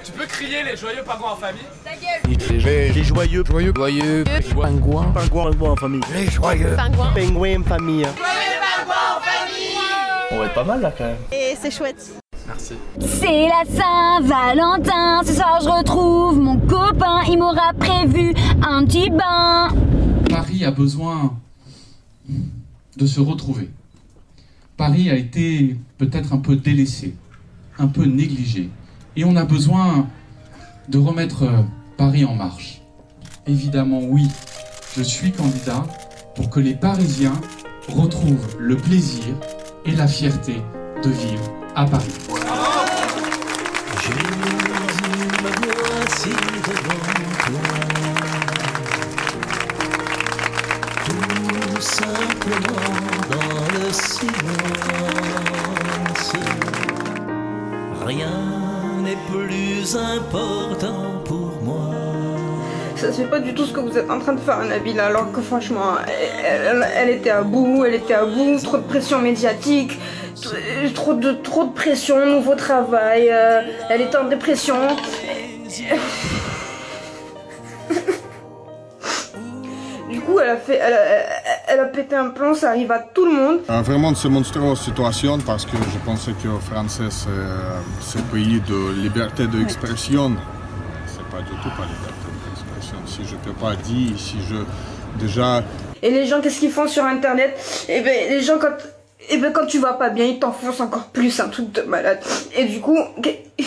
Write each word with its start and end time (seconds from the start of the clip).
Tu 0.00 0.10
peux 0.12 0.24
crier 0.26 0.64
les 0.64 0.74
joyeux 0.74 1.02
pingouins 1.04 1.32
en 1.32 1.36
famille 1.36 1.60
Ta 1.84 1.90
gueule 1.92 2.60
Les, 2.64 2.92
les 2.92 3.04
joyeux, 3.04 3.44
joyeux, 3.44 3.72
joyeux, 3.76 4.24
pingouins, 4.24 5.12
Pingouin, 5.12 5.50
pingouin 5.52 5.70
en 5.72 5.76
famille. 5.76 6.00
les 6.14 6.30
joyeux, 6.30 6.74
Pingouin 6.74 7.12
Pingouin 7.12 7.60
en 7.60 7.62
famille. 7.62 8.06
On 10.30 10.38
va 10.38 10.46
être 10.46 10.54
pas 10.54 10.64
mal 10.64 10.80
là 10.80 10.92
quand 10.96 11.04
même. 11.04 11.18
Et 11.30 11.54
c'est 11.60 11.70
chouette. 11.70 12.10
Merci. 12.46 12.72
C'est 13.00 13.46
la 13.48 13.64
Saint-Valentin, 13.66 15.22
ce 15.26 15.34
soir 15.34 15.60
je 15.62 15.68
retrouve 15.68 16.38
mon 16.40 16.58
copain, 16.58 17.20
il 17.28 17.38
m'aura 17.38 17.74
prévu 17.78 18.32
un 18.66 18.86
petit 18.86 19.10
bain. 19.10 19.68
Paris 20.30 20.64
a 20.64 20.70
besoin 20.70 21.36
de 22.96 23.06
se 23.06 23.20
retrouver. 23.20 23.68
Paris 24.78 25.10
a 25.10 25.14
été 25.16 25.76
peut-être 25.98 26.32
un 26.32 26.38
peu 26.38 26.56
délaissé, 26.56 27.14
un 27.78 27.88
peu 27.88 28.04
négligé. 28.06 28.70
Et 29.16 29.24
on 29.24 29.36
a 29.36 29.44
besoin 29.44 30.08
de 30.88 30.98
remettre 30.98 31.44
euh, 31.44 31.62
Paris 31.96 32.24
en 32.24 32.34
marche. 32.34 32.80
Évidemment, 33.46 34.00
oui, 34.02 34.28
je 34.96 35.02
suis 35.02 35.32
candidat 35.32 35.84
pour 36.34 36.48
que 36.48 36.60
les 36.60 36.74
Parisiens 36.74 37.38
retrouvent 37.88 38.56
le 38.58 38.76
plaisir 38.76 39.34
et 39.84 39.92
la 39.92 40.06
fierté 40.06 40.56
de 41.04 41.10
vivre 41.10 41.52
à 41.74 41.84
Paris. 41.84 42.41
Fait 63.12 63.24
pas 63.24 63.40
du 63.40 63.52
tout 63.52 63.66
ce 63.66 63.74
que 63.74 63.80
vous 63.80 63.98
êtes 63.98 64.10
en 64.10 64.18
train 64.20 64.32
de 64.32 64.40
faire, 64.40 64.64
Nabila, 64.64 65.06
alors 65.06 65.30
que 65.32 65.42
franchement, 65.42 65.96
elle, 66.96 67.10
était 67.10 67.28
à 67.28 67.42
bout, 67.42 67.84
elle 67.84 67.94
était 67.94 68.14
à 68.14 68.24
bout, 68.24 68.58
trop 68.62 68.78
de 68.78 68.82
pression 68.84 69.20
médiatique, 69.20 69.98
trop 70.94 71.12
de, 71.12 71.32
trop 71.32 71.64
de 71.64 71.72
pression, 71.72 72.24
nouveau 72.24 72.54
travail, 72.54 73.28
euh, 73.30 73.60
elle 73.90 74.00
était 74.00 74.16
en 74.16 74.28
dépression. 74.28 74.76
Du 80.08 80.20
coup, 80.20 80.38
elle 80.38 80.50
a 80.50 80.56
fait, 80.58 80.78
elle 81.68 81.80
a, 81.80 81.84
pété 81.86 82.14
un 82.14 82.28
plomb, 82.28 82.52
ça 82.52 82.68
arrive 82.68 82.92
à 82.92 82.98
tout 82.98 83.24
le 83.24 83.32
monde. 83.32 83.60
Euh, 83.70 83.80
vraiment, 83.80 84.14
c'est 84.14 84.28
monstrueuse 84.28 84.78
situation 84.78 85.38
parce 85.38 85.64
que 85.64 85.76
je 85.76 85.98
pensais 86.04 86.32
que 86.32 86.50
français, 86.70 87.04
c'est 87.08 87.30
c'est 88.00 88.18
un 88.18 88.22
pays 88.30 88.60
de 88.60 88.92
liberté 89.00 89.46
d'expression. 89.46 90.32
C'est 91.06 91.24
pas 91.34 91.40
du 91.40 91.52
tout 91.62 91.70
pas 91.78 91.86
liberté. 91.86 92.21
Si 93.22 93.28
je 93.28 93.36
peux 93.36 93.52
pas 93.52 93.76
dire, 93.76 94.18
si 94.18 94.36
je 94.50 94.56
déjà 95.22 95.62
Et 96.02 96.10
les 96.10 96.26
gens, 96.26 96.40
qu'est-ce 96.40 96.58
qu'ils 96.58 96.72
font 96.72 96.88
sur 96.88 97.04
Internet? 97.04 97.54
Et 97.88 98.00
ben, 98.00 98.28
les 98.30 98.42
gens, 98.42 98.58
quand, 98.58 98.72
et 99.30 99.36
ben, 99.36 99.52
quand 99.52 99.66
tu 99.66 99.78
vas 99.78 99.92
pas 99.92 100.10
bien, 100.10 100.24
ils 100.24 100.38
t'enfoncent 100.40 100.80
encore 100.80 101.04
plus, 101.08 101.38
un 101.38 101.48
truc 101.48 101.70
de 101.72 101.82
malade. 101.82 102.18
Et 102.56 102.64
du 102.64 102.80
coup, 102.80 102.98
que- 103.22 103.62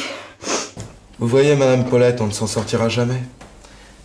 Vous 1.19 1.27
voyez, 1.27 1.55
Madame 1.55 1.85
Paulette, 1.85 2.19
on 2.19 2.27
ne 2.27 2.31
s'en 2.33 2.47
sortira 2.47 2.89
jamais. 2.89 3.21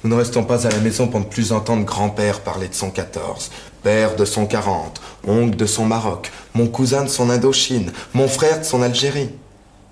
Nous 0.05 0.11
ne 0.11 0.15
restons 0.15 0.45
pas 0.45 0.67
à 0.67 0.71
la 0.71 0.79
maison 0.79 1.09
pour 1.09 1.19
ne 1.21 1.25
plus 1.25 1.51
entendre 1.53 1.85
grand-père 1.85 2.41
parler 2.41 2.69
de 2.69 2.75
son 2.75 2.91
14, 2.91 3.51
père 3.83 4.15
de 4.17 4.25
son 4.25 4.47
40, 4.47 5.01
oncle 5.27 5.57
de 5.57 5.67
son 5.67 5.85
Maroc, 5.85 6.31
mon 6.55 6.69
cousin 6.69 7.03
de 7.03 7.09
son 7.09 7.29
Indochine, 7.29 7.91
mon 8.15 8.29
frère 8.29 8.61
de 8.61 8.65
son 8.65 8.83
Algérie. 8.83 9.31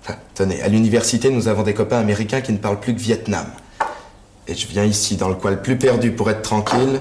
Ah, 0.07 0.15
tenez, 0.33 0.61
à 0.61 0.69
l'université, 0.69 1.29
nous 1.29 1.47
avons 1.49 1.63
des 1.63 1.73
copains 1.73 1.99
américains 1.99 2.41
qui 2.41 2.53
ne 2.53 2.57
parlent 2.57 2.79
plus 2.79 2.95
que 2.95 2.99
Vietnam. 3.01 3.45
Et 4.49 4.55
je 4.55 4.65
viens 4.65 4.83
ici, 4.83 5.15
dans 5.15 5.29
le 5.29 5.35
coin 5.35 5.51
le 5.51 5.61
plus 5.61 5.77
perdu 5.77 6.11
pour 6.11 6.27
être 6.31 6.41
tranquille, 6.41 6.99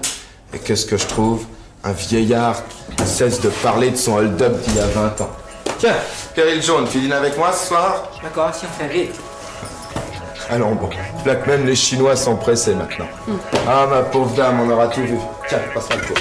et 0.53 0.59
qu'est-ce 0.59 0.85
que 0.85 0.99
je 0.99 1.07
trouve? 1.07 1.47
Un 1.83 1.93
vieillard 1.93 2.63
qui 2.95 3.07
cesse 3.07 3.41
de 3.41 3.49
parler 3.49 3.91
de 3.91 3.97
son 3.97 4.17
hold-up 4.17 4.53
d'il 4.65 4.77
y 4.77 4.81
a 4.81 4.87
20 4.87 5.22
ans. 5.22 5.31
Tiens, 5.78 5.97
Péril 6.34 6.62
Jaune, 6.62 6.87
tu 6.93 6.99
dînes 7.00 7.12
avec 7.12 7.39
moi 7.39 7.50
ce 7.53 7.69
soir? 7.69 8.11
D'accord, 8.22 8.55
si 8.55 8.67
on 8.67 8.83
fait 8.83 8.93
vite. 8.93 9.15
Allons 10.50 10.75
bon, 10.75 10.91
là 11.25 11.37
que 11.37 11.49
même 11.49 11.65
les 11.65 11.75
Chinois 11.75 12.17
sont 12.17 12.37
pressés 12.37 12.75
maintenant. 12.75 13.09
Ah 13.67 13.87
ma 13.89 14.03
pauvre 14.03 14.34
dame, 14.34 14.61
on 14.61 14.71
aura 14.71 14.89
tout 14.89 15.01
vu. 15.01 15.17
Tiens, 15.49 15.61
passe-moi 15.72 16.01
le 16.03 16.15
pot. 16.15 16.21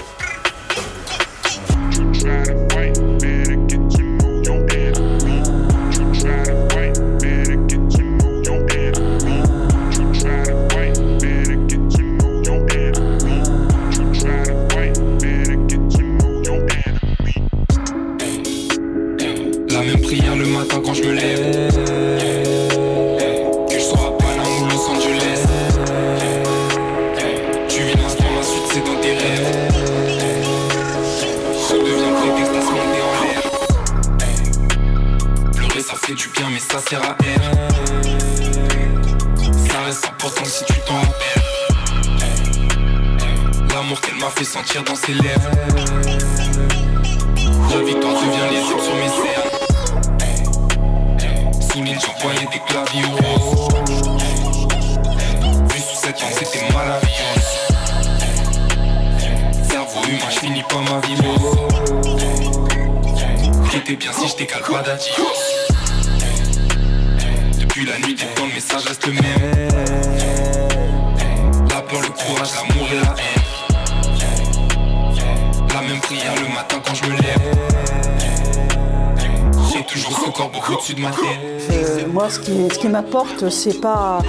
C'est 83.49 83.79
pas, 83.81 84.19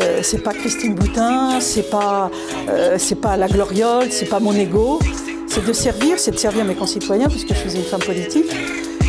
euh, 0.00 0.20
c'est 0.22 0.42
pas 0.42 0.52
Christine 0.52 0.94
Boutin, 0.94 1.60
c'est 1.60 1.90
pas, 1.90 2.30
euh, 2.68 2.98
pas 3.20 3.36
la 3.36 3.48
gloriole, 3.48 4.10
c'est 4.10 4.28
pas 4.28 4.40
mon 4.40 4.52
ego. 4.52 4.98
C'est 5.46 5.64
de 5.64 5.72
servir, 5.72 6.18
c'est 6.18 6.32
de 6.32 6.36
servir 6.36 6.64
mes 6.64 6.74
concitoyens, 6.74 7.28
puisque 7.28 7.48
je 7.48 7.54
suis 7.54 7.76
une 7.76 7.84
femme 7.84 8.00
politique. 8.00 8.50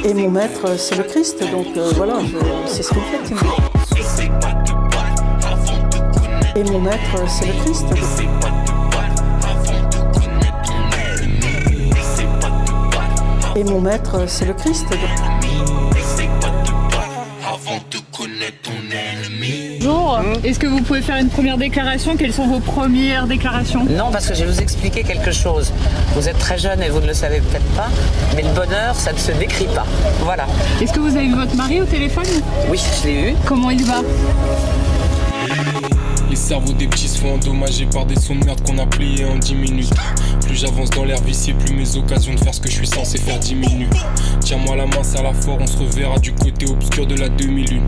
Et 0.04 0.14
mon 0.14 0.30
maître, 0.30 0.78
c'est 0.78 0.96
le 0.96 1.04
Christ. 1.04 1.40
Donc 1.52 1.68
euh, 1.78 1.92
voilà, 1.96 2.20
c'est 2.68 2.84
ce 2.84 2.90
qu'il 2.90 3.02
fait. 3.04 3.36
Et 6.56 6.64
mon 6.64 6.80
maître, 6.80 7.28
c'est 7.28 7.46
le 7.46 7.54
Christ. 7.64 7.86
Et 13.56 13.64
mon 13.64 13.82
maître, 13.82 14.24
c'est 14.28 14.46
le 14.46 14.54
Christ. 14.54 14.86
Est-ce 20.44 20.60
que 20.60 20.68
vous 20.68 20.82
pouvez 20.82 21.02
faire 21.02 21.18
une 21.18 21.30
première 21.30 21.58
déclaration? 21.58 22.16
Quelles 22.16 22.34
sont 22.34 22.48
vos 22.48 22.60
premières 22.60 23.28
déclarations? 23.28 23.86
Non, 23.86 24.12
parce 24.12 24.28
que 24.28 24.34
je 24.34 24.44
vais 24.44 24.52
vous 24.52 24.62
expliquer 24.62 25.04
quelque 25.04 25.32
chose. 25.32 25.72
Vous 26.16 26.28
êtes 26.28 26.38
très 26.38 26.58
jeune 26.58 26.82
et 26.82 26.90
vous 26.90 27.00
ne 27.00 27.08
le 27.08 27.14
savez 27.14 27.40
peut-être 27.40 27.70
pas, 27.76 27.90
mais 28.36 28.44
le 28.44 28.50
bonheur, 28.50 28.96
ça 28.96 29.14
ne 29.14 29.18
se 29.18 29.32
décrit 29.32 29.68
pas. 29.74 29.86
Voilà. 30.22 30.46
Est-ce 30.82 30.94
que 30.94 31.00
vous 31.00 31.16
avez 31.16 31.28
vu 31.28 31.36
votre 31.36 31.56
mari 31.56 31.82
au 31.82 31.86
téléphone? 31.86 32.26
Oui, 32.70 32.80
je 33.02 33.08
l'ai 33.08 33.32
eu. 33.32 33.36
Comment 33.46 33.70
il 33.70 33.84
va? 33.84 34.02
Les 36.30 36.36
cerveaux 36.36 36.74
des 36.74 36.88
petits 36.88 37.08
se 37.08 37.18
font 37.18 37.34
endommager 37.34 37.88
par 37.88 38.06
des 38.06 38.16
sons 38.16 38.36
de 38.36 38.46
merde 38.46 38.62
qu'on 38.62 38.78
a 38.78 38.86
pliés 38.86 39.26
en 39.26 39.38
10 39.38 39.56
minutes. 39.56 39.94
Plus 40.46 40.56
j'avance 40.56 40.92
dans 40.92 41.04
l'air 41.04 41.22
vicié, 41.22 41.54
plus 41.54 41.74
mes 41.74 41.98
occasions 41.98 42.36
de 42.36 42.40
faire 42.40 42.54
ce 42.54 42.62
que 42.62 42.70
je 42.70 42.76
suis 42.76 42.88
censé 42.88 43.18
faire 43.18 43.40
diminuent. 43.40 43.90
Tiens-moi 44.42 44.76
la 44.76 44.86
main, 44.86 45.04
serre 45.04 45.24
la 45.24 45.34
fort, 45.34 45.58
on 45.60 45.66
se 45.66 45.78
reverra 45.78 46.20
du 46.20 46.32
côté 46.34 46.68
obscur 46.68 47.08
de 47.08 47.16
la 47.16 47.30
demi-lune. 47.30 47.86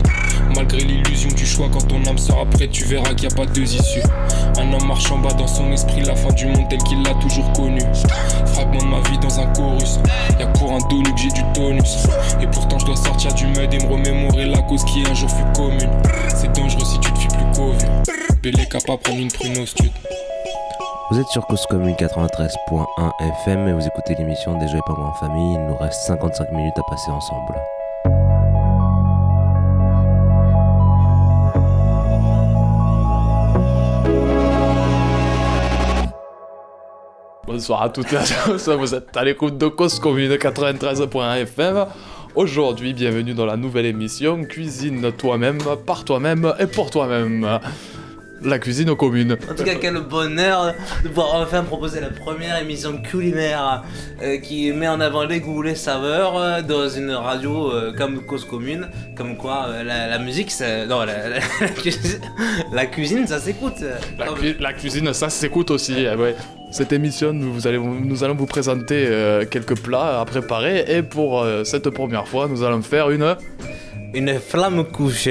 Malgré 0.54 0.78
l'illusion 0.78 1.30
du 1.30 1.46
choix, 1.46 1.68
quand 1.72 1.86
ton 1.88 2.04
âme 2.06 2.18
sera 2.18 2.44
prête, 2.44 2.70
tu 2.70 2.84
verras 2.84 3.14
qu'il 3.14 3.28
n'y 3.28 3.34
a 3.34 3.36
pas 3.36 3.46
deux 3.46 3.74
issues. 3.74 4.02
Un 4.58 4.72
homme 4.72 4.86
marche 4.86 5.10
en 5.10 5.18
bas 5.18 5.32
dans 5.32 5.46
son 5.46 5.70
esprit, 5.72 6.02
la 6.02 6.14
fin 6.14 6.32
du 6.32 6.46
monde 6.46 6.68
tel 6.68 6.78
qu'il 6.80 7.02
l'a 7.02 7.14
toujours 7.14 7.50
connu. 7.52 7.80
Fragment 8.46 8.82
de 8.82 8.86
ma 8.86 9.00
vie 9.08 9.18
dans 9.18 9.40
un 9.40 9.46
chorus. 9.54 9.98
Y'a 10.38 10.46
pour 10.48 10.72
un 10.72 10.78
donut 10.88 11.12
que 11.14 11.20
j'ai 11.20 11.28
du 11.28 11.42
tonus. 11.54 12.06
Et 12.40 12.46
pourtant 12.46 12.78
je 12.78 12.86
dois 12.86 12.96
sortir 12.96 13.32
du 13.34 13.46
mud 13.46 13.72
et 13.72 13.78
me 13.78 13.92
remémorer 13.92 14.46
la 14.46 14.60
cause 14.62 14.84
qui 14.84 15.04
un 15.08 15.14
jour 15.14 15.30
fut 15.30 15.44
commune. 15.54 15.90
C'est 16.34 16.52
dangereux 16.52 16.84
si 16.84 16.98
tu 17.00 17.12
te 17.12 17.18
fies 17.18 17.28
plus 17.28 17.42
Bélé 18.42 18.66
capable 18.66 19.00
prendre 19.02 19.20
une 19.20 19.30
prune 19.30 19.58
au 19.58 19.66
stud. 19.66 19.90
Vous 21.12 21.20
êtes 21.20 21.28
sur 21.28 21.46
Cause 21.46 21.66
Commune 21.66 21.94
93.1 21.94 23.10
FM 23.44 23.68
et 23.68 23.72
vous 23.74 23.86
écoutez 23.86 24.14
l'émission 24.14 24.58
Des 24.58 24.64
et 24.64 24.80
Pingouins 24.86 25.08
en 25.08 25.12
famille. 25.12 25.54
Il 25.54 25.66
nous 25.66 25.76
reste 25.76 26.00
55 26.06 26.50
minutes 26.52 26.78
à 26.78 26.82
passer 26.88 27.10
ensemble. 27.10 27.54
Bonsoir 37.52 37.82
à 37.82 37.90
toutes 37.90 38.10
et 38.14 38.16
à 38.16 38.22
tous, 38.46 38.66
vous 38.70 38.94
êtes 38.94 39.14
à 39.14 39.22
l'écoute 39.24 39.58
de 39.58 39.66
Cause 39.68 39.98
Commune 39.98 40.32
93.1 40.36 41.42
FM. 41.42 41.84
Aujourd'hui, 42.34 42.94
bienvenue 42.94 43.34
dans 43.34 43.44
la 43.44 43.58
nouvelle 43.58 43.84
émission 43.84 44.42
Cuisine 44.44 45.12
toi-même, 45.12 45.58
par 45.86 46.04
toi-même 46.06 46.50
et 46.58 46.66
pour 46.66 46.90
toi-même. 46.90 47.58
La 48.42 48.58
cuisine 48.58 48.88
aux 48.88 48.96
communes. 48.96 49.36
En 49.50 49.54
tout 49.54 49.64
cas, 49.64 49.74
quel 49.78 50.00
bonheur 50.00 50.72
de 51.04 51.08
pouvoir 51.08 51.34
enfin 51.42 51.62
proposer 51.62 52.00
la 52.00 52.08
première 52.08 52.58
émission 52.60 52.96
culinaire 53.02 53.84
euh, 54.22 54.38
qui 54.38 54.72
met 54.72 54.88
en 54.88 54.98
avant 55.00 55.24
les 55.24 55.38
goûts, 55.40 55.60
les 55.62 55.74
saveurs 55.76 56.36
euh, 56.38 56.62
dans 56.62 56.88
une 56.88 57.10
radio 57.12 57.70
euh, 57.70 57.92
comme 57.96 58.24
Cause 58.24 58.46
Commune. 58.46 58.88
Comme 59.14 59.36
quoi, 59.36 59.68
la, 59.84 60.08
la 60.08 60.18
musique. 60.18 60.50
Non, 60.88 61.00
la, 61.04 61.28
la- 61.28 61.38
la 62.72 62.86
cuisine, 62.86 63.26
ça 63.26 63.38
s'écoute. 63.38 63.84
La 64.58 64.72
cuisine, 64.72 65.12
ça 65.12 65.28
s'écoute 65.30 65.70
aussi. 65.70 65.94
eh 65.98 66.16
ouais. 66.16 66.34
Cette 66.72 66.94
émission, 66.94 67.34
nous, 67.34 67.66
allons 67.66 68.34
vous 68.34 68.46
présenter 68.46 69.04
euh, 69.06 69.44
quelques 69.44 69.78
plats 69.78 70.22
à 70.22 70.24
préparer. 70.24 70.86
Et 70.88 71.02
pour 71.02 71.42
euh, 71.42 71.64
cette 71.64 71.90
première 71.90 72.26
fois, 72.26 72.48
nous 72.48 72.62
allons 72.62 72.80
faire 72.80 73.10
une... 73.10 73.36
Une 74.14 74.38
flamme 74.38 74.84
couche. 74.84 75.28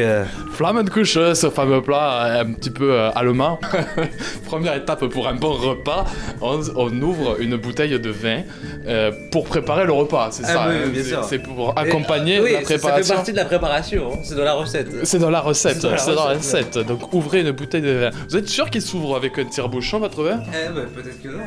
Flamme 0.53 0.83
de 0.83 0.89
couche, 0.89 1.13
ce 1.13 1.49
fameux 1.49 1.81
plat 1.81 2.25
euh, 2.25 2.41
un 2.41 2.53
petit 2.53 2.71
peu 2.71 2.91
euh, 2.93 3.11
allemand. 3.13 3.59
Première 4.47 4.75
étape 4.75 5.05
pour 5.05 5.27
un 5.27 5.35
bon 5.35 5.53
repas, 5.53 6.05
on, 6.41 6.59
on 6.75 7.01
ouvre 7.01 7.39
une 7.39 7.55
bouteille 7.57 7.99
de 7.99 8.09
vin 8.09 8.41
euh, 8.87 9.11
pour 9.31 9.45
préparer 9.45 9.85
le 9.85 9.91
repas, 9.93 10.29
c'est 10.31 10.43
Ah 10.45 10.53
ça 10.53 10.65
oui, 10.69 10.75
hein, 10.83 10.89
bien 10.91 11.03
c'est- 11.03 11.09
sûr. 11.09 11.23
C'est 11.23 11.39
pour 11.39 11.73
Et- 11.77 11.79
accompagner 11.79 12.41
oui, 12.41 12.53
la 12.53 12.59
ça- 12.61 12.65
Ça 12.65 12.67
fait 12.73 12.77
préparation. 12.79 13.15
partie 13.15 13.31
de 13.31 13.37
la 13.37 13.45
préparation, 13.45 14.11
hein, 14.13 14.17
c'est 14.23 14.35
dans 14.35 14.43
la 14.43 14.53
recette. 14.53 14.87
C'est 15.05 15.19
dans 15.19 15.29
la 15.29 15.41
recette, 15.41 15.75
C'est 15.75 15.81
dans 15.83 15.91
la 15.91 15.97
c'est 15.97 16.15
dans 16.15 16.27
la 16.29 16.33
recette. 16.37 16.77
Donc 16.79 17.13
ouvrez 17.13 17.41
une 17.41 17.51
bouteille 17.51 17.81
de 17.81 17.91
vin. 17.91 18.09
Vous 18.29 18.35
êtes 18.37 18.49
sûr 18.49 18.69
qu'il 18.69 18.81
s'ouvre 18.81 19.15
avec 19.15 19.37
un 19.37 19.45
tire-bouchon, 19.45 19.99
votre 19.99 20.23
vin? 20.23 20.39
Eh 20.49 20.73
ben, 20.73 20.85
peut-être 20.87 21.21
que 21.21 21.27
non. 21.29 21.39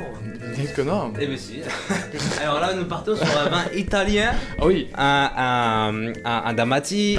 Peut-être 0.55 0.75
que 0.75 0.83
non. 0.83 1.13
Eh 1.21 1.27
ben 1.27 1.37
si. 1.37 1.61
Alors 2.43 2.61
là, 2.61 2.71
nous 2.75 2.85
partons 2.85 3.17
sur 3.17 3.25
un 3.27 3.49
vin 3.51 3.65
italien. 3.75 4.31
Ah 4.61 4.67
oui. 4.67 4.89
Un, 4.97 5.31
un, 5.37 6.13
un, 6.25 6.43
un 6.47 6.53
Damati. 6.53 7.17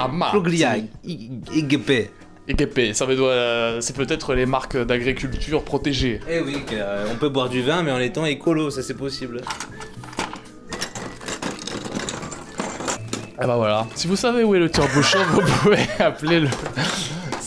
IGP. 1.03 2.09
EGP, 2.47 2.93
ça 2.93 3.05
veut 3.05 3.15
dire, 3.15 3.25
euh, 3.27 3.81
c'est 3.81 3.95
peut-être 3.95 4.33
les 4.35 4.45
marques 4.45 4.77
d'agriculture 4.77 5.63
protégées. 5.63 6.19
Eh 6.29 6.39
oui, 6.41 6.57
euh, 6.73 7.07
on 7.11 7.15
peut 7.15 7.29
boire 7.29 7.49
du 7.49 7.61
vin, 7.63 7.81
mais 7.81 7.91
en 7.91 7.99
étant 7.99 8.25
écolo, 8.25 8.69
ça 8.69 8.83
c'est 8.83 8.93
possible. 8.93 9.41
Et 13.41 13.45
bah 13.45 13.55
voilà. 13.57 13.85
Si 13.95 14.07
vous 14.07 14.15
savez 14.15 14.43
où 14.43 14.55
est 14.55 14.59
le 14.59 14.69
tire-bouchon, 14.69 15.17
vous 15.31 15.41
pouvez 15.41 15.79
appeler 15.99 16.39
le 16.41 16.47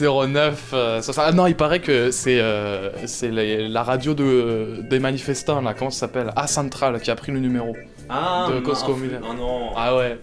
09. 0.01 0.71
euh, 0.75 1.01
ça 1.01 1.13
sera- 1.13 1.27
Ah 1.29 1.33
non, 1.33 1.47
il 1.47 1.57
paraît 1.57 1.81
que 1.81 2.11
c'est 2.11 2.39
euh, 2.41 2.91
c'est 3.07 3.31
la 3.31 3.83
radio 3.83 4.15
de, 4.15 4.81
des 4.91 4.99
manifestants, 4.99 5.61
là, 5.63 5.75
comment 5.75 5.91
ça 5.91 6.01
s'appelle? 6.01 6.31
A 6.37 6.47
Central 6.47 7.01
qui 7.01 7.11
a 7.11 7.17
pris 7.17 7.33
le 7.33 7.39
numéro. 7.41 7.75
Ah, 8.11 8.47
de 8.49 8.55
non, 8.55 8.63
Cause 8.63 8.83
Commune. 8.83 9.21
oh 9.23 9.35
non. 9.35 9.71
Ah 9.77 9.97
ouais, 9.97 10.19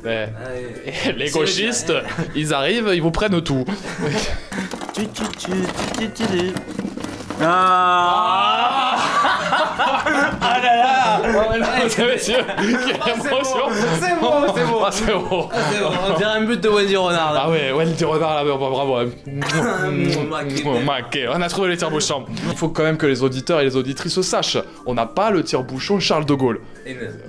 les 1.16 1.30
gauchistes, 1.30 1.94
ils 2.36 2.54
arrivent, 2.54 2.92
ils 2.94 3.02
vous 3.02 3.12
prennent 3.12 3.42
tout. 3.42 3.64
Ah 7.42 8.96
Ah 9.78 10.60
là 10.62 10.76
là 10.78 11.22
Mesdames 11.52 12.10
et 12.10 12.14
messieurs, 12.14 12.36
quelle 12.58 12.70
émotion 12.70 13.66
C'est 14.00 14.20
bon, 14.20 14.32
c'est 14.56 14.66
bon 14.66 14.80
Ah, 14.84 14.92
c'est 14.92 15.06
bon 15.14 15.50
Ah, 15.52 15.58
c'est 15.72 15.80
bon, 15.80 15.92
on 16.10 16.18
dirait 16.18 16.32
un 16.32 16.42
but 16.42 16.62
de 16.62 16.70
Wendy 16.70 16.96
Renard 16.96 17.34
là. 17.34 17.42
Ah 17.46 17.50
ouais, 17.50 17.70
le 17.70 18.06
renard 18.06 18.36
là, 18.36 18.44
bravo. 18.44 18.70
bravo. 18.70 19.12
Maquet. 20.30 20.64
Maquet. 20.86 21.28
On 21.30 21.42
a 21.42 21.50
trouvé 21.50 21.70
le 21.70 21.78
tire-bouchon. 21.78 22.26
Il 22.50 22.58
faut 22.58 22.70
quand 22.70 22.84
même 22.84 22.98
que 22.98 23.06
les 23.06 23.24
auditeurs 23.24 23.62
et 23.62 23.66
les 23.66 23.76
auditrices 23.76 24.22
sachent, 24.22 24.58
on 24.86 24.94
n'a 24.94 25.06
pas 25.06 25.32
le 25.32 25.44
tire-bouchon 25.44 26.00
Charles 26.00 26.26
de 26.26 26.34
Gaulle. 26.34 26.60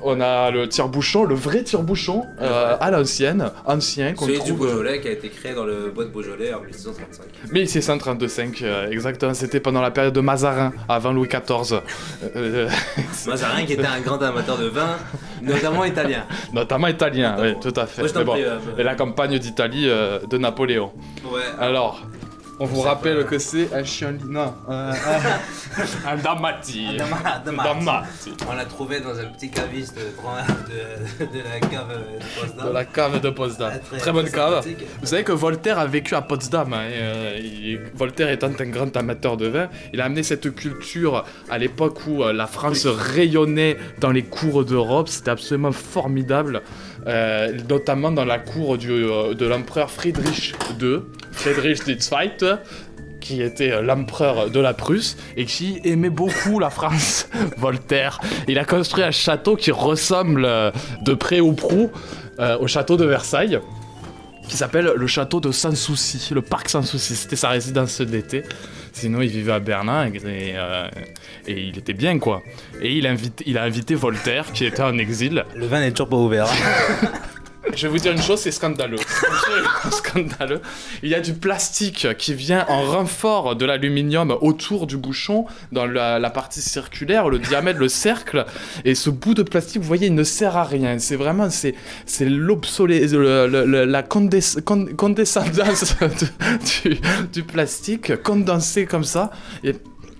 On 0.02 0.20
a 0.20 0.50
le 0.50 0.68
tire-bouchon, 0.68 1.24
le 1.24 1.34
vrai 1.34 1.62
tire-bouchon 1.62 2.24
euh, 2.40 2.76
à 2.78 2.90
l'ancienne, 2.90 3.50
ancien 3.64 4.12
qu'on 4.12 4.26
Celui 4.26 4.38
du 4.40 4.44
trouve. 4.52 4.58
Beaujolais 4.58 5.00
qui 5.00 5.08
a 5.08 5.12
été 5.12 5.28
créé 5.28 5.54
dans 5.54 5.64
le 5.64 5.90
bois 5.90 6.04
de 6.04 6.10
Beaujolais 6.10 6.52
en 6.52 6.60
1635. 6.60 7.24
1632-5, 7.52 8.58
euh, 8.62 8.90
exactement. 8.90 9.34
C'était 9.34 9.60
pendant 9.60 9.80
la 9.80 9.90
période 9.90 10.14
de 10.14 10.20
Mazarin, 10.20 10.72
avant 10.88 11.12
Louis 11.12 11.28
XIV. 11.28 11.80
Euh, 12.36 12.68
Mazarin 13.26 13.64
qui 13.64 13.72
était 13.72 13.86
un 13.86 14.00
grand 14.00 14.20
amateur 14.22 14.58
de 14.58 14.66
vin, 14.66 14.96
notamment 15.42 15.84
italien. 15.84 16.24
Notamment 16.52 16.88
italien, 16.88 17.36
oui, 17.40 17.54
tout 17.60 17.72
à 17.76 17.86
fait. 17.86 18.02
Moi, 18.02 18.24
bon, 18.24 18.32
prie, 18.32 18.44
euh, 18.44 18.58
et 18.78 18.82
la 18.82 18.94
campagne 18.94 19.38
d'Italie 19.38 19.88
euh, 19.88 20.18
de 20.28 20.36
Napoléon. 20.36 20.92
Ouais. 21.24 21.40
Alors, 21.58 22.02
on 22.58 22.64
vous 22.64 22.80
rappelle 22.80 23.24
que 23.26 23.38
c'est 23.38 23.72
un 23.74 23.84
chien... 23.84 24.14
Non, 24.28 24.54
un, 24.68 26.16
damati. 26.16 26.86
On 28.48 28.54
l'a 28.54 28.64
trouvé 28.64 29.00
dans 29.00 29.18
un 29.18 29.26
petit 29.26 29.50
caviste 29.50 29.96
de, 29.96 31.24
de, 31.24 31.30
de 31.32 31.38
la 31.44 31.60
cave 31.60 31.88
de 31.88 32.40
Potsdam. 32.40 32.68
De 32.68 32.72
la 32.72 32.84
cave 32.84 33.20
de 33.20 33.30
Potsdam. 33.30 33.70
Ah, 33.74 33.78
très- 33.78 33.98
Très 33.98 34.12
bonne 34.12 34.30
cave. 34.30 34.62
sympathique. 34.62 34.86
Vous 35.00 35.06
savez 35.06 35.24
que 35.24 35.32
Voltaire 35.32 35.78
a 35.78 35.86
vécu 35.86 36.14
à 36.14 36.22
Potsdam. 36.22 36.72
hein, 36.72 36.82
et, 36.88 36.92
euh, 36.98 37.38
il- 37.38 37.80
Voltaire 37.94 38.30
étant 38.30 38.50
un 38.58 38.66
grand 38.66 38.96
amateur 38.96 39.36
de 39.36 39.46
vin, 39.48 39.68
il 39.92 40.00
a 40.00 40.04
amené 40.06 40.22
cette 40.22 40.54
culture 40.54 41.24
à 41.50 41.58
l'époque 41.58 42.06
où 42.06 42.22
euh, 42.22 42.32
la 42.32 42.46
France 42.46 42.86
rayonnait 42.86 43.76
dans 44.00 44.10
les 44.10 44.22
cours 44.24 44.64
d'Europe. 44.64 45.08
C'était 45.08 45.30
absolument 45.30 45.72
formidable. 45.72 46.62
euh, 47.08 47.52
notamment 47.70 48.10
dans 48.10 48.24
la 48.24 48.40
cour 48.40 48.76
du, 48.78 48.90
euh, 48.90 49.32
de 49.32 49.46
l'empereur 49.46 49.88
Friedrich 49.92 50.56
II, 50.80 51.02
Friedrich 51.36 51.86
II, 51.86 52.56
qui 53.20 53.42
était 53.42 53.72
euh, 53.72 53.82
l'empereur 53.82 54.50
de 54.50 54.60
la 54.60 54.74
Prusse 54.74 55.16
et 55.36 55.44
qui 55.44 55.80
aimait 55.84 56.10
beaucoup 56.10 56.58
la 56.58 56.70
France, 56.70 57.28
Voltaire. 57.56 58.20
Il 58.48 58.58
a 58.58 58.64
construit 58.64 59.04
un 59.04 59.10
château 59.10 59.56
qui 59.56 59.70
ressemble 59.70 60.44
euh, 60.44 60.70
de 61.02 61.14
près 61.14 61.40
ou 61.40 61.52
prou 61.52 61.90
euh, 62.38 62.58
au 62.58 62.66
château 62.66 62.96
de 62.96 63.04
Versailles, 63.04 63.60
qui 64.48 64.56
s'appelle 64.56 64.92
le 64.94 65.06
château 65.06 65.40
de 65.40 65.50
Sans 65.50 65.76
Souci, 65.76 66.32
le 66.32 66.42
parc 66.42 66.68
Sans 66.68 66.82
Souci. 66.82 67.16
C'était 67.16 67.36
sa 67.36 67.50
résidence 67.50 68.00
d'été. 68.00 68.42
Sinon, 68.92 69.20
il 69.20 69.28
vivait 69.28 69.52
à 69.52 69.60
Berlin 69.60 70.06
et, 70.06 70.20
euh, 70.24 70.88
et 71.46 71.60
il 71.60 71.76
était 71.76 71.92
bien, 71.92 72.18
quoi. 72.18 72.42
Et 72.80 72.94
il, 72.94 73.06
invite, 73.06 73.42
il 73.44 73.58
a 73.58 73.62
invité 73.62 73.94
Voltaire, 73.94 74.52
qui 74.52 74.64
était 74.64 74.82
en 74.82 74.96
exil. 74.96 75.44
Le 75.54 75.66
vin 75.66 75.80
n'est 75.80 75.90
toujours 75.90 76.08
pas 76.08 76.16
ouvert. 76.16 76.48
Je 77.74 77.86
vais 77.86 77.92
vous 77.92 77.98
dire 77.98 78.12
une 78.12 78.22
chose, 78.22 78.40
c'est 78.40 78.50
scandaleux. 78.52 78.96
Scandaleux. 79.90 80.60
Il 81.02 81.08
y 81.10 81.14
a 81.14 81.20
du 81.20 81.34
plastique 81.34 82.06
qui 82.16 82.32
vient 82.34 82.64
en 82.68 82.82
renfort 82.82 83.56
de 83.56 83.64
l'aluminium 83.66 84.36
autour 84.40 84.86
du 84.86 84.96
bouchon, 84.96 85.46
dans 85.72 85.84
la, 85.86 86.30
partie 86.30 86.60
circulaire, 86.62 87.28
le 87.28 87.38
diamètre, 87.38 87.78
le 87.78 87.88
cercle. 87.88 88.46
Et 88.84 88.94
ce 88.94 89.10
bout 89.10 89.34
de 89.34 89.42
plastique, 89.42 89.82
vous 89.82 89.88
voyez, 89.88 90.06
il 90.06 90.14
ne 90.14 90.24
sert 90.24 90.56
à 90.56 90.64
rien. 90.64 90.98
C'est 90.98 91.16
vraiment, 91.16 91.50
c'est, 91.50 91.74
la 92.20 94.02
condes- 94.02 94.60
con- 94.64 94.88
condescendance 94.96 95.96
de- 96.00 96.90
du, 96.90 96.98
du 97.32 97.42
plastique 97.42 98.22
condensé 98.22 98.86
comme 98.86 99.04
ça. 99.04 99.30
Et 99.64 99.74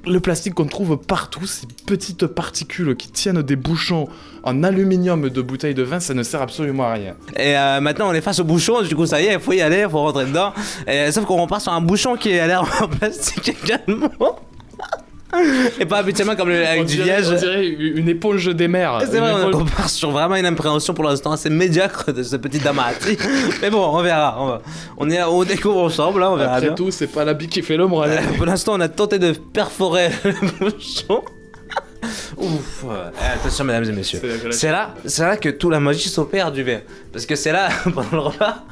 le 0.07 0.21
plastique 0.21 0.55
qu'on 0.55 0.67
trouve 0.67 0.97
partout, 0.99 1.47
ces 1.47 1.67
petites 1.87 2.27
particules 2.27 2.97
qui 2.97 3.11
tiennent 3.11 3.43
des 3.43 3.57
bouchons 3.57 4.09
en 4.47 4.63
aluminium 4.63 5.29
de 5.29 5.43
bouteilles 5.43 5.75
de 5.75 5.83
vin, 5.83 6.01
ça 6.01 6.15
ne 6.15 6.23
sert 6.23 6.41
absolument 6.41 6.85
à 6.85 6.93
rien. 6.95 7.15
Et 7.37 7.57
euh, 7.59 7.81
maintenant 7.81 8.09
on 8.09 8.13
est 8.15 8.21
face 8.23 8.39
au 8.39 8.45
bouchon, 8.45 8.81
du 8.83 8.97
coup 8.97 9.05
ça 9.05 9.21
y 9.21 9.27
est, 9.27 9.35
il 9.35 9.41
faut 9.41 9.53
y 9.53 9.61
aller, 9.61 9.83
il 9.85 9.91
faut 9.91 10.01
rentrer 10.01 10.25
dedans. 10.25 10.53
Et, 10.87 11.13
sauf 11.13 11.25
qu'on 11.27 11.43
repart 11.43 11.61
sur 11.61 11.73
un 11.73 11.81
bouchon 11.81 12.17
qui 12.17 12.39
a 12.39 12.47
l'air 12.47 12.63
en 12.81 12.89
plastique 12.89 13.55
également. 13.65 14.09
Et 15.81 15.85
pas 15.85 15.99
habituellement 15.99 16.37
comme 16.37 16.49
le, 16.49 16.65
avec 16.67 16.81
on 16.83 16.85
du 16.85 16.95
dirait, 16.97 17.21
liège. 17.21 17.29
on 17.31 17.35
dirait 17.35 17.67
une 17.67 18.09
éponge 18.09 18.47
des 18.55 18.69
mers. 18.69 19.01
C'est 19.01 19.19
vrai, 19.19 19.33
on, 19.35 19.51
éponge- 19.51 19.61
on 19.63 19.65
part 19.67 19.91
sur 19.91 20.11
vraiment 20.11 20.37
une 20.37 20.47
appréhension 20.47 20.95
pour 20.95 21.05
l'instant 21.05 21.33
assez 21.33 21.51
médiocre 21.51 22.11
de 22.13 22.23
ce 22.23 22.37
petit 22.37 22.59
Damati. 22.59 23.19
Mais 23.61 23.69
bon, 23.69 23.85
on 23.85 24.01
verra. 24.03 24.37
On, 24.41 24.47
va- 24.47 24.63
on 24.97 25.11
est, 25.11 25.23
on 25.25 25.43
découvre 25.45 25.83
ensemble, 25.83 26.21
là, 26.21 26.31
on 26.31 26.37
verra 26.37 26.55
Après 26.55 26.69
bien. 26.69 26.75
tout, 26.75 26.91
c'est 26.91 27.09
pas 27.09 27.25
l'habit 27.25 27.49
qui 27.49 27.61
fait 27.61 27.77
l'ombre. 27.77 28.05
hein. 28.05 28.17
Pour 28.37 28.47
l'instant, 28.47 28.75
on 28.77 28.81
a 28.81 28.89
tenté 28.89 29.19
de 29.19 29.33
perforer 29.33 30.09
le 30.25 30.71
bouchon. 30.71 31.23
Ouf. 32.37 32.85
Eh, 32.85 33.25
attention, 33.35 33.65
mesdames 33.65 33.85
et 33.85 33.93
messieurs. 33.93 34.21
C'est 34.51 34.71
là, 34.71 34.95
c'est 35.05 35.23
là 35.23 35.37
que 35.37 35.49
toute 35.49 35.71
la 35.73 35.81
magie 35.81 36.09
s'opère 36.09 36.53
du 36.53 36.63
verre. 36.63 36.83
Parce 37.13 37.27
que 37.27 37.35
c'est 37.37 37.53
là, 37.53 37.69
pendant 37.95 38.11
le 38.13 38.19
repas, 38.19 38.65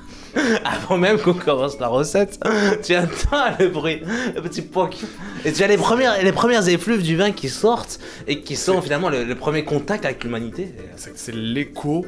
avant 0.65 0.99
même 0.99 1.19
qu'on 1.19 1.35
commence 1.35 1.79
la 1.79 1.89
recette, 1.89 2.41
tu 2.83 2.97
entends 2.97 3.55
le 3.59 3.69
bruit, 3.69 4.03
le 4.35 4.41
petit 4.43 4.63
poc. 4.63 4.97
Et 5.45 5.53
tu 5.53 5.63
as 5.63 5.67
les 5.67 5.77
premières, 5.77 6.23
les 6.23 6.33
premières 6.33 6.69
effluves 6.69 7.03
du 7.03 7.17
vin 7.17 7.31
qui 7.33 7.49
sortent 7.49 8.01
et 8.27 8.41
qui 8.41 8.57
sont 8.57 8.83
finalement 8.83 9.11
le, 9.11 9.25
le 9.25 9.35
premier 9.35 9.65
contact 9.65 10.05
avec 10.05 10.25
l'humanité. 10.25 10.75
C'est 11.15 11.35
l'écho 11.35 12.05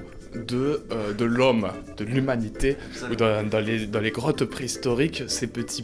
de, 0.47 0.83
euh, 0.93 1.13
de 1.13 1.25
l'homme, 1.25 1.69
de 1.97 2.05
l'humanité, 2.05 2.77
ou 3.11 3.15
dans, 3.17 3.49
dans 3.49 3.61
les, 3.61 3.87
dans 3.87 4.01
les 4.01 4.11
grottes 4.11 4.45
préhistoriques, 4.45 5.25
ces 5.29 5.47
petits 5.47 5.83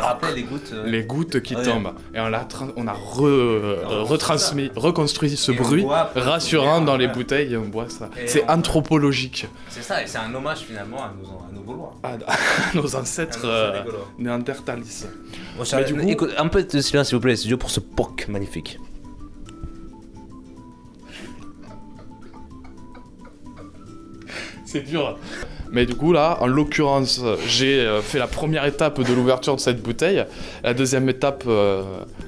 rappelle 0.00 0.34
les 0.34 0.42
gouttes. 0.42 0.70
euh, 0.72 0.86
les 0.86 1.02
gouttes 1.04 1.40
qui 1.40 1.54
Ouais. 1.56 1.62
tombent. 1.62 1.92
Et 2.14 2.20
on 2.20 2.26
a, 2.26 2.44
tra- 2.44 2.72
on 2.76 2.86
a 2.86 2.92
re- 2.92 3.24
euh, 3.26 4.02
retransmis, 4.02 4.70
reconstruit 4.76 5.36
ce 5.36 5.52
Et 5.52 5.54
bruit 5.56 5.82
boit 5.82 6.10
rassurant 6.14 6.80
dans 6.80 6.96
les 6.96 7.08
bouteilles 7.08 7.52
et 7.52 7.56
on 7.56 7.66
boit 7.68 7.88
ça. 7.88 8.10
Et 8.20 8.26
C'est 8.26 8.44
on- 8.48 8.52
anthropologique. 8.52 9.46
C'est 9.70 9.82
ça, 9.82 10.02
et 10.02 10.06
c'est 10.06 10.18
un 10.18 10.34
hommage 10.34 10.60
finalement 10.60 10.98
à 11.04 11.12
nos, 11.20 11.28
à 11.28 11.50
nos 11.54 11.60
Gaulois. 11.62 11.94
À, 12.02 12.16
nos 12.74 12.94
ancêtres 12.96 13.38
À 13.44 13.46
nos 13.46 13.48
euh, 13.52 13.70
ancêtres 13.70 13.84
Gaulois. 13.86 14.08
néandertalis. 14.18 15.04
Bon, 15.56 15.64
cher- 15.64 15.78
Mais 15.80 15.84
du 15.84 15.94
coup- 15.94 16.08
écoute, 16.08 16.30
un 16.38 16.48
peu 16.48 16.62
de 16.62 16.80
silence 16.80 17.08
s'il 17.08 17.16
vous 17.16 17.20
plaît, 17.22 17.32
les 17.32 17.36
studios, 17.36 17.56
pour 17.56 17.70
ce 17.70 17.80
POC 17.80 18.28
magnifique. 18.28 18.78
C'est 24.72 24.80
dur. 24.82 25.18
Mais 25.72 25.84
du 25.84 25.96
coup, 25.96 26.12
là, 26.12 26.38
en 26.40 26.46
l'occurrence, 26.46 27.20
j'ai 27.48 27.80
euh, 27.80 28.00
fait 28.00 28.18
la 28.20 28.28
première 28.28 28.64
étape 28.66 29.00
de 29.00 29.12
l'ouverture 29.12 29.56
de 29.56 29.60
cette 29.60 29.82
bouteille. 29.82 30.24
La 30.62 30.74
deuxième 30.74 31.08
étape 31.08 31.42
euh, 31.48 31.82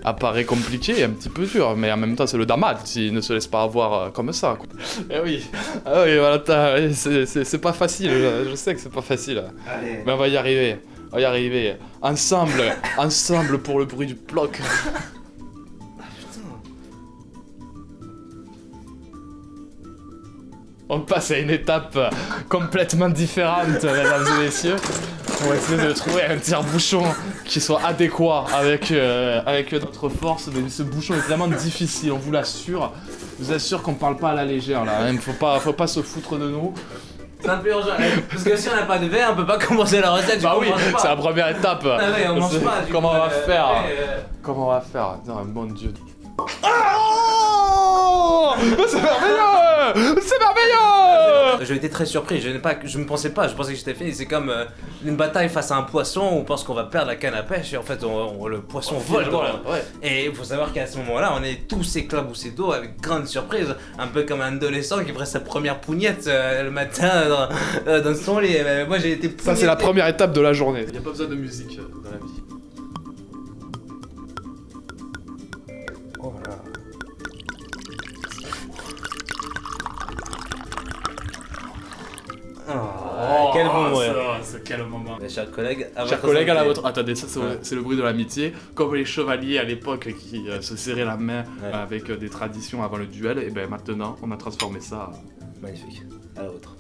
apparaît 0.05 0.45
compliquée 0.45 0.99
et 0.99 1.05
un 1.05 1.11
petit 1.11 1.29
peu 1.29 1.47
dure, 1.47 1.77
mais 1.77 1.91
en 1.93 1.97
même 1.97 2.17
temps, 2.17 2.27
c'est 2.27 2.37
le 2.37 2.47
damat 2.47 2.81
qui 2.85 3.13
ne 3.13 3.21
se 3.21 3.33
laisse 3.33 3.47
pas 3.47 3.63
avoir 3.63 3.93
euh, 3.95 4.11
comme 4.11 4.33
ça. 4.33 4.57
quoi. 4.59 4.67
Eh 5.11 5.21
oui, 5.23 5.47
ah 5.87 6.03
oui, 6.05 6.19
voilà, 6.19 6.43
c'est- 6.93 7.59
pas 7.59 7.73
facile, 7.73 8.11
je, 8.11 8.51
je 8.51 8.55
sais 8.57 8.75
que 8.75 8.81
c'est 8.81 8.93
pas 8.93 9.03
facile. 9.03 9.43
Allez. 9.69 9.99
Mais 10.05 10.13
on 10.13 10.17
va 10.17 10.27
y 10.29 10.37
arriver, 10.37 10.77
on 11.13 11.17
va 11.17 11.23
y 11.23 11.25
arriver. 11.25 11.77
Ensemble, 12.03 12.63
ensemble 12.97 13.59
pour 13.59 13.79
le 13.79 13.85
bruit 13.85 14.07
du 14.09 14.15
bloc. 14.15 14.61
On 20.91 21.01
passe 21.01 21.31
à 21.33 21.39
une 21.39 21.51
étape 21.51 21.99
complètement 22.49 23.09
différente, 23.11 23.83
mesdames 23.85 24.25
et 24.41 24.45
messieurs. 24.45 24.77
On 25.45 25.49
va 25.51 25.57
essayer 25.57 25.87
de 25.87 25.93
trouver 25.93 26.23
un 26.25 26.37
tire-bouchon 26.39 27.03
qui 27.45 27.61
soit 27.61 27.81
adéquat 27.85 28.47
avec, 28.59 28.91
euh, 28.91 29.41
avec 29.47 29.73
notre 29.73 30.09
force. 30.09 30.49
Mais 30.53 30.69
ce 30.71 30.83
bouchon 30.83 31.15
est 31.15 31.19
vraiment 31.29 31.47
difficile, 31.47 32.13
on 32.13 32.17
vous 32.19 32.33
l'assure. 32.33 32.93
Je 33.39 33.45
vous 33.45 33.53
assure 33.53 33.83
qu'on 33.83 33.95
parle 33.95 34.17
pas 34.17 34.31
à 34.31 34.35
la 34.35 34.45
légère 34.45 34.85
là. 34.85 35.03
hein. 35.03 35.17
Faut 35.21 35.33
pas, 35.35 35.61
faut 35.61 35.75
pas 35.75 35.87
se 35.87 36.01
foutre 36.03 36.39
de 36.39 36.49
nous. 36.49 36.73
C'est 37.41 37.51
un 37.51 37.59
peu 37.59 37.71
urgent, 37.71 37.93
eh, 38.01 38.21
parce 38.23 38.43
que 38.43 38.57
si 38.57 38.69
on 38.69 38.75
n'a 38.75 38.83
pas 38.83 38.99
de 38.99 39.07
verre, 39.07 39.29
on 39.33 39.37
peut 39.37 39.47
pas 39.47 39.59
commencer 39.59 40.01
la 40.01 40.11
recette. 40.11 40.43
Bah 40.43 40.55
coup, 40.57 40.63
oui, 40.63 40.73
c'est 40.99 41.07
la 41.07 41.15
première 41.17 41.49
étape. 41.51 41.85
Ah 41.87 41.99
ouais, 42.11 42.27
on 42.31 42.41
mange 42.41 42.51
C'est- 42.51 42.59
pas. 42.65 42.81
du 42.85 42.91
Comment 42.93 43.11
coup, 43.11 43.15
on 43.15 43.19
va 43.19 43.27
euh, 43.27 43.47
faire 43.47 43.69
ouais, 43.69 43.97
euh, 44.01 44.19
Comment 44.43 44.67
on 44.67 44.71
va 44.71 44.81
faire 44.81 45.19
Non, 45.27 45.45
mon 45.45 45.65
dieu. 45.67 45.93
Oh 48.31 48.53
C'est 48.87 49.01
merveilleux 49.01 50.21
C'est 50.21 50.39
merveilleux 50.39 51.65
J'ai 51.65 51.75
été 51.77 51.89
très 51.89 52.05
surpris, 52.07 52.41
je, 52.41 52.51
n'ai 52.51 52.59
pas, 52.59 52.75
je 52.85 52.99
me 52.99 53.07
pensais 53.07 53.31
pas, 53.31 53.49
je 53.49 53.55
pensais 53.55 53.73
que 53.73 53.79
j'étais 53.79 53.95
fini. 53.95 54.13
C'est 54.15 54.27
comme 54.27 54.51
euh, 54.51 54.65
une 55.05 55.17
bataille 55.17 55.49
face 55.49 55.71
à 55.71 55.77
un 55.77 55.83
poisson, 55.83 56.21
on 56.21 56.45
pense 56.45 56.63
qu'on 56.65 56.75
va 56.75 56.85
perdre 56.85 57.09
la 57.09 57.17
canne 57.17 57.35
à 57.35 57.43
pêche 57.43 57.73
et 57.73 57.77
en 57.77 57.83
fait 57.83 58.05
on, 58.05 58.43
on- 58.43 58.47
le 58.49 58.61
poisson 58.61 58.97
Oh, 58.99 59.01
vole. 59.01 59.25
finalement, 59.25 59.39
dans 59.63 59.71
la- 59.71 59.71
ouais. 59.77 59.85
Et 60.03 60.27
il 60.27 60.35
faut 60.35 60.45
savoir 60.45 60.73
qu'à 60.73 60.87
ce 60.87 60.99
moment-là, 60.99 61.33
on 61.39 61.43
est 61.43 61.67
tous 61.69 61.97
éclaboussés 61.97 62.51
d'eau 62.51 62.73
avec 62.73 63.01
grande 63.01 63.27
surprise, 63.27 63.75
un 63.99 64.07
peu 64.09 64.23
comme 64.25 64.41
un 64.43 64.55
adolescent 64.57 65.03
qui 65.05 65.13
prend 65.13 65.25
sa 65.25 65.41
première 65.41 65.81
pougnette 65.81 66.27
euh, 66.27 66.65
le 66.65 66.71
matin 66.71 67.29
dans, 67.29 67.49
euh, 67.91 68.01
dans 68.03 68.15
son 68.15 68.39
lit. 68.41 68.57
Euh, 68.59 68.87
moi 68.87 68.99
j'ai 68.99 69.13
été 69.13 69.31
Ça, 69.43 69.57
c'est 69.57 69.67
la 69.67 69.77
première 69.77 70.07
étape 70.07 70.33
de 70.33 70.41
la 70.41 70.53
journée. 70.53 70.85
Il 70.87 70.93
n'y 70.93 70.99
a 70.99 71.01
pas 71.03 71.11
besoin 71.11 71.27
de 71.29 71.35
musique 71.35 71.77
dans 72.05 72.11
la 72.11 72.17
vie. 72.19 72.43
Oh 76.21 76.33
là. 76.47 76.57
Ah, 82.71 83.51
quel 83.55 83.67
bon 83.67 83.73
moment. 83.75 84.01
C'est 84.43 84.63
quel 84.65 84.85
moment 84.85 85.19
Mes 85.21 85.29
chers 85.29 85.51
collègues, 85.51 85.87
à 85.97 86.01
Chers 86.07 86.19
votre 86.19 86.23
collègues, 86.23 86.51
à 86.51 86.55
la 86.55 86.61
santé. 86.61 86.69
vôtre. 86.75 86.87
Attendez, 86.87 87.15
ça 87.15 87.27
c'est 87.29 87.39
Ouais. 87.41 87.59
c'est 87.63 87.75
le 87.75 87.83
bruit 87.83 87.97
de 87.97 88.03
l'amitié. 88.03 88.53
Comme 88.75 88.95
les 88.95 89.05
chevaliers 89.05 89.59
à 89.59 89.65
l'époque 89.65 90.09
qui 90.19 90.49
euh, 90.49 90.61
se 90.61 90.77
serraient 90.77 91.05
la 91.05 91.17
main 91.17 91.43
Ouais. 91.63 91.71
euh, 91.73 91.83
avec 91.83 92.11
euh, 92.11 92.17
des 92.17 92.29
traditions 92.29 92.83
avant 92.83 92.97
le 92.99 93.07
duel, 93.07 93.39
et 93.39 93.51
ben 93.51 93.69
maintenant 93.69 94.17
on 94.23 94.31
a 94.31 94.37
transformé 94.37 94.81
ça 94.81 95.11
Magnifique. 95.63 96.03
À 96.37 96.43
la 96.43 96.49
vôtre. 96.49 96.77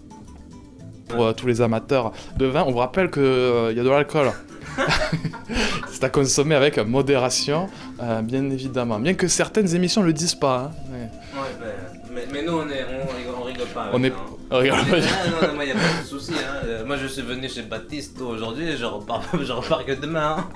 pour 1.08 1.24
euh, 1.24 1.32
tous 1.32 1.46
les 1.46 1.60
amateurs 1.62 2.12
de 2.36 2.46
vin. 2.46 2.64
On 2.66 2.70
vous 2.72 2.78
rappelle 2.78 3.10
qu'il 3.10 3.22
y 3.22 3.80
a 3.80 3.82
de 3.82 3.88
l'alcool. 3.88 4.30
c'est 5.90 6.04
à 6.04 6.08
consommer 6.10 6.54
avec 6.54 6.78
modération, 6.78 7.68
euh, 8.02 8.20
bien 8.22 8.48
évidemment. 8.50 9.00
Bien 9.00 9.14
que 9.14 9.26
certaines 9.26 9.74
émissions 9.74 10.02
ne 10.02 10.06
le 10.06 10.12
disent 10.12 10.34
pas. 10.36 10.70
hein. 10.70 10.92
Ouais. 10.92 11.40
Ouais, 11.40 11.48
bah, 11.58 11.66
mais, 12.14 12.26
mais 12.32 12.42
nous 12.44 12.52
on, 12.58 12.68
est, 12.68 12.84
on, 12.84 13.16
rigole, 13.16 13.34
on 13.40 13.42
rigole 13.44 13.66
pas. 13.68 13.90
On 13.94 14.04
est- 14.04 14.12
hein. 14.50 14.54
on 14.56 14.58
rigole 14.58 14.78
pas. 14.78 14.96
Ah, 14.96 15.28
non, 15.42 15.48
non, 15.48 15.54
moi 15.54 15.64
y 15.64 15.70
a 15.70 15.74
pas 15.74 16.02
de 16.02 16.06
soucis. 16.06 16.32
Hein. 16.34 16.60
Euh, 16.66 16.84
Moi 16.84 16.96
je 16.96 17.06
suis 17.06 17.22
venu 17.22 17.48
chez 17.48 17.62
Baptiste 17.62 18.20
aujourd'hui, 18.20 18.76
je 18.76 18.84
repars, 18.84 19.22
je 19.42 19.52
repars 19.52 19.84
que 19.84 19.92
demain. 19.92 20.36
Hein. 20.38 20.48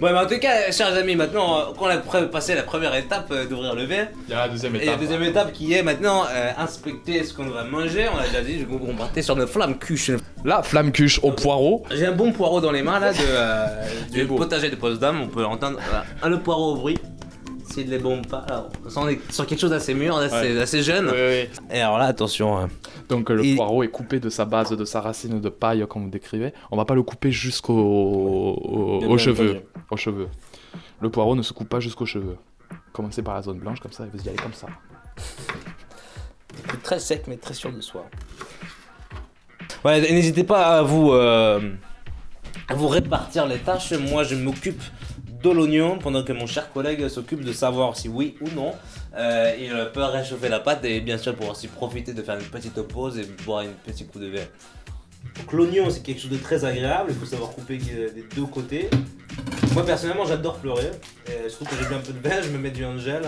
Bon, 0.00 0.10
mais 0.12 0.18
en 0.18 0.26
tout 0.26 0.38
cas, 0.38 0.72
chers 0.72 0.94
amis, 0.96 1.14
maintenant 1.14 1.58
euh, 1.60 1.64
qu'on 1.76 1.86
a 1.86 1.98
passé 2.26 2.54
la 2.54 2.62
première 2.62 2.94
étape 2.94 3.28
euh, 3.30 3.46
d'ouvrir 3.46 3.74
le 3.74 3.84
verre, 3.84 4.08
Il 4.26 4.32
y 4.32 4.34
a 4.34 4.38
la 4.38 4.48
deuxième 4.48 4.74
et 4.74 4.78
la 4.78 4.84
étape. 4.84 5.00
deuxième 5.00 5.22
étape 5.22 5.52
qui 5.52 5.72
est 5.72 5.82
maintenant 5.82 6.24
euh, 6.30 6.50
inspecter 6.58 7.22
ce 7.22 7.34
qu'on 7.34 7.44
va 7.48 7.64
manger. 7.64 8.06
On 8.12 8.18
a 8.18 8.26
déjà 8.26 8.40
dit, 8.40 8.60
je 8.60 8.64
on 8.70 8.94
partait 8.96 9.22
sur 9.22 9.36
notre 9.36 9.52
flamme 9.52 9.78
cuche. 9.78 10.10
La 10.44 10.62
flamme 10.62 10.90
cuche 10.90 11.20
au 11.22 11.32
poireau. 11.32 11.84
J'ai 11.92 12.06
un 12.06 12.12
bon 12.12 12.32
poireau 12.32 12.60
dans 12.60 12.72
les 12.72 12.82
mains 12.82 12.98
là 12.98 13.12
de, 13.12 13.18
euh, 13.20 13.66
du 14.12 14.24
beau. 14.24 14.36
potager 14.36 14.70
de 14.70 14.76
Potsdam, 14.76 15.20
on 15.22 15.28
peut 15.28 15.44
entendre 15.44 15.78
voilà, 15.84 16.04
un 16.22 16.28
le 16.28 16.38
poireau 16.40 16.72
au 16.72 16.76
bruit. 16.76 16.98
S'il 17.70 17.90
les 17.90 17.98
bombe 17.98 18.26
pas, 18.26 18.46
on 18.96 19.08
est 19.08 19.20
sur 19.32 19.46
quelque 19.46 19.60
chose 19.60 19.70
d'assez 19.70 19.92
mûr, 19.94 20.18
d'assez 20.18 20.54
Ouais. 20.54 20.60
assez 20.60 20.82
jeune. 20.82 21.06
Oui, 21.06 21.12
oui. 21.12 21.60
Et 21.70 21.80
alors 21.80 21.98
là, 21.98 22.06
attention. 22.06 22.56
hein. 22.58 22.68
Donc 23.10 23.30
euh, 23.30 23.34
le 23.34 23.54
poireau 23.56 23.82
est 23.82 23.88
coupé 23.88 24.20
de 24.20 24.30
sa 24.30 24.44
base, 24.46 24.70
de 24.70 24.84
sa 24.86 25.00
racine 25.02 25.40
de 25.40 25.48
paille, 25.50 25.84
comme 25.88 26.04
vous 26.04 26.10
décrivez. 26.10 26.52
On 26.70 26.76
va 26.76 26.84
pas 26.86 26.94
le 26.94 27.02
couper 27.02 27.30
jusqu'au 27.30 27.74
au- 27.74 28.98
Bien 29.00 29.08
aux 29.08 29.12
entendu. 29.12 29.18
cheveux. 29.22 29.62
Aux 29.90 29.96
cheveux. 29.96 30.28
Le 31.00 31.10
poireau 31.10 31.36
ne 31.36 31.42
se 31.42 31.52
coupe 31.52 31.68
pas 31.68 31.78
jusqu'aux 31.80 32.06
cheveux. 32.06 32.36
Commencez 32.92 33.22
par 33.22 33.34
la 33.34 33.42
zone 33.42 33.58
blanche 33.58 33.80
comme 33.80 33.92
ça 33.92 34.04
et 34.04 34.08
vous 34.12 34.24
y 34.24 34.28
allez 34.28 34.38
comme 34.38 34.54
ça. 34.54 34.66
Très 36.82 36.98
sec, 37.00 37.24
mais 37.28 37.36
très 37.36 37.54
sûr 37.54 37.70
de 37.72 37.80
soi. 37.80 38.06
Ouais, 39.84 40.00
n'hésitez 40.00 40.42
pas 40.44 40.78
à 40.78 40.82
vous, 40.82 41.12
euh, 41.12 41.60
à 42.68 42.74
vous 42.74 42.88
répartir 42.88 43.46
les 43.46 43.58
tâches. 43.58 43.92
Moi, 43.92 44.24
je 44.24 44.34
m'occupe 44.34 44.82
de 45.42 45.50
l'oignon 45.50 45.98
pendant 45.98 46.22
que 46.22 46.32
mon 46.32 46.46
cher 46.46 46.72
collègue 46.72 47.08
s'occupe 47.08 47.44
de 47.44 47.52
savoir 47.52 47.96
si 47.96 48.08
oui 48.08 48.36
ou 48.40 48.48
non 48.54 48.72
euh, 49.16 49.54
il 49.58 49.70
peut 49.92 50.04
réchauffer 50.04 50.48
la 50.48 50.60
pâte 50.60 50.84
et 50.84 51.00
bien 51.00 51.18
sûr 51.18 51.34
pour 51.34 51.50
aussi 51.50 51.68
profiter 51.68 52.12
de 52.12 52.22
faire 52.22 52.38
une 52.38 52.46
petite 52.46 52.80
pause 52.82 53.18
et 53.18 53.24
boire 53.44 53.60
un 53.62 53.90
petit 53.90 54.06
coup 54.06 54.18
de 54.18 54.26
verre. 54.26 54.48
Donc 55.36 55.52
l'oignon 55.52 55.90
c'est 55.90 56.02
quelque 56.02 56.20
chose 56.20 56.30
de 56.30 56.36
très 56.36 56.64
agréable, 56.64 57.10
il 57.10 57.16
faut 57.16 57.26
savoir 57.26 57.50
couper 57.50 57.78
euh, 57.90 58.10
des 58.12 58.24
deux 58.34 58.46
côtés. 58.46 58.90
Moi 59.72 59.84
personnellement 59.84 60.24
j'adore 60.24 60.56
pleurer, 60.56 60.90
et 61.26 61.48
je 61.48 61.54
trouve 61.54 61.68
que 61.68 61.74
j'ai 61.80 61.88
bu 61.88 61.94
un 61.94 61.98
peu 61.98 62.12
de 62.12 62.20
verre, 62.20 62.42
je 62.42 62.50
me 62.50 62.58
mets 62.58 62.70
du 62.70 62.84
angel. 62.84 63.22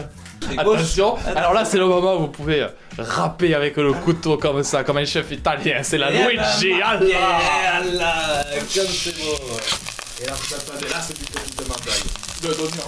Attention 0.57 1.17
Alors 1.37 1.53
là, 1.53 1.65
c'est 1.65 1.79
le 1.79 1.87
moment 1.87 2.17
où 2.17 2.21
vous 2.21 2.29
pouvez 2.29 2.63
euh, 2.63 2.69
râper 2.99 3.55
avec 3.55 3.77
le 3.77 3.93
couteau 3.93 4.37
comme 4.37 4.63
ça, 4.65 4.83
comme 4.83 4.97
un 4.97 5.05
chef 5.05 5.31
italien. 5.31 5.83
C'est 5.83 5.99
la 5.99 6.11
Eh 6.11 6.19
ben, 6.19 6.29
Luigi 6.29 6.83
Allah 6.83 7.39
Allah, 7.77 8.45
comme 8.75 8.87
c'est 8.87 9.17
beau. 9.17 9.90
Et 10.21 10.27
là, 10.27 10.35
vous 10.35 10.55
attendez, 10.55 10.89
là, 10.89 11.01
c'est 11.07 11.17
du 11.19 11.25
petit 11.25 11.55
taille. 11.55 12.03
De 12.43 12.49
l'oignon. 12.49 12.85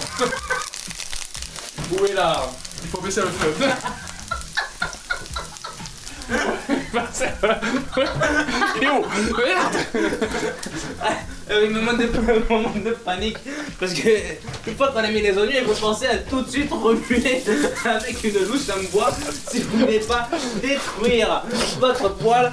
Où 1.92 2.04
est 2.04 2.12
là 2.14 2.50
Il 2.82 2.90
faut 2.90 3.00
baisser 3.00 3.22
le 3.22 3.28
feu. 3.28 3.54
Il 8.76 8.84
est 8.84 8.88
où 8.88 9.02
Merde 9.36 9.76
Euh, 11.50 11.64
il 11.64 11.70
me 11.70 11.80
manque 11.80 11.98
de, 11.98 12.04
un 12.50 12.52
moment 12.52 12.72
de 12.74 12.90
panique 12.90 13.36
parce 13.78 13.92
que 13.92 14.08
une 14.66 14.76
fois 14.76 14.88
qu'on 14.88 14.98
a 14.98 15.08
mis 15.08 15.20
les 15.20 15.36
oignons, 15.36 15.52
il 15.54 15.64
faut 15.64 15.74
penser 15.74 16.06
à 16.06 16.16
tout 16.18 16.40
de 16.40 16.48
suite 16.50 16.70
remuer 16.70 17.42
avec 17.84 18.24
une 18.24 18.46
louche 18.46 18.70
en 18.70 18.82
bois 18.90 19.10
si 19.50 19.60
vous 19.60 19.78
voulez 19.78 20.00
pas 20.00 20.28
détruire 20.62 21.42
votre 21.78 22.14
poêle. 22.16 22.52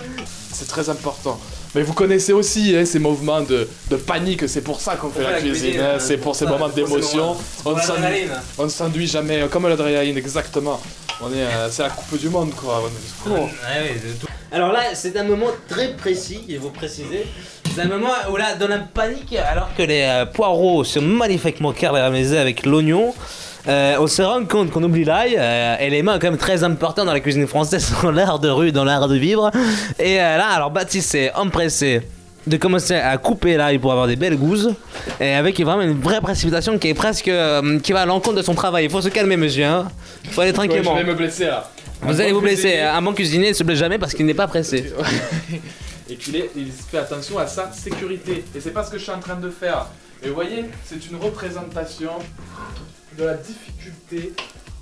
C'est 0.51 0.67
très 0.67 0.89
important. 0.89 1.39
Mais 1.76 1.84
vous 1.84 1.94
connaissez 1.94 2.34
aussi 2.34 2.76
hein, 2.76 2.84
ces 2.86 2.98
mouvements 3.00 3.42
de, 3.42 3.68
de 3.92 3.96
panique, 3.96 4.48
c'est 4.50 4.62
pour 4.62 4.82
ça 4.82 4.96
qu'on 4.96 5.10
fait 5.10 5.22
la 5.24 5.32
la 5.34 5.40
cuisine, 5.40 5.62
cuisine, 5.72 5.82
hein, 5.82 5.98
c'est 6.00 6.18
pour 6.18 6.36
ces 6.36 6.46
ça, 6.46 6.52
moments 6.52 6.70
d'émotion. 6.70 7.36
On 7.66 7.74
ne 7.76 7.80
s'ennuie- 7.80 8.70
s'ennuie 8.70 9.08
jamais, 9.08 9.46
comme 9.52 9.68
l'adrénaline, 9.68 10.18
exactement. 10.18 10.80
On 11.22 11.28
est, 11.34 11.44
euh, 11.44 11.70
c'est 11.70 11.84
la 11.84 11.90
coupe 11.90 12.18
du 12.20 12.30
monde 12.30 12.52
quoi. 12.56 12.82
On 13.28 13.30
est-. 13.30 13.50
Alors 14.52 14.72
là, 14.72 14.80
c'est 14.96 15.16
un 15.18 15.24
moment 15.24 15.48
très 15.68 15.90
précis, 15.94 16.40
il 16.48 16.60
faut 16.60 16.70
préciser. 16.70 17.28
C'est 17.76 17.82
un 17.82 17.88
moment 17.88 18.10
où 18.32 18.38
là, 18.38 18.56
dans 18.56 18.68
la 18.68 18.80
panique, 18.80 19.36
alors 19.36 19.70
que 19.78 19.84
les 19.84 20.02
euh, 20.02 20.26
poireaux 20.26 20.84
sont 20.84 21.02
magnifiquement 21.02 21.72
caramélisés 21.72 22.40
avec 22.40 22.66
l'oignon, 22.66 23.14
euh, 23.68 23.96
on 24.00 24.08
se 24.08 24.22
rend 24.22 24.46
compte 24.46 24.72
qu'on 24.72 24.84
oublie 24.84 25.04
l'ail, 25.04 25.36
euh, 25.38 25.75
élément 25.80 26.13
quand 26.13 26.30
même 26.30 26.38
très 26.38 26.63
important 26.63 27.06
dans 27.06 27.13
la 27.13 27.20
cuisine 27.20 27.46
française, 27.48 27.92
dans 28.04 28.12
l'art 28.12 28.39
de 28.39 28.50
rue, 28.50 28.72
dans 28.72 28.84
l'art 28.86 29.08
de 29.08 29.16
vivre. 29.18 29.51
Et 30.00 30.20
euh, 30.20 30.38
là, 30.38 30.48
alors 30.48 30.72
Baptiste 30.72 31.12
s'est 31.12 31.32
empressé 31.36 32.01
de 32.48 32.58
commencer 32.58 32.96
à 32.96 33.18
couper 33.18 33.58
là 33.58 33.78
pour 33.80 33.92
avoir 33.92 34.08
des 34.08 34.16
belles 34.16 34.38
gousses 34.38 34.70
et 35.20 35.34
avec 35.34 35.60
vraiment 35.60 35.82
une 35.82 36.00
vraie 36.00 36.22
précipitation 36.22 36.80
qui 36.80 36.88
est 36.88 36.94
presque 36.94 37.28
euh, 37.28 37.80
qui 37.80 37.92
va 37.92 38.01
à 38.01 38.06
l'encontre 38.06 38.38
de 38.38 38.42
son 38.42 38.56
travail. 38.56 38.86
Il 38.86 38.89
faut 38.89 39.01
se 39.01 39.10
calmer, 39.10 39.38
monsieur. 39.38 39.66
Hein. 39.66 39.88
Il 40.24 40.30
faut 40.32 40.42
aller 40.42 40.50
Ouais, 40.51 40.56
tranquillement. 40.68 40.98
je 40.98 41.04
vais 41.04 41.10
me 41.12 41.16
blesser 41.16 41.46
là. 41.46 41.70
Vous 42.01 42.16
Un 42.16 42.20
allez 42.24 42.30
bon 42.32 42.36
vous 42.38 42.42
blesser. 42.42 42.62
cuisinier. 42.70 42.82
Un 42.82 43.01
bon 43.01 43.13
cuisinier 43.13 43.50
ne 43.50 43.54
se 43.54 43.63
blesse 43.63 43.78
jamais 43.78 44.00
parce 44.00 44.13
qu'il 44.13 44.25
n'est 44.25 44.34
pas 44.34 44.48
pressé. 44.48 44.92
Et 46.10 46.16
qu'il 46.16 46.38
est- 46.38 46.50
il 46.56 46.72
fait 46.72 46.98
attention 46.98 47.38
à 47.38 47.46
sa 47.46 47.72
sécurité. 47.72 48.44
Et 48.56 48.60
c'est 48.62 48.72
pas 48.72 48.84
ce 48.84 48.89
que 48.89 48.98
je 48.98 49.04
suis 49.04 49.12
en 49.12 49.20
train 49.20 49.36
de 49.36 49.50
faire. 49.51 49.86
Et 50.24 50.28
vous 50.30 50.36
voyez, 50.36 50.66
c'est 50.86 51.10
une 51.10 51.16
représentation 51.18 52.12
de 53.18 53.24
la 53.24 53.36
difficulté 53.36 54.34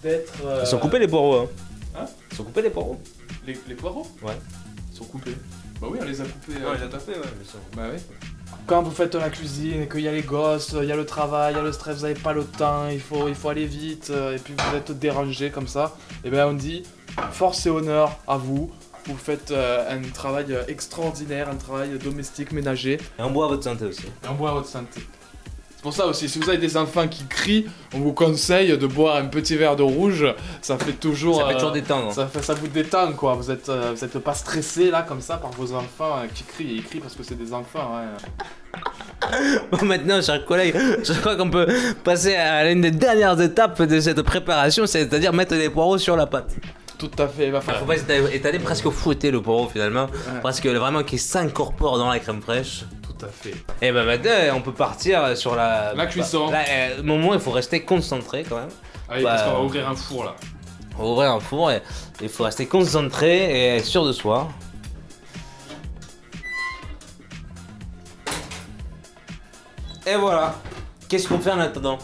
d'être. 0.01 0.34
euh, 0.46 0.62
Ils 0.63 0.67
sont 0.67 0.79
coupés 0.79 1.00
les 1.00 1.08
poireaux. 1.08 1.36
Hein. 1.41 1.48
Hein 2.00 2.06
Ils 2.32 2.38
sont 2.38 2.44
coupés 2.44 2.62
les 2.63 2.70
poireaux. 2.70 3.00
les, 3.46 3.58
les 3.67 3.75
poireaux 3.75 4.08
Ouais. 4.24 4.38
Ils 4.91 4.98
sont 4.98 5.06
coupés. 5.06 5.36
Bah 5.79 5.88
oui, 5.91 6.00
on 6.01 6.06
les 6.06 6.20
a 6.22 6.24
coupés. 6.24 6.53
Euh, 6.62 6.70
on 6.70 6.74
les 6.74 6.84
a 6.84 6.88
tapés, 6.88 7.12
ouais, 7.12 7.17
bien 7.20 7.50
sûr. 7.50 7.60
Bah 7.75 7.84
oui. 7.94 8.00
Quand 8.65 8.82
vous 8.82 8.91
faites 8.91 9.13
la 9.15 9.29
cuisine 9.29 9.84
et 9.84 9.88
qu'il 9.88 10.01
y 10.01 10.08
a 10.08 10.12
les 10.12 10.24
gosses, 10.24 10.75
il 10.82 10.88
y 10.88 10.91
a 10.91 10.96
le 10.96 11.06
travail, 11.06 11.53
il 11.53 11.58
y 11.58 11.60
a 11.60 11.63
le 11.63 11.72
stress, 11.72 11.98
vous 11.98 12.01
n'avez 12.03 12.20
pas 12.20 12.34
le 12.34 12.44
temps, 12.44 12.88
il 12.89 13.00
faut, 13.00 13.27
il 13.27 13.36
faut 13.36 13.50
aller 13.50 13.65
vite, 13.65 14.10
euh, 14.10 14.36
et 14.36 14.39
puis 14.39 14.53
vous 14.58 14.75
êtes 14.77 14.91
dérangé 14.98 15.51
comme 15.51 15.67
ça, 15.67 15.96
et 16.24 16.29
bien 16.29 16.48
on 16.48 16.53
dit 16.53 16.84
force 17.32 17.65
et 17.65 17.70
honneur 17.70 18.17
à 18.27 18.38
vous. 18.38 18.72
Vous 19.06 19.15
faites 19.17 19.51
euh, 19.51 19.89
un 19.89 20.01
travail 20.12 20.48
extraordinaire, 20.67 21.48
un 21.50 21.56
travail 21.56 21.98
domestique, 21.98 22.51
ménager. 22.51 22.94
Et 23.20 23.22
on 23.22 23.32
boit 23.32 23.46
à 23.46 23.50
votre 23.50 23.63
santé 23.63 23.86
aussi. 23.86 24.06
Et 24.08 24.27
on 24.29 24.34
boit 24.34 24.50
à 24.50 24.53
votre 24.53 24.67
santé. 24.67 25.00
Pour 25.88 25.96
ça 25.96 26.06
aussi, 26.06 26.27
si 26.27 26.38
vous 26.38 26.50
avez 26.50 26.58
des 26.58 26.75
enfants 26.75 27.08
qui 27.08 27.24
crient, 27.27 27.65
on 27.94 28.00
vous 28.00 28.12
conseille 28.12 28.77
de 28.77 28.88
boire 28.88 29.15
un 29.15 29.27
petit 29.27 29.56
verre 29.56 29.77
de 29.77 29.84
rouge. 29.84 30.25
Ça 30.62 30.77
fait 30.77 30.91
toujours. 30.91 31.38
Ça 31.39 31.48
fait 31.48 31.51
euh, 31.53 31.53
toujours 31.53 31.72
détendre. 31.72 32.12
Ça, 32.12 32.27
fait, 32.27 32.41
ça 32.41 32.56
vous 32.56 32.67
détend 32.67 33.13
quoi. 33.13 33.36
Vous 33.36 33.50
êtes, 33.50 33.70
euh, 33.70 33.94
vous 33.96 34.03
êtes 34.03 34.20
pas 34.20 34.34
stressé 34.34 34.91
là 34.91 35.03
comme 35.08 35.22
ça 35.22 35.38
par 35.38 35.51
vos 35.51 35.72
enfants 35.74 36.17
euh, 36.17 36.25
qui 36.34 36.44
crient. 36.44 36.72
Et 36.72 36.74
ils 36.74 36.84
crient 36.84 37.00
parce 37.00 37.15
que 37.15 37.24
c'est 37.24 37.38
des 37.38 37.53
enfants. 37.53 37.89
hein. 37.96 38.82
Bon, 39.72 39.86
maintenant, 39.86 40.22
chers 40.22 40.44
collègues, 40.44 40.75
je 41.06 41.13
crois 41.22 41.38
qu'on 41.38 41.50
peut 41.50 41.67
passer 42.03 42.36
à 42.36 42.65
l'une 42.67 42.82
des 42.82 42.91
dernières 42.91 43.39
étapes 43.39 43.82
de 43.82 44.01
cette 44.01 44.22
préparation, 44.24 44.86
c'est-à-dire 44.86 45.32
mettre 45.32 45.56
les 45.56 45.70
poireaux 45.70 45.98
sur 45.98 46.17
la 46.17 46.27
pâte. 46.27 46.53
Tout 46.98 47.12
à 47.17 47.29
fait, 47.29 47.46
il 47.46 47.51
va 47.53 47.62
Faut 47.62 47.72
falloir. 47.72 47.86
pas 47.86 47.96
étaler, 47.96 48.36
étaler 48.36 48.60
presque 48.60 48.89
fouetter 48.89 49.32
le 49.32 49.41
poireau 49.41 49.70
finalement, 49.70 50.08
parce 50.44 50.60
que 50.60 50.67
vraiment 50.67 51.03
qu'il 51.03 51.20
s'incorpore 51.20 51.98
dans 51.98 52.10
la 52.10 52.20
crème 52.20 52.41
fraîche. 52.41 52.84
Tout 53.17 53.25
à 53.25 53.29
fait. 53.29 53.55
Et 53.81 53.91
ben 53.91 54.05
maintenant, 54.05 54.31
on 54.55 54.62
peut 54.62 54.74
partir 54.74 55.36
sur 55.38 55.55
la. 55.55 55.93
La 55.95 56.05
cuisson. 56.05 56.50
Là, 56.51 56.63
euh, 56.69 57.00
au 57.00 57.03
moment, 57.03 57.33
il 57.33 57.39
faut 57.39 57.51
rester 57.51 57.83
concentré 57.83 58.43
quand 58.47 58.57
même. 58.57 58.69
Allez, 59.09 59.24
Bah, 59.24 59.29
parce 59.31 59.43
qu'on 59.43 59.53
va 59.53 59.62
ouvrir 59.63 59.89
un 59.89 59.95
four 59.95 60.24
là. 60.25 60.36
On 61.00 61.03
va 61.03 61.09
ouvrir 61.09 61.31
un 61.31 61.39
four 61.39 61.71
et 61.71 61.81
il 62.21 62.29
faut 62.29 62.43
rester 62.43 62.65
concentré 62.65 63.38
et 63.38 63.77
être 63.77 63.86
sûr 63.86 64.05
de 64.05 64.12
soi. 64.12 64.50
Et 70.05 70.15
voilà. 70.15 70.55
Qu'est-ce 71.09 71.27
qu'on 71.27 71.39
fait 71.39 71.51
en 71.51 71.59
attendant? 71.59 71.97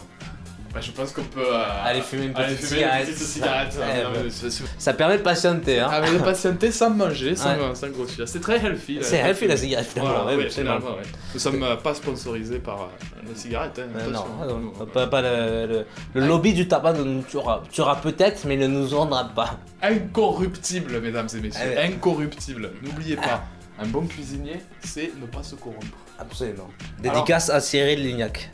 Bah, 0.74 0.80
je 0.80 0.90
pense 0.90 1.12
qu'on 1.12 1.22
peut. 1.22 1.40
euh, 1.40 1.64
Aller 1.84 2.00
fumer 2.02 2.24
une 2.24 2.36
aller 2.36 2.56
petite 2.56 2.62
une 2.62 2.76
cigarette. 2.78 3.06
petite 3.06 3.18
cigarette. 3.18 3.78
Eh 3.78 4.02
Non, 4.02 4.10
mais 4.24 4.30
c'est- 4.30 4.64
Ça 4.76 4.92
permet 4.92 5.18
de 5.18 5.22
patienter. 5.22 5.78
Hein. 5.78 5.88
Ah, 5.88 6.00
mais 6.00 6.10
de 6.10 6.18
patienter 6.18 6.72
sans 6.72 6.90
manger, 6.90 7.36
sans, 7.36 7.50
Ouais. 7.50 7.74
sans 7.74 7.88
grossir. 7.90 8.26
C'est 8.26 8.40
très 8.40 8.56
healthy. 8.58 8.98
C'est 9.00 9.18
healthy, 9.18 9.46
la 9.46 9.56
cigarette, 9.56 9.86
finalement, 9.86 10.24
ouais, 10.26 10.50
finalement. 10.50 10.96
Nous 11.32 11.38
sommes 11.38 11.62
euh, 11.62 11.76
pas 11.76 11.94
sponsorisés 11.94 12.58
par 12.58 12.82
euh, 12.82 12.86
la 13.28 13.34
cigarette. 13.36 13.78
Hein, 13.78 13.96
Euh, 13.96 14.10
non, 14.10 14.24
ah 14.42 14.46
non, 14.46 14.86
pas, 14.86 15.06
pas 15.06 15.22
le, 15.22 15.66
le- 15.66 15.86
le 16.20 16.26
lobby 16.26 16.52
du 16.54 16.66
tabac 16.66 16.94
nous 16.94 17.22
tuera, 17.22 17.62
tuera 17.70 17.94
peut-être, 18.00 18.44
mais 18.44 18.54
il 18.54 18.60
ne 18.60 18.66
nous 18.66 18.88
vendra 18.88 19.28
pas. 19.28 19.60
Incorruptible, 19.80 21.00
mesdames 21.00 21.28
et 21.36 21.40
messieurs. 21.40 21.60
Allez. 21.62 21.92
Incorruptible. 21.94 22.70
N'oubliez 22.82 23.16
pas, 23.16 23.44
un 23.78 23.86
bon 23.86 24.06
cuisinier, 24.06 24.60
c'est 24.82 25.12
ne 25.20 25.26
pas 25.26 25.42
se 25.42 25.54
corrompre. 25.54 25.86
Absolument. 26.18 26.68
Dédicace 27.00 27.50
à 27.50 27.60
Cyril 27.60 28.02
Lignac. 28.02 28.50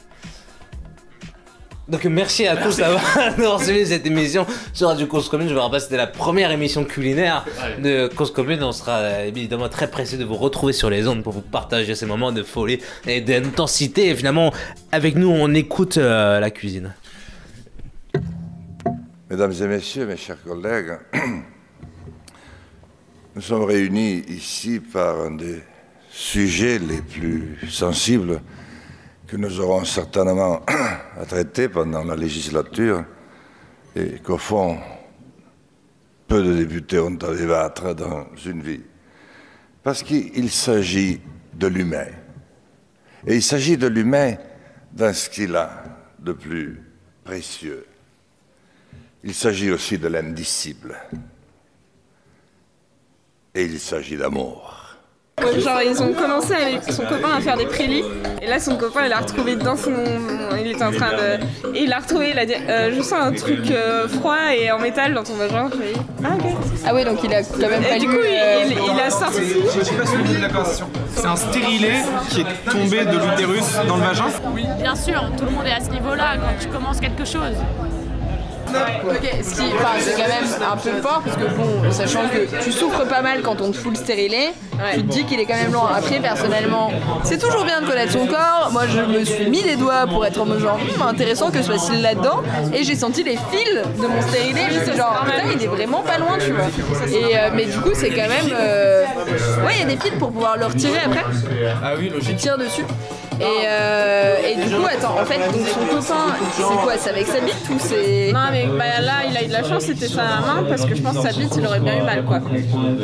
Donc 1.91 2.05
merci 2.05 2.47
à 2.47 2.57
tous 2.57 2.77
d'avoir 2.77 3.61
suivi 3.61 3.85
cette 3.85 4.07
émission 4.07 4.47
sur 4.73 4.87
Radio 4.89 5.09
Cause 5.09 5.29
Commune. 5.29 5.49
Je 5.49 5.55
vous 5.55 5.61
rappelle, 5.61 5.81
c'était 5.81 5.97
la 5.97 6.07
première 6.07 6.53
émission 6.53 6.85
culinaire 6.85 7.45
Ouais. 7.61 7.81
de 7.83 8.07
Cause 8.15 8.33
Commune. 8.33 8.63
On 8.63 8.71
sera 8.71 8.99
euh, 8.99 9.27
évidemment 9.27 9.69
très 9.69 9.91
pressé 9.91 10.17
de 10.17 10.25
vous 10.25 10.37
retrouver 10.37 10.73
sur 10.73 10.89
les 10.89 11.09
ondes 11.09 11.25
pour 11.25 11.33
vous 11.33 11.41
partager 11.41 11.97
ces 11.97 12.07
moments 12.07 12.31
de 12.31 12.45
folie 12.45 12.79
et 13.09 13.21
d'intensité. 13.21 14.11
Et 14.11 14.15
finalement, 14.15 14.53
avec 14.93 15.17
nous, 15.17 15.31
on 15.31 15.53
écoute 15.53 15.97
euh, 15.97 16.39
la 16.39 16.51
cuisine. 16.53 16.95
Mesdames 19.29 19.53
et 19.61 19.67
messieurs, 19.67 20.07
mes 20.07 20.17
chers 20.17 20.41
collègues, 20.45 20.93
nous 23.35 23.43
sommes 23.43 23.65
réunis 23.65 24.23
ici 24.29 24.79
par 24.81 25.21
un 25.23 25.33
des 25.33 25.61
sujets 26.13 26.79
les 26.79 27.03
plus 27.03 27.59
sensibles 27.69 28.41
que 29.31 29.37
nous 29.37 29.61
aurons 29.61 29.85
certainement 29.85 30.61
à 31.17 31.25
traiter 31.25 31.69
pendant 31.69 32.03
la 32.03 32.17
législature 32.17 33.05
et 33.95 34.19
qu'au 34.19 34.39
fond, 34.39 34.77
peu 36.27 36.43
de 36.43 36.53
députés 36.57 36.99
ont 36.99 37.15
à 37.15 37.33
débattre 37.33 37.95
dans 37.95 38.27
une 38.45 38.61
vie. 38.61 38.81
Parce 39.85 40.03
qu'il 40.03 40.51
s'agit 40.51 41.21
de 41.55 41.69
l'humain. 41.69 42.09
Et 43.25 43.37
il 43.37 43.43
s'agit 43.43 43.77
de 43.77 43.87
l'humain 43.87 44.35
dans 44.93 45.15
ce 45.15 45.31
qu'il 45.31 45.55
a 45.55 45.85
de 46.19 46.33
plus 46.33 46.83
précieux. 47.23 47.87
Il 49.23 49.35
s'agit 49.35 49.71
aussi 49.71 49.97
de 49.97 50.09
l'indicible. 50.09 50.97
Et 53.55 53.65
il 53.65 53.79
s'agit 53.79 54.17
d'amour. 54.17 54.80
Ouais, 55.43 55.61
genre 55.61 55.81
ils 55.83 56.03
ont 56.03 56.13
commencé 56.13 56.53
avec 56.55 56.83
son 56.91 57.03
copain 57.05 57.31
à 57.37 57.41
faire 57.41 57.57
des 57.57 57.67
prélis 57.67 58.05
et 58.43 58.47
là 58.47 58.59
son 58.59 58.77
copain 58.77 59.01
il 59.05 59.09
l'a 59.11 59.19
retrouvé 59.19 59.57
dans 59.57 59.77
son 59.77 59.93
il 60.63 60.71
était 60.73 60.83
en 60.85 60.93
train 60.93 61.11
de 61.13 61.75
et 61.77 61.83
il 61.85 61.89
l'a 61.89 61.99
retrouvé 62.01 62.31
il 62.33 62.39
a 62.39 62.45
dit 62.47 62.55
euh, 62.69 62.91
je 62.97 63.01
sens 63.03 63.15
un 63.21 63.33
truc 63.33 63.71
euh, 63.71 64.07
froid 64.09 64.37
et 64.57 64.71
en 64.71 64.79
métal 64.79 65.15
dans 65.15 65.23
ton 65.25 65.35
vagin. 65.35 65.69
Dit, 65.71 65.79
ah 66.25 66.29
ok. 66.39 66.51
Ah 66.87 66.95
ouais, 66.95 67.05
donc 67.05 67.19
il 67.25 67.33
a 67.35 67.43
quand 67.43 67.59
même 67.59 67.83
et 67.83 67.87
fallu... 67.87 68.01
du 68.01 68.07
coup 68.09 68.17
il, 68.23 68.39
euh, 68.39 68.63
il- 68.67 68.95
il 68.95 69.01
a 69.01 69.11
sorti. 69.11 69.41
Je 69.79 69.85
suis 69.85 69.97
pas 69.97 70.07
sûr 70.07 70.19
de 70.19 70.41
la 70.43 70.49
conversation. 70.49 70.87
C'est 71.15 71.27
un 71.27 71.37
stérilet 71.37 72.03
qui 72.29 72.41
est 72.43 72.71
tombé 72.71 73.05
de 73.05 73.13
l'utérus 73.19 73.77
dans 73.89 73.97
le 73.97 74.03
vagin. 74.03 74.25
Oui, 74.55 74.65
bien 74.81 74.95
sûr, 74.95 75.23
tout 75.39 75.45
le 75.45 75.51
monde 75.51 75.67
est 75.67 75.73
à 75.73 75.81
ce 75.85 75.91
niveau-là 75.91 76.37
quand 76.37 76.55
tu 76.61 76.69
commences 76.69 77.01
quelque 77.01 77.25
chose. 77.25 77.57
Ok, 79.09 79.31
ce 79.43 79.55
qui, 79.57 79.63
enfin, 79.75 79.89
c'est 79.99 80.13
quand 80.13 80.29
même 80.29 80.71
un 80.73 80.77
peu 80.77 80.91
fort 81.03 81.23
parce 81.25 81.37
que 81.37 81.45
bon, 81.55 81.91
sachant 81.91 82.23
que 82.29 82.63
tu 82.65 82.73
souffres 82.73 83.07
pas 83.07 83.23
mal 83.23 83.43
quand 83.43 83.61
on 83.61 83.71
te 83.71 83.77
fout 83.77 83.93
le 83.93 83.97
stérilet, 83.99 84.53
tu 84.95 85.03
te 85.03 85.13
dis 85.13 85.25
qu'il 85.25 85.41
est 85.41 85.45
quand 85.47 85.57
même 85.57 85.73
long. 85.73 85.85
Après, 85.85 86.21
personnellement, 86.21 86.91
c'est 87.25 87.39
toujours 87.39 87.65
bien 87.65 87.81
de 87.81 87.87
connaître 87.87 88.13
son 88.13 88.27
corps. 88.27 88.71
Moi, 88.73 88.83
je 88.89 89.01
me 89.01 89.25
suis 89.25 89.49
mis 89.51 89.63
les 89.63 89.77
doigts 89.77 90.07
pour 90.07 90.25
être 90.25 90.41
en 90.41 90.47
mode 90.47 90.61
genre 90.61 90.79
Hum, 90.81 91.03
intéressant 91.07 91.51
que 91.51 91.59
je 91.59 91.63
sois 91.65 91.77
là-dedans? 92.01 92.43
Et 92.73 92.85
j'ai 92.85 92.95
senti 92.95 93.23
les 93.23 93.37
fils 93.51 93.75
de 94.01 94.07
mon 94.07 94.23
stérilet. 94.23 94.63
J'étais 94.71 94.97
genre 94.97 95.25
putain, 95.25 95.49
il 95.55 95.63
est 95.63 95.67
vraiment 95.67 96.03
pas 96.03 96.19
loin, 96.19 96.39
tu 96.39 96.53
vois. 96.53 96.65
Et 97.09 97.37
euh, 97.37 97.51
mais 97.55 97.67
du 97.67 97.79
coup, 97.79 97.91
c'est 97.95 98.11
quand 98.11 98.29
même, 98.29 98.53
euh, 98.53 99.05
ouais, 99.67 99.73
il 99.77 99.81
y 99.81 99.83
a 99.83 99.87
des 99.97 100.01
fils 100.01 100.13
pour 100.19 100.31
pouvoir 100.31 100.57
le 100.57 100.67
retirer 100.67 101.01
après. 101.05 101.25
Ah 101.83 101.93
oui, 101.99 102.09
logique. 102.09 102.37
tire 102.37 102.57
dessus. 102.59 102.85
Et, 103.41 103.45
euh, 103.67 104.37
et 104.47 104.55
du 104.57 104.75
coup, 104.75 104.85
attends, 104.87 105.17
en 105.21 105.25
fait, 105.25 105.39
donc 105.39 105.67
son 105.67 105.81
copain, 105.97 106.35
c'est 106.57 106.63
quoi 106.63 106.93
C'est 106.99 107.11
avec 107.11 107.27
sa 107.27 107.41
bite 107.41 107.57
ou 107.71 107.79
c'est. 107.79 108.33
non 108.33 108.41
mais 108.53 108.67
bah, 108.67 109.01
là 109.01 109.13
il 109.31 109.37
a 109.37 109.43
eu 109.43 109.47
de 109.47 109.53
la 109.53 109.63
chance 109.63 109.85
c'était 109.85 110.09
sa 110.09 110.23
main 110.23 110.65
parce 110.69 110.85
que 110.85 110.95
je 110.95 111.01
pense 111.03 111.17
que 111.17 111.23
sa 111.23 111.33
bite 111.33 111.55
il 111.57 111.67
aurait 111.67 111.81
bien 111.81 111.99
eu 111.99 112.03
mal 112.03 112.25
quoi 112.25 112.41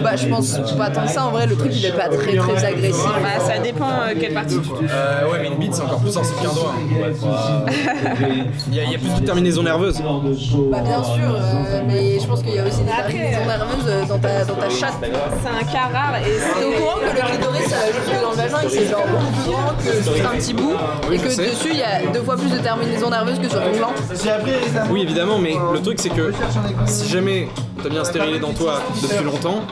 Bah, 0.02 0.14
je 0.16 0.26
pense 0.28 0.58
pas 0.76 0.90
tant 0.90 1.02
que 1.06 1.10
ça, 1.10 1.24
en 1.26 1.30
vrai, 1.30 1.46
le 1.46 1.56
truc 1.56 1.72
il 1.74 1.84
est 1.86 1.92
pas 1.92 2.08
très 2.08 2.36
très 2.36 2.64
agressif. 2.64 3.04
bah 3.22 3.40
ça 3.44 3.58
dépend 3.58 3.88
euh, 3.88 4.14
quelle 4.20 4.34
partie 4.34 4.60
tu 4.60 4.68
touches 4.68 4.90
Euh, 4.92 5.30
ouais, 5.32 5.38
mais 5.40 5.48
une 5.48 5.54
bite, 5.56 5.74
c'est 5.74 5.82
encore 5.82 6.00
plus 6.00 6.12
sensible 6.12 6.38
qu'un 6.42 6.52
doigt. 6.52 6.74
Il 8.68 8.74
y, 8.74 8.80
a, 8.80 8.84
il 8.84 8.92
y 8.92 8.94
a 8.94 8.98
plus 8.98 9.20
de 9.20 9.24
terminaisons 9.24 9.62
nerveuses. 9.62 10.00
Bah, 10.70 10.80
bien 10.80 11.02
sûr, 11.02 11.34
euh, 11.34 11.82
mais 11.86 12.18
je 12.20 12.26
pense 12.26 12.42
qu'il 12.42 12.54
y 12.54 12.58
a 12.58 12.64
aussi 12.66 12.80
des 12.82 12.90
terminaisons 12.90 13.46
nerveuses 13.46 13.86
euh, 13.88 14.04
dans 14.04 14.18
ta, 14.18 14.44
dans 14.44 14.54
ta 14.54 14.68
chatte. 14.68 14.94
c'est 15.00 15.48
un 15.48 15.72
cas 15.72 15.88
rare 15.92 16.16
et 16.18 16.58
T'es 16.58 16.64
au 16.66 16.72
courant 16.72 16.96
que 16.98 17.16
le 17.16 17.22
clitoris 17.28 17.68
ça 17.68 17.76
va 17.76 17.86
jusque 17.86 18.22
dans 18.22 18.30
le 18.30 18.36
vagin 18.36 18.60
et 18.60 18.66
que 18.66 18.70
c'est 18.72 18.86
genre 18.86 19.04
beaucoup 19.06 19.32
plus 19.32 19.50
grand 19.50 19.72
que 19.78 20.02
un 20.26 20.36
petit 20.36 20.54
bout 20.54 20.74
et 21.12 21.18
que 21.18 21.30
sais. 21.30 21.46
dessus 21.46 21.68
il 21.70 21.78
y 21.78 21.82
a 21.82 22.00
deux 22.12 22.22
fois 22.22 22.36
plus 22.36 22.50
de 22.50 22.58
terminaisons 22.58 23.10
nerveuses 23.10 23.38
que 23.38 23.48
sur 23.48 23.60
ton 23.62 23.70
gland 23.72 23.92
Oui, 24.90 25.02
évidemment, 25.02 25.38
mais 25.38 25.54
le 25.72 25.80
truc 25.80 25.98
c'est 26.00 26.08
que 26.10 26.32
si 26.86 27.08
jamais 27.08 27.48
t'as 27.82 27.88
mis 27.88 27.98
un 27.98 28.04
stérilet 28.04 28.38
dans 28.38 28.52
toi 28.52 28.80
depuis 29.02 29.24
longtemps, 29.24 29.62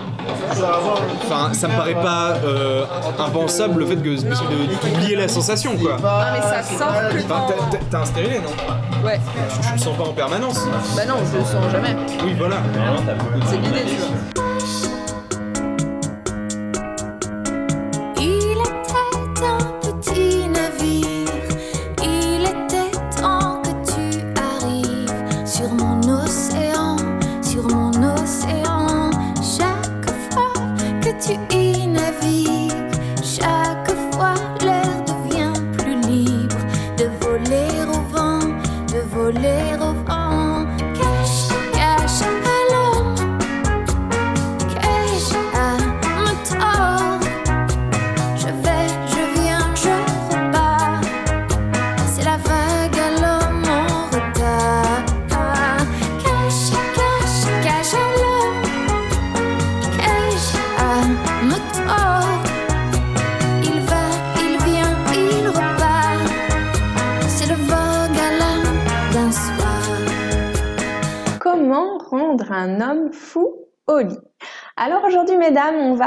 enfin, 0.50 1.52
ça 1.52 1.68
me 1.68 1.74
paraît 1.76 1.94
pas 1.94 2.34
euh, 2.44 2.84
impensable 3.18 3.80
le 3.80 3.86
fait 3.86 3.96
que, 3.96 4.08
de- 4.10 4.88
d'oublier 4.90 5.16
la 5.16 5.28
sensation 5.28 5.76
quoi. 5.76 5.92
Non, 6.02 6.32
mais 6.32 6.40
ça 6.42 6.62
sort 6.62 6.88
que 7.10 7.16
Enfin, 7.24 7.46
t'as- 7.90 7.98
un 7.98 8.04
stérilet, 8.06 8.40
non? 8.40 9.06
Ouais, 9.06 9.20
tu, 9.52 9.66
tu 9.66 9.72
le 9.74 9.78
sens 9.78 9.96
pas 9.96 10.04
en 10.04 10.12
permanence. 10.12 10.58
bah 10.96 11.02
non, 11.06 11.16
je 11.32 11.38
le 11.38 11.44
sens 11.44 11.70
jamais. 11.72 11.94
Oui, 12.24 12.34
voilà. 12.38 12.56
C'est 13.46 13.56
l'idée, 13.56 13.82
tu 13.86 13.96
vois. 13.96 14.83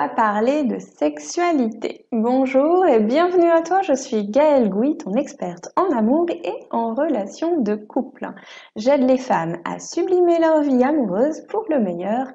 Parler 0.07 0.63
de 0.63 0.79
sexualité. 0.79 2.07
Bonjour 2.11 2.85
et 2.85 2.99
bienvenue 2.99 3.49
à 3.49 3.61
toi, 3.61 3.81
je 3.81 3.93
suis 3.93 4.27
Gaëlle 4.29 4.69
Gouy, 4.69 4.97
ton 4.97 5.13
experte 5.13 5.69
en 5.75 5.95
amour 5.95 6.27
et 6.29 6.67
en 6.71 6.93
relations 6.93 7.61
de 7.61 7.75
couple. 7.75 8.29
J'aide 8.75 9.03
les 9.07 9.17
femmes 9.17 9.57
à 9.65 9.79
sublimer 9.79 10.39
leur 10.39 10.61
vie 10.61 10.83
amoureuse 10.83 11.41
pour 11.49 11.65
le 11.69 11.79
meilleur 11.79 12.27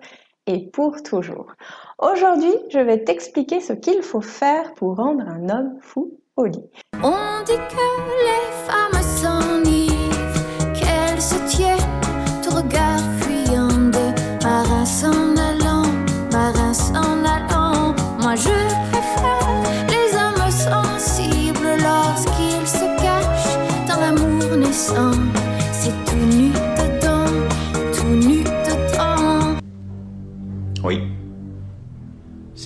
et 0.46 0.70
pour 0.72 1.02
toujours. 1.02 1.52
Aujourd'hui, 1.98 2.54
je 2.70 2.78
vais 2.78 3.04
t'expliquer 3.04 3.60
ce 3.60 3.72
qu'il 3.72 4.02
faut 4.02 4.20
faire 4.20 4.74
pour 4.74 4.96
rendre 4.96 5.24
un 5.26 5.48
homme 5.48 5.78
fou 5.80 6.18
au 6.36 6.46
lit. 6.46 6.70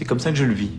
Comme 0.07 0.21
ça 0.21 0.31
que 0.31 0.38
je 0.38 0.45
le 0.45 0.55
vis. 0.55 0.71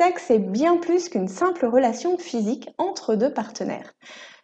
Sexe 0.00 0.30
est 0.30 0.38
bien 0.38 0.78
plus 0.78 1.10
qu'une 1.10 1.28
simple 1.28 1.66
relation 1.66 2.16
physique 2.16 2.70
entre 2.78 3.16
deux 3.16 3.34
partenaires. 3.34 3.92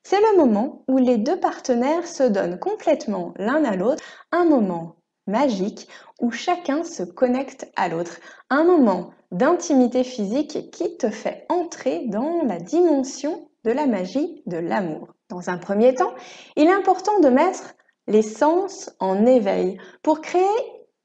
C'est 0.02 0.20
le 0.20 0.36
moment 0.36 0.84
où 0.86 0.98
les 0.98 1.16
deux 1.16 1.40
partenaires 1.40 2.06
se 2.06 2.24
donnent 2.24 2.58
complètement 2.58 3.32
l'un 3.38 3.64
à 3.64 3.74
l'autre, 3.74 4.02
un 4.32 4.44
moment 4.44 4.96
magique 5.26 5.88
où 6.20 6.30
chacun 6.30 6.84
se 6.84 7.02
connecte 7.02 7.72
à 7.74 7.88
l'autre, 7.88 8.18
un 8.50 8.64
moment 8.64 9.12
d'intimité 9.32 10.04
physique 10.04 10.70
qui 10.72 10.98
te 10.98 11.08
fait 11.08 11.46
entrer 11.48 12.04
dans 12.08 12.42
la 12.42 12.58
dimension 12.58 13.48
de 13.64 13.70
la 13.70 13.86
magie 13.86 14.42
de 14.44 14.58
l'amour. 14.58 15.14
Dans 15.30 15.48
un 15.48 15.56
premier 15.56 15.94
temps, 15.94 16.12
il 16.56 16.66
est 16.66 16.72
important 16.72 17.18
de 17.20 17.30
mettre 17.30 17.72
les 18.08 18.20
sens 18.20 18.94
en 19.00 19.24
éveil 19.24 19.78
pour 20.02 20.20
créer 20.20 20.44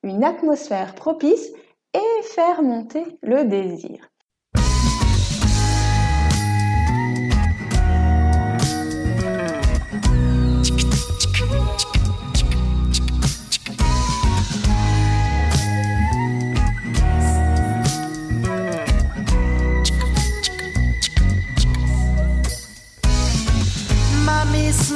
une 0.04 0.26
atmosphère 0.26 0.94
propice 0.94 1.54
et 1.94 2.24
faire 2.24 2.62
monter 2.62 3.18
le 3.22 3.46
désir. 3.46 4.11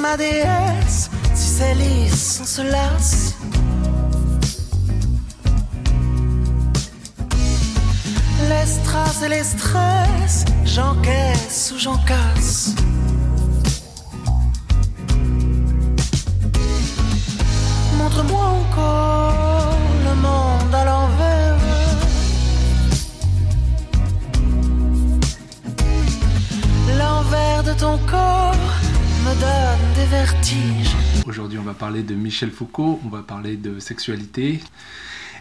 Ma 0.02 0.16
déesse, 0.18 1.10
si 1.34 1.48
c'est 1.48 1.74
lisse, 1.76 2.40
on 2.42 2.46
se 2.46 2.62
lasse. 2.62 3.34
Les 8.50 8.66
strass 8.66 9.22
et 9.24 9.30
les 9.30 9.44
stress, 9.44 10.46
j'encaisse 10.64 11.74
ou 11.76 11.80
j'en 11.80 11.98
casse. 11.98 12.76
Montre-moi 17.98 18.46
encore 18.46 19.78
le 20.08 20.16
monde 20.16 20.74
à 20.74 20.86
l'envers. 20.86 21.58
L'envers 26.98 27.64
de 27.64 27.74
ton 27.74 27.98
corps 28.10 28.55
Aujourd'hui, 31.26 31.58
on 31.58 31.64
va 31.64 31.74
parler 31.74 32.04
de 32.04 32.16
Michel 32.16 32.52
Foucault, 32.52 33.00
on 33.04 33.10
va 33.10 33.22
parler 33.22 33.58
de 33.58 33.80
sexualité. 33.80 34.62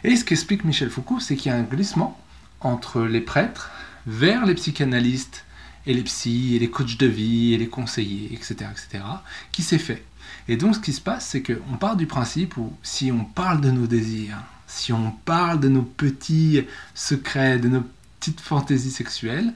Et 0.03 0.17
ce 0.17 0.25
qu'explique 0.25 0.65
Michel 0.65 0.91
Foucault, 0.91 1.21
c'est 1.21 1.37
qu'il 1.37 1.53
y 1.53 1.55
a 1.55 1.59
un 1.59 1.63
glissement 1.63 2.19
entre 2.61 3.03
les 3.03 3.21
prêtres 3.21 3.71
vers 4.07 4.47
les 4.47 4.55
psychanalystes 4.55 5.45
et 5.87 5.95
les 5.95 6.03
psys 6.03 6.57
et 6.57 6.59
les 6.59 6.71
coachs 6.71 6.97
de 6.97 7.07
vie 7.07 7.55
et 7.55 7.59
les 7.59 7.69
conseillers, 7.69 8.31
etc., 8.33 8.71
etc., 8.71 9.05
qui 9.53 9.63
s'est 9.63 9.79
fait. 9.79 10.05
Et 10.49 10.57
donc, 10.57 10.75
ce 10.75 10.81
qui 10.81 10.93
se 10.93 11.01
passe, 11.01 11.27
c'est 11.27 11.43
qu'on 11.43 11.77
part 11.77 11.97
du 11.97 12.07
principe 12.07 12.57
où 12.57 12.73
si 12.83 13.13
on 13.13 13.25
parle 13.25 13.61
de 13.61 13.71
nos 13.71 13.87
désirs, 13.87 14.39
si 14.67 14.93
on 14.93 15.11
parle 15.25 15.61
de 15.61 15.69
nos 15.69 15.83
petits 15.83 16.67
secrets, 16.95 17.59
de 17.59 17.69
nos 17.69 17.85
petites 18.19 18.41
fantaisies 18.41 18.91
sexuelles, 18.91 19.53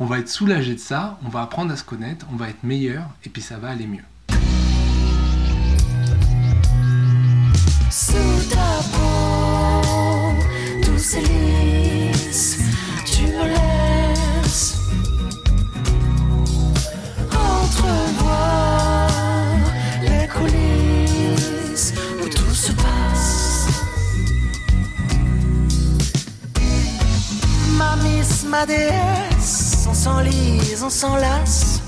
on 0.00 0.06
va 0.06 0.18
être 0.18 0.28
soulagé 0.30 0.74
de 0.74 0.80
ça, 0.80 1.18
on 1.26 1.28
va 1.28 1.42
apprendre 1.42 1.72
à 1.72 1.76
se 1.76 1.84
connaître, 1.84 2.26
on 2.32 2.36
va 2.36 2.48
être 2.48 2.64
meilleur, 2.64 3.04
et 3.24 3.28
puis 3.28 3.42
ça 3.42 3.58
va 3.58 3.68
aller 3.68 3.86
mieux. 3.86 4.02
Sous 7.90 8.48
ta 8.48 8.80
peau, 8.92 10.32
lisse, 10.86 12.58
tu 13.04 13.22
me 13.24 13.44
laisses 13.48 14.78
entrevoir 17.30 19.10
les 20.00 20.26
coulisses 20.28 21.92
où 22.22 22.28
tout 22.28 22.54
se 22.54 22.72
passe. 22.72 23.68
Ma 27.76 27.96
miss, 27.96 28.44
ma 28.44 28.64
déesse, 28.64 29.29
on 29.90 29.94
s'enlise, 29.94 30.82
on 30.84 30.90
s'enlace. 30.90 31.80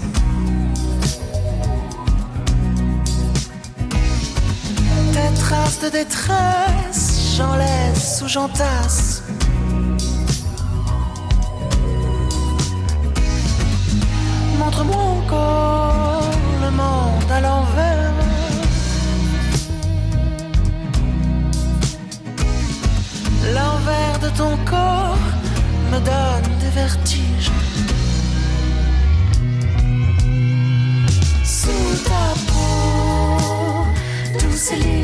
Tes 5.13 5.41
traces 5.41 5.81
de 5.85 5.89
détresse, 5.89 7.37
j'en 7.37 7.55
laisse 7.57 8.23
ou 8.25 8.29
j'entasse. 8.29 9.23
Montre-moi 14.59 15.03
encore 15.19 16.31
le 16.65 16.71
monde 16.71 17.31
à 17.31 17.41
l'envers. 17.41 18.13
L'envers 23.55 24.19
de 24.25 24.29
ton 24.37 24.57
corps 24.65 25.12
me 25.93 26.01
donne 26.01 26.59
des 26.59 26.71
vertiges. 26.71 27.51
Sous 31.45 31.97
ta 32.09 32.27
peau, 32.49 33.87
douce 34.41 34.73
et 34.73 35.02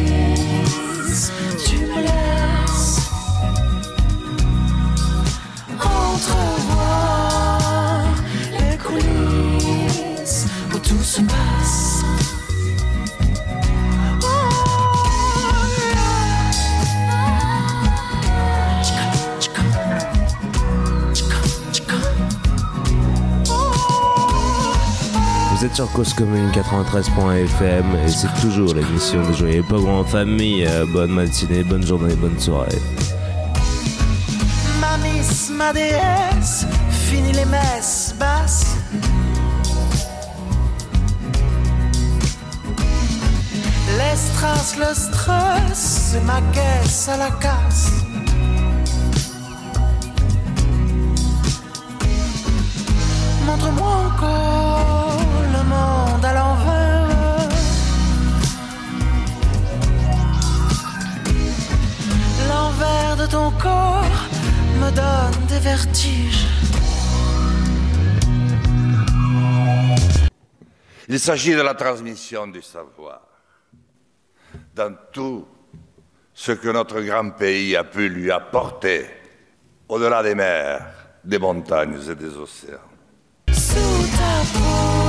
Vous 25.59 25.64
êtes 25.64 25.75
sur 25.75 25.90
Cause 25.90 26.14
Commune 26.14 26.53
93.fm 26.53 27.97
et 28.07 28.09
c'est 28.09 28.33
toujours 28.40 28.75
l'émission 28.75 29.29
de 29.29 29.33
Joyeux 29.33 29.64
pas 29.64 29.81
en 29.81 30.05
famille. 30.05 30.64
Euh, 30.64 30.87
bonne 30.87 31.11
matinée, 31.11 31.64
bonne 31.64 31.85
journée, 31.85 32.14
bonne 32.14 32.38
soirée. 32.38 32.79
Ma 34.81 34.97
miss, 34.99 35.51
ma 35.51 35.73
déesse, 35.73 36.64
fini 36.90 37.33
les 37.33 37.44
messes 37.44 38.14
basses. 38.21 38.77
Les 43.99 44.16
strass, 44.16 44.77
le 44.79 44.94
stress, 44.94 46.16
ma 46.25 46.40
caisse 46.53 47.09
à 47.09 47.16
la 47.16 47.31
casse. 47.33 48.08
De 63.18 63.26
ton 63.26 63.50
corps 63.50 64.04
me 64.81 64.90
donne 64.90 65.46
des 65.48 65.59
vertiges. 65.59 66.46
Il 71.09 71.18
s'agit 71.18 71.54
de 71.54 71.62
la 71.62 71.74
transmission 71.74 72.46
du 72.46 72.62
savoir 72.62 73.22
dans 74.74 74.94
tout 75.12 75.46
ce 76.33 76.52
que 76.52 76.68
notre 76.68 77.00
grand 77.00 77.31
pays 77.31 77.74
a 77.74 77.83
pu 77.83 78.09
lui 78.09 78.31
apporter 78.31 79.07
au-delà 79.88 80.22
des 80.22 80.37
mers, 80.37 80.87
des 81.24 81.38
montagnes 81.38 81.98
et 82.09 82.14
des 82.14 82.37
océans. 82.37 82.78
Sous 83.50 84.07
ta 84.16 84.44
peau, 84.54 85.09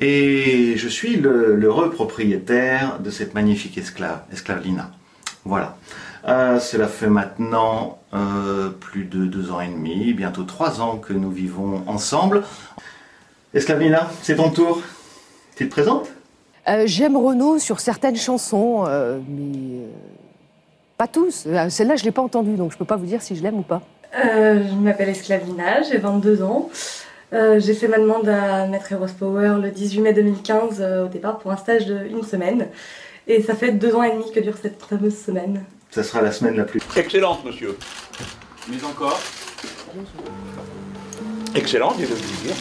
et 0.00 0.74
je 0.76 0.88
suis 0.88 1.16
le- 1.16 1.54
l'heureux 1.56 1.90
propriétaire 1.90 2.98
de 3.00 3.10
cette 3.10 3.34
magnifique 3.34 3.76
esclave, 3.78 4.22
esclave 4.32 4.62
Lina. 4.64 4.90
Voilà. 5.44 5.76
Euh, 6.28 6.60
cela 6.60 6.86
fait 6.86 7.08
maintenant 7.08 7.98
euh, 8.14 8.68
plus 8.70 9.04
de 9.04 9.24
deux 9.26 9.50
ans 9.50 9.60
et 9.60 9.68
demi, 9.68 10.12
bientôt 10.14 10.44
trois 10.44 10.80
ans 10.80 10.96
que 10.98 11.12
nous 11.12 11.30
vivons 11.30 11.82
ensemble. 11.86 12.44
Esclave 13.54 13.80
Lina, 13.80 14.08
c'est 14.22 14.36
ton 14.36 14.50
tour. 14.50 14.80
Tu 15.56 15.68
te 15.68 15.72
présentes? 15.72 16.08
Euh, 16.68 16.84
J'aime 16.86 17.16
Renaud 17.16 17.58
sur 17.58 17.80
certaines 17.80 18.16
chansons, 18.16 18.84
euh, 18.86 19.18
mais 19.28 19.78
euh, 19.80 19.86
pas 20.96 21.08
tous. 21.08 21.44
Euh, 21.46 21.68
Celle-là, 21.68 21.96
je 21.96 22.02
ne 22.02 22.06
l'ai 22.06 22.12
pas 22.12 22.22
entendue, 22.22 22.54
donc 22.54 22.70
je 22.70 22.76
ne 22.76 22.78
peux 22.78 22.84
pas 22.84 22.96
vous 22.96 23.06
dire 23.06 23.20
si 23.20 23.34
je 23.34 23.42
l'aime 23.42 23.58
ou 23.58 23.62
pas. 23.62 23.82
Euh, 24.24 24.62
je 24.68 24.74
m'appelle 24.74 25.08
Esclavina, 25.08 25.82
j'ai 25.82 25.98
22 25.98 26.42
ans. 26.42 26.70
Euh, 27.32 27.58
j'ai 27.60 27.72
fait 27.72 27.88
ma 27.88 27.98
demande 27.98 28.28
à 28.28 28.66
Maître 28.66 28.92
Eros 28.92 29.06
Power 29.18 29.54
le 29.62 29.70
18 29.70 30.00
mai 30.00 30.12
2015 30.12 30.78
euh, 30.80 31.06
au 31.06 31.08
départ 31.08 31.38
pour 31.38 31.50
un 31.50 31.56
stage 31.56 31.86
de 31.86 32.06
une 32.06 32.22
semaine. 32.22 32.68
Et 33.26 33.42
ça 33.42 33.54
fait 33.54 33.72
deux 33.72 33.94
ans 33.94 34.02
et 34.02 34.12
demi 34.12 34.30
que 34.32 34.40
dure 34.40 34.56
cette 34.60 34.82
fameuse 34.82 35.16
semaine. 35.16 35.64
Ça 35.90 36.02
sera 36.02 36.20
la 36.20 36.32
semaine 36.32 36.56
la 36.56 36.64
plus. 36.64 36.80
Excellente, 36.96 37.44
monsieur. 37.44 37.78
Mais 38.68 38.84
encore 38.84 39.18
Excellente, 41.54 41.94
je 41.98 42.06
vais 42.06 42.14
vous 42.14 42.44
dire. 42.44 42.54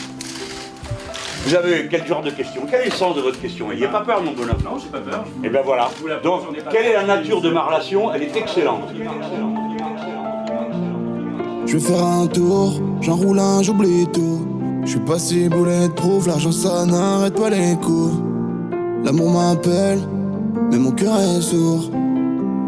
Vous 1.43 1.55
avez 1.55 1.87
quel 1.89 2.05
genre 2.05 2.21
de 2.21 2.29
question 2.29 2.65
Quel 2.69 2.81
est 2.81 2.85
le 2.85 2.91
sens 2.91 3.15
de 3.15 3.21
votre 3.21 3.41
question? 3.41 3.69
N'ayez 3.69 3.87
pas 3.87 4.01
peur, 4.01 4.21
mon 4.21 4.31
bonhomme. 4.31 4.61
Non, 4.63 4.77
j'ai 4.77 4.89
pas 4.89 4.99
peur. 4.99 5.25
Et 5.43 5.49
bien 5.49 5.61
voilà. 5.63 5.89
Donc, 6.23 6.43
quelle 6.71 6.85
est 6.85 6.93
la 6.93 7.03
nature 7.03 7.41
de 7.41 7.49
ma 7.49 7.63
relation? 7.63 8.13
Elle 8.13 8.23
est 8.23 8.35
excellente. 8.37 8.89
Je 11.65 11.77
vais 11.77 11.79
faire 11.79 12.03
un 12.03 12.27
tour, 12.27 12.79
j'enroule 13.01 13.39
un, 13.39 13.63
j'oublie 13.63 14.05
tout. 14.13 14.60
Je 14.83 14.89
suis 14.89 14.99
pas 14.99 15.19
si 15.19 15.47
bulletproof, 15.47 16.27
l'argent 16.27 16.51
ça 16.51 16.85
n'arrête 16.85 17.35
pas 17.35 17.49
les 17.49 17.75
coups. 17.75 18.13
L'amour 19.03 19.31
m'appelle, 19.31 19.99
mais 20.71 20.77
mon 20.77 20.91
cœur 20.91 21.19
est 21.19 21.41
sourd. 21.41 21.89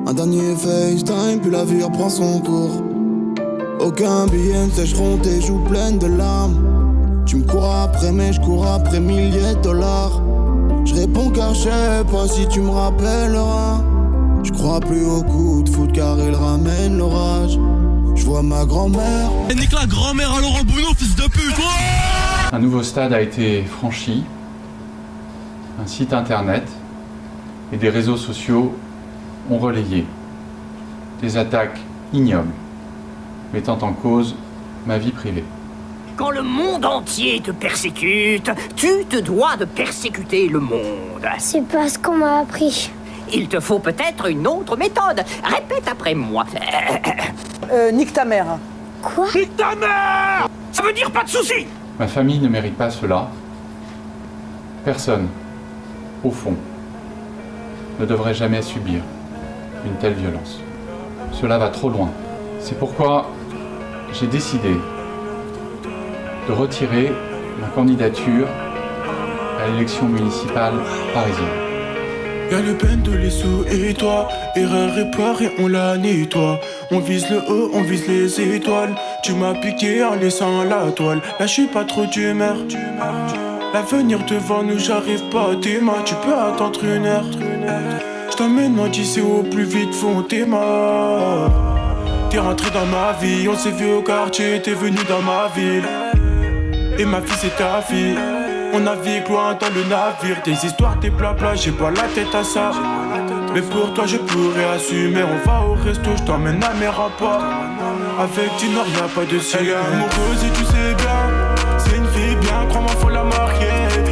Un 0.05 0.13
dernier 0.13 0.55
FaceTime, 0.55 1.39
puis 1.41 1.51
la 1.51 1.63
vie 1.65 1.83
reprend 1.83 2.09
son 2.09 2.39
cours. 2.39 2.83
Aucun 3.79 4.27
billet 4.27 4.67
ne 4.67 4.71
sécheront 4.71 5.17
tes 5.17 5.41
joues 5.41 5.63
pleines 5.69 5.97
de 5.97 6.07
larmes. 6.07 6.59
Tu 7.25 7.37
me 7.37 7.43
cours 7.43 7.73
après, 7.73 8.11
mais 8.11 8.31
je 8.31 8.41
cours 8.41 8.65
après 8.67 8.99
milliers 8.99 9.55
de 9.55 9.61
dollars. 9.61 10.21
Je 10.85 10.93
réponds 10.95 11.29
car 11.29 11.53
je 11.53 11.63
sais 11.63 12.03
pas 12.11 12.27
si 12.27 12.47
tu 12.47 12.61
me 12.61 12.69
rappelleras. 12.69 13.81
Je 14.43 14.51
crois 14.51 14.79
plus 14.81 15.05
au 15.05 15.23
coup 15.23 15.63
de 15.63 15.69
foot 15.69 15.91
car 15.93 16.17
il 16.19 16.35
ramène 16.35 16.97
l'orage. 16.97 17.57
Je 18.15 18.25
vois 18.25 18.43
ma 18.43 18.65
grand-mère. 18.65 19.31
Nique 19.55 19.71
la 19.71 19.85
grand-mère 19.85 20.31
à 20.33 20.41
Laurent 20.41 20.63
fils 20.97 21.15
de 21.15 21.23
pute 21.23 21.55
nouveau 22.63 22.81
stade 22.81 23.11
a 23.11 23.19
été 23.19 23.61
franchi, 23.63 24.23
un 25.83 25.85
site 25.85 26.13
internet 26.13 26.63
et 27.73 27.77
des 27.77 27.89
réseaux 27.89 28.15
sociaux 28.15 28.73
ont 29.51 29.57
relayé 29.57 30.05
des 31.21 31.35
attaques 31.35 31.79
ignobles 32.13 32.53
mettant 33.53 33.77
en 33.81 33.91
cause 33.91 34.35
ma 34.85 34.97
vie 34.97 35.11
privée. 35.11 35.43
Quand 36.15 36.29
le 36.29 36.41
monde 36.41 36.85
entier 36.85 37.41
te 37.41 37.51
persécute, 37.51 38.49
tu 38.77 39.03
te 39.09 39.17
dois 39.17 39.57
de 39.57 39.65
persécuter 39.65 40.47
le 40.47 40.61
monde. 40.61 41.27
C'est 41.39 41.67
pas 41.67 41.89
ce 41.89 41.99
qu'on 41.99 42.17
m'a 42.17 42.39
appris. 42.39 42.91
Il 43.33 43.49
te 43.49 43.59
faut 43.59 43.79
peut-être 43.79 44.29
une 44.29 44.47
autre 44.47 44.77
méthode. 44.77 45.21
Répète 45.43 45.87
après 45.91 46.15
moi. 46.15 46.45
Euh, 47.71 47.91
nique 47.91 48.13
ta 48.13 48.23
mère. 48.23 48.57
Quoi? 49.01 49.27
Nique 49.35 49.57
ta 49.57 49.75
mère 49.75 50.47
Ça 50.71 50.83
veut 50.83 50.93
dire 50.93 51.11
pas 51.11 51.23
de 51.23 51.29
soucis 51.29 51.67
Ma 51.99 52.07
famille 52.07 52.39
ne 52.39 52.47
mérite 52.47 52.75
pas 52.75 52.89
cela. 52.89 53.27
Personne, 54.83 55.27
au 56.23 56.31
fond, 56.31 56.55
ne 57.99 58.05
devrait 58.05 58.33
jamais 58.33 58.61
subir 58.61 59.01
une 59.85 59.93
telle 59.95 60.13
violence. 60.13 60.59
Cela 61.31 61.57
va 61.59 61.69
trop 61.69 61.89
loin. 61.89 62.09
C'est 62.59 62.79
pourquoi 62.79 63.29
j'ai 64.11 64.27
décidé 64.27 64.75
de 66.47 66.53
retirer 66.53 67.11
ma 67.61 67.67
candidature 67.67 68.47
à 69.61 69.67
l'élection 69.67 70.07
municipale 70.07 70.73
parisienne. 71.13 71.63
Le 72.51 72.95
de 72.97 73.11
les 73.13 73.89
et 73.89 73.93
toi 73.95 74.27
on 75.59 75.67
la 75.67 75.97
nettoie 75.97 76.59
on 76.91 76.99
vise 76.99 77.27
les 78.07 78.41
étoiles 78.41 78.93
Tu 79.23 79.33
m'as 79.33 79.53
piqué 79.53 80.03
en 80.03 80.15
laissant 80.15 80.65
la 80.65 80.91
toile. 80.91 81.21
Là 81.39 81.45
je 81.45 81.51
suis 81.51 81.67
pas 81.67 81.85
trop 81.85 82.05
d'humeur. 82.05 82.57
L'avenir 83.73 84.19
devant 84.27 84.63
nous, 84.63 84.77
j'arrive 84.77 85.23
pas 85.31 85.51
à 85.51 85.55
tes 85.55 85.79
mains 85.79 86.03
Tu 86.05 86.13
peux 86.15 86.33
attendre 86.33 86.83
une 86.83 87.05
heure. 87.05 87.25
Je 88.29 88.35
t'emmène 88.35 88.77
d'ici 88.89 89.21
au 89.21 89.43
plus 89.43 89.63
vite, 89.63 89.93
font 89.95 90.23
tes 90.23 90.45
mains 90.45 91.49
T'es 92.29 92.39
rentré 92.39 92.69
dans 92.71 92.85
ma 92.85 93.13
vie, 93.13 93.47
on 93.47 93.55
s'est 93.55 93.71
vu 93.71 93.93
au 93.93 94.01
quartier 94.01 94.61
T'es 94.61 94.73
venu 94.73 94.99
dans 95.07 95.21
ma 95.21 95.47
ville. 95.55 95.87
Et 96.99 97.05
ma 97.05 97.21
fille 97.21 97.37
c'est 97.39 97.55
ta 97.55 97.81
fille 97.81 98.17
on 98.75 98.79
navigue 98.79 99.29
loin 99.29 99.53
dans 99.53 99.69
le 99.69 99.83
navire, 99.83 100.41
des 100.43 100.65
histoires, 100.65 100.97
des 100.97 101.11
blabla, 101.11 101.53
j'ai 101.53 101.71
pas 101.71 101.91
la 101.91 102.07
tête 102.15 102.33
à 102.33 102.43
ça. 102.43 102.71
Mais 103.53 103.61
pour 103.61 103.93
toi, 103.93 104.07
je 104.07 104.17
pourrais 104.17 104.63
assumer. 104.63 105.21
On 105.21 105.47
va 105.47 105.61
au 105.67 105.73
resto, 105.75 106.09
je 106.17 106.23
t'emmène 106.23 106.63
à 106.63 106.73
mes 106.73 106.87
rapports. 106.87 107.43
Avec 108.19 108.55
Dinor, 108.57 108.85
y'a 108.95 109.07
pas 109.07 109.25
de 109.25 109.39
ciel. 109.39 109.65
Elle 109.65 110.47
est 110.47 110.53
tu 110.53 110.63
sais 110.65 110.93
bien. 110.95 111.55
C'est 111.77 111.97
une 111.97 112.07
fille 112.07 112.35
bien, 112.35 112.65
crois-moi, 112.69 112.91
faut 112.99 113.09
la 113.09 113.23
marier. 113.23 113.67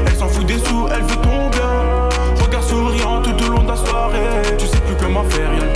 Elle 0.08 0.16
s'en 0.16 0.28
fout 0.28 0.46
des 0.46 0.58
sous, 0.58 0.88
elle 0.92 1.04
veut 1.04 1.16
ton 1.18 1.50
bien. 1.50 2.44
Regard 2.44 2.64
souriant 2.64 3.22
tout 3.22 3.46
au 3.46 3.50
long 3.50 3.64
de 3.64 3.70
la 3.70 3.76
soirée. 3.76 4.42
Tu 4.58 4.66
sais 4.66 4.80
plus 4.80 4.96
comment 5.00 5.24
faire, 5.26 5.54
y'a 5.54 5.66
le 5.66 5.74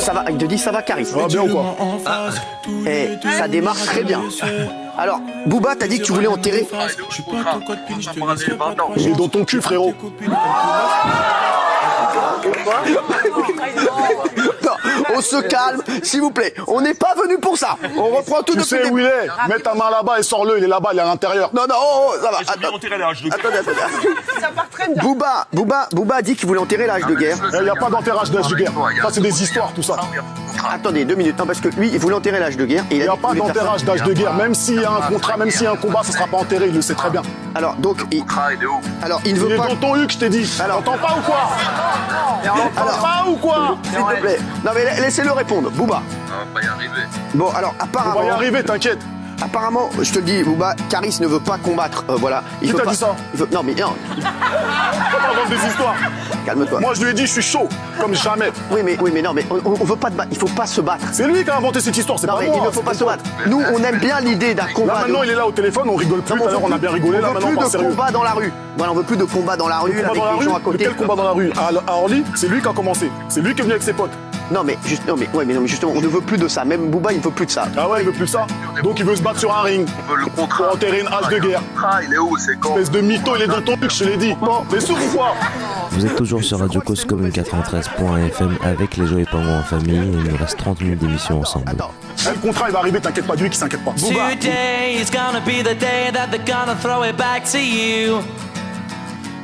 ça 0.00 0.12
va, 0.12 0.24
il 0.30 0.36
te 0.36 0.44
dit 0.44 0.58
ça 0.58 0.70
va 0.70 0.82
Caris 0.82 1.06
Ah, 1.14 1.26
bien 1.26 1.42
ou 1.42 1.48
quoi 1.48 1.76
Ah, 2.06 2.28
Eh, 2.86 3.08
ça 3.38 3.48
démarre 3.48 3.76
très 3.76 4.02
bien. 4.04 4.22
Alors, 4.98 5.20
Booba, 5.46 5.74
t'as 5.76 5.88
dit 5.88 5.98
que 5.98 6.04
tu 6.04 6.12
voulais 6.12 6.28
enterrer. 6.28 6.66
Il 8.96 9.08
est 9.08 9.12
dans 9.16 9.28
ton 9.28 9.44
cul, 9.44 9.60
frérot. 9.60 9.94
On 15.14 15.20
se 15.20 15.40
calme, 15.42 15.82
s'il 16.02 16.20
vous 16.20 16.30
plaît. 16.30 16.54
On 16.66 16.80
n'est 16.80 16.94
pas 16.94 17.14
venu 17.14 17.38
pour 17.38 17.56
ça. 17.58 17.76
On 17.96 18.08
reprend 18.08 18.42
tout 18.42 18.52
Tu 18.52 18.58
depuis 18.58 18.68
sais 18.68 18.82
le 18.82 18.90
où 18.90 18.98
il 18.98 19.04
est 19.04 19.28
Mets 19.48 19.58
ta 19.60 19.74
main 19.74 19.90
là-bas 19.90 20.18
et 20.18 20.22
sors-le, 20.22 20.58
il 20.58 20.64
est 20.64 20.68
là-bas, 20.68 20.90
il 20.92 20.98
est 20.98 21.02
à 21.02 21.06
l'intérieur. 21.06 21.50
Non, 21.54 21.62
non, 21.68 21.74
oh, 21.78 22.10
oh, 22.10 22.14
ça 22.22 22.30
va. 22.30 22.38
Attends. 22.38 22.76
Attendez, 23.30 23.58
attendez. 23.58 25.00
Booba, 25.00 25.46
Booba, 25.52 25.88
Booba 25.92 26.16
a 26.16 26.22
dit 26.22 26.36
qu'il 26.36 26.46
voulait 26.46 26.60
enterrer 26.60 26.86
l'âge 26.86 27.06
de 27.06 27.14
guerre. 27.14 27.36
Il 27.54 27.62
n'y 27.62 27.70
a 27.70 27.74
pas 27.74 27.90
d'enterrage 27.90 28.30
d'âge 28.30 28.48
de 28.48 28.56
guerre. 28.56 28.72
Ça, 29.02 29.08
c'est 29.12 29.20
des 29.20 29.42
histoires, 29.42 29.72
tout 29.74 29.82
ça. 29.82 29.96
Attendez, 30.72 31.04
deux 31.04 31.14
minutes. 31.14 31.38
Non, 31.38 31.46
parce 31.46 31.60
que 31.60 31.68
lui, 31.68 31.90
il 31.92 31.98
voulait 31.98 32.14
enterrer 32.16 32.38
l'âge 32.40 32.56
de 32.56 32.64
guerre. 32.64 32.84
Et 32.90 32.96
Il 32.96 33.02
n'y 33.02 33.08
a 33.08 33.16
pas 33.16 33.34
d'enterrage 33.34 33.84
d'âge 33.84 34.02
de 34.02 34.12
guerre. 34.12 34.34
Même 34.34 34.54
s'il 34.54 34.80
y 34.80 34.84
a 34.84 34.90
un 34.90 35.00
contrat, 35.02 35.36
même 35.36 35.50
s'il 35.50 35.62
y 35.62 35.66
a 35.66 35.72
un 35.72 35.76
combat, 35.76 36.00
ça 36.02 36.08
ne 36.08 36.14
sera 36.14 36.26
pas 36.26 36.36
enterré, 36.38 36.66
il 36.68 36.74
le 36.74 36.82
sait 36.82 36.94
très 36.94 37.10
bien. 37.10 37.22
Alors, 37.54 37.74
donc, 37.76 38.04
il... 38.10 38.24
Alors, 39.02 39.20
il 39.24 39.34
ne 39.34 39.38
veut 39.40 39.46
il 39.48 39.52
est 39.52 39.56
pas... 39.56 39.66
dans 39.68 39.76
ton 39.76 39.96
huc, 39.96 40.12
je 40.12 40.18
t'ai 40.18 40.28
dit. 40.28 40.50
Alors, 40.62 40.82
T'entends 40.82 40.98
pas 40.98 41.16
ou 41.18 41.22
quoi 41.22 41.50
T'entends 42.44 43.02
pas 43.02 43.24
ou 43.28 43.36
quoi 43.36 43.76
S'il 43.84 43.92
te 44.16 44.20
plaît. 44.20 44.38
Non, 44.64 44.70
mais 44.74 44.84
la- 44.84 45.00
laissez-le 45.00 45.32
répondre. 45.32 45.70
Booba. 45.70 46.02
On 46.50 46.54
va 46.54 46.62
y 46.62 46.66
arriver. 46.66 47.02
Bon, 47.34 47.50
alors, 47.54 47.74
apparemment... 47.78 48.14
On 48.16 48.20
va 48.20 48.26
y 48.26 48.30
arriver, 48.30 48.62
t'inquiète. 48.64 48.98
Apparemment, 49.42 49.90
je 50.00 50.12
te 50.12 50.18
le 50.18 50.24
dis, 50.24 50.42
Booba, 50.42 50.74
Caris 50.88 51.18
ne 51.20 51.26
veut 51.26 51.40
pas 51.40 51.58
combattre. 51.58 52.04
euh, 52.08 52.16
voilà. 52.16 52.42
Il 52.62 52.68
Qui 52.68 52.72
veut 52.72 52.78
t'a 52.78 52.84
pas... 52.84 52.90
dit 52.92 52.96
ça 52.96 53.14
il 53.34 53.40
veut- 53.40 53.48
Non, 53.52 53.62
mais 53.62 53.74
non. 53.74 53.92
Pas 54.20 55.48
des 55.48 55.66
histoires. 55.68 55.94
Calme-toi. 56.46 56.80
Moi, 56.80 56.94
je 56.94 57.02
lui 57.02 57.10
ai 57.10 57.14
dit, 57.14 57.26
je 57.26 57.32
suis 57.32 57.42
chaud, 57.42 57.68
comme 58.00 58.14
jamais. 58.14 58.50
Oui, 58.70 58.80
mais, 58.84 58.96
oui, 59.00 59.10
mais 59.14 59.22
non, 59.22 59.32
mais 59.32 59.44
on, 59.50 59.60
on- 59.64 59.84
veut 59.84 59.96
pas 59.96 60.10
te 60.10 60.14
battre. 60.16 60.28
Il 60.32 60.38
faut 60.38 60.46
pas 60.48 60.66
se 60.66 60.80
battre. 60.80 61.04
C'est 61.12 61.26
lui 61.26 61.42
qui 61.44 61.50
a 61.50 61.56
inventé 61.56 61.80
cette 61.80 61.96
histoire, 61.96 62.18
c'est 62.18 62.26
pas 62.26 62.36
mais 62.40 62.46
moi. 62.46 62.56
il 62.58 62.66
ne 62.66 62.70
faut 62.70 62.82
pas 62.82 62.94
se 62.94 63.04
battre. 63.04 63.24
Nous, 63.46 63.60
on 63.72 63.82
aime 63.82 63.98
bien 63.98 64.20
l'idée 64.20 64.54
d'un 64.54 64.66
combat. 64.66 64.94
Là, 64.94 65.00
maintenant, 65.00 65.20
de- 65.20 65.24
il 65.26 65.30
est 65.30 65.34
là 65.34 65.46
au 65.46 65.52
téléphone, 65.52 65.88
on 65.88 65.96
rigole 65.96 66.20
plus. 66.22 66.34
Non, 66.38 66.46
veut 66.46 66.56
on 66.62 66.72
a 66.72 66.78
bien 66.78 66.90
rigolé. 66.90 67.20
Là, 67.20 67.28
on 67.30 67.34
veut 67.34 67.34
maintenant, 67.40 67.48
on 67.54 67.56
plus 67.58 67.66
de 67.66 67.70
sérieux. 67.70 67.88
combat 67.90 68.10
dans 68.10 68.22
la 68.22 68.32
rue. 68.32 68.52
Voilà, 68.76 68.92
on 68.92 68.96
veut 68.96 69.02
plus 69.04 69.16
de 69.16 69.24
combat 69.24 69.56
dans 69.56 69.68
la 69.68 69.78
rue 69.78 69.92
avec 69.92 70.04
dans 70.06 70.24
la 70.24 70.32
les 70.32 70.42
gens 70.44 70.50
rue 70.50 70.56
à 70.56 70.60
côté. 70.60 70.78
Quel 70.84 70.96
combat 70.96 71.14
dans 71.16 71.24
la 71.24 71.30
rue? 71.32 71.52
À 71.56 71.92
Orly, 71.94 72.24
c'est 72.34 72.48
lui 72.48 72.60
qui 72.60 72.68
a 72.68 72.72
commencé. 72.72 73.10
C'est 73.28 73.40
lui 73.40 73.54
qui 73.54 73.60
est 73.60 73.62
venu 73.62 73.72
avec 73.72 73.82
ses 73.82 73.92
potes. 73.92 74.10
Non, 74.50 74.62
mais 74.62 74.76
juste, 74.84 75.06
non, 75.06 75.16
mais 75.16 75.28
ouais, 75.32 75.44
mais 75.46 75.54
non, 75.54 75.62
mais 75.62 75.68
justement, 75.68 75.92
on 75.96 76.00
ne 76.00 76.06
veut 76.06 76.20
plus 76.20 76.36
de 76.36 76.48
ça. 76.48 76.64
Même 76.64 76.90
Booba, 76.90 77.12
il 77.12 77.18
ne 77.18 77.22
veut 77.22 77.30
plus 77.30 77.46
de 77.46 77.50
ça. 77.50 77.66
Ah 77.76 77.88
ouais, 77.88 78.02
il 78.02 78.06
veut 78.06 78.12
plus 78.12 78.26
ça. 78.26 78.46
Donc 78.82 78.98
il 78.98 79.04
veut 79.04 79.16
se 79.16 79.22
battre 79.22 79.40
sur 79.40 79.54
un 79.56 79.62
ring. 79.62 79.88
Pour 80.36 80.48
enterrer 80.72 81.00
une 81.00 81.06
hache 81.08 81.28
de 81.30 81.38
guerre. 81.38 81.62
il 82.06 82.12
est 82.12 82.18
où, 82.18 82.36
c'est 82.36 82.58
quand 82.60 82.70
Espèce 82.76 82.90
de 82.90 83.00
mytho, 83.00 83.36
il 83.36 83.42
est 83.42 83.46
dans 83.46 83.62
ton 83.62 83.76
truc, 83.76 83.90
je 83.90 84.04
te 84.04 84.04
l'ai 84.04 84.16
dit. 84.16 84.34
Bon, 84.40 84.62
t'es 84.68 84.80
sourd 84.80 84.98
ou 84.98 85.16
quoi 85.16 85.32
Vous 85.90 86.04
êtes 86.04 86.16
toujours 86.16 86.44
sur 86.44 86.58
Radio 86.58 86.80
Cause 86.82 87.04
Commune 87.04 87.30
93.fm 87.30 88.58
avec 88.62 88.96
les 88.96 89.06
Joyeux 89.06 89.26
Pingouins 89.30 89.60
en 89.60 89.62
famille 89.62 89.96
et 89.96 90.12
il 90.12 90.30
nous 90.30 90.36
reste 90.36 90.58
30 90.58 90.80
minutes 90.82 90.98
d'émission 91.00 91.40
ensemble. 91.40 91.64
Eh, 91.76 92.28
Le 92.30 92.38
contrat, 92.40 92.66
il 92.68 92.72
va 92.72 92.80
arriver, 92.80 93.00
t'inquiète 93.00 93.26
pas, 93.26 93.36
lui 93.36 93.48
qui 93.48 93.56
s'inquiète 93.58 93.84
pas. 93.84 93.92
Today 93.92 94.94
is 95.00 95.10
gonna 95.10 95.40
be 95.40 95.62
the 95.62 95.78
day 95.78 96.10
that 96.12 96.28
they're 96.30 96.44
gonna 96.44 96.76
throw 96.80 97.02
it 97.04 97.16
back 97.16 97.44
to 97.50 97.58
you. 97.58 98.20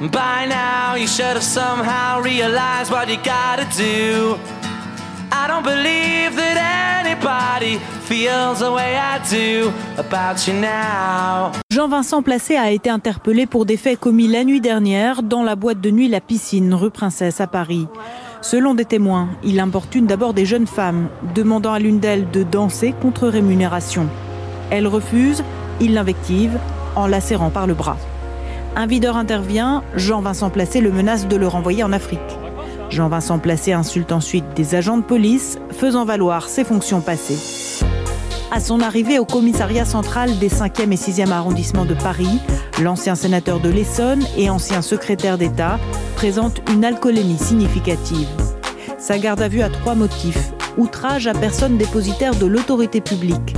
By 0.00 0.46
now, 0.48 0.96
you 0.96 1.06
should 1.06 1.36
have 1.36 1.42
somehow 1.42 2.22
realized 2.22 2.90
what 2.90 3.08
you 3.08 3.16
gotta 3.16 3.64
do. 3.76 4.38
I 5.32 5.46
don't 5.46 5.62
believe 5.62 6.34
that 6.36 7.04
anybody 7.04 7.78
feels 8.02 8.58
the 8.58 8.72
way 8.72 8.96
I 8.96 9.20
do 9.30 9.70
about 9.96 10.46
you 10.48 10.54
now. 10.54 11.52
Jean-Vincent 11.70 12.22
Placé 12.22 12.56
a 12.56 12.70
été 12.72 12.90
interpellé 12.90 13.46
pour 13.46 13.64
des 13.64 13.76
faits 13.76 13.98
commis 13.98 14.26
la 14.26 14.42
nuit 14.42 14.60
dernière 14.60 15.22
dans 15.22 15.44
la 15.44 15.54
boîte 15.54 15.80
de 15.80 15.90
nuit 15.90 16.08
La 16.08 16.20
Piscine, 16.20 16.74
rue 16.74 16.90
Princesse 16.90 17.40
à 17.40 17.46
Paris. 17.46 17.86
Selon 18.42 18.74
des 18.74 18.84
témoins, 18.84 19.28
il 19.44 19.60
importune 19.60 20.06
d'abord 20.06 20.34
des 20.34 20.46
jeunes 20.46 20.66
femmes, 20.66 21.08
demandant 21.34 21.74
à 21.74 21.78
l'une 21.78 22.00
d'elles 22.00 22.28
de 22.30 22.42
danser 22.42 22.92
contre 23.00 23.28
rémunération. 23.28 24.08
Elle 24.70 24.88
refuse, 24.88 25.44
il 25.80 25.94
l'invective 25.94 26.58
en 26.96 27.06
la 27.06 27.20
serrant 27.20 27.50
par 27.50 27.68
le 27.68 27.74
bras. 27.74 27.98
Un 28.74 28.86
videur 28.86 29.16
intervient, 29.16 29.84
Jean-Vincent 29.94 30.50
Placé 30.50 30.80
le 30.80 30.90
menace 30.90 31.28
de 31.28 31.36
le 31.36 31.46
renvoyer 31.46 31.84
en 31.84 31.92
Afrique. 31.92 32.39
Jean-Vincent 32.90 33.38
Placé 33.38 33.72
insulte 33.72 34.12
ensuite 34.12 34.44
des 34.54 34.74
agents 34.74 34.98
de 34.98 35.02
police, 35.02 35.58
faisant 35.70 36.04
valoir 36.04 36.48
ses 36.48 36.64
fonctions 36.64 37.00
passées. 37.00 37.84
À 38.50 38.58
son 38.58 38.80
arrivée 38.80 39.20
au 39.20 39.24
commissariat 39.24 39.84
central 39.84 40.38
des 40.38 40.48
5e 40.48 40.92
et 40.92 40.96
6e 40.96 41.30
arrondissements 41.30 41.84
de 41.84 41.94
Paris, 41.94 42.40
l'ancien 42.82 43.14
sénateur 43.14 43.60
de 43.60 43.70
l'Essonne 43.70 44.24
et 44.36 44.50
ancien 44.50 44.82
secrétaire 44.82 45.38
d'État 45.38 45.78
présente 46.16 46.60
une 46.70 46.84
alcoolémie 46.84 47.38
significative. 47.38 48.28
Sa 48.98 49.18
garde 49.18 49.40
à 49.40 49.48
vue 49.48 49.62
a 49.62 49.70
trois 49.70 49.94
motifs. 49.94 50.50
Outrage 50.76 51.26
à 51.26 51.32
personne 51.32 51.76
dépositaire 51.76 52.34
de 52.34 52.46
l'autorité 52.46 53.00
publique, 53.00 53.54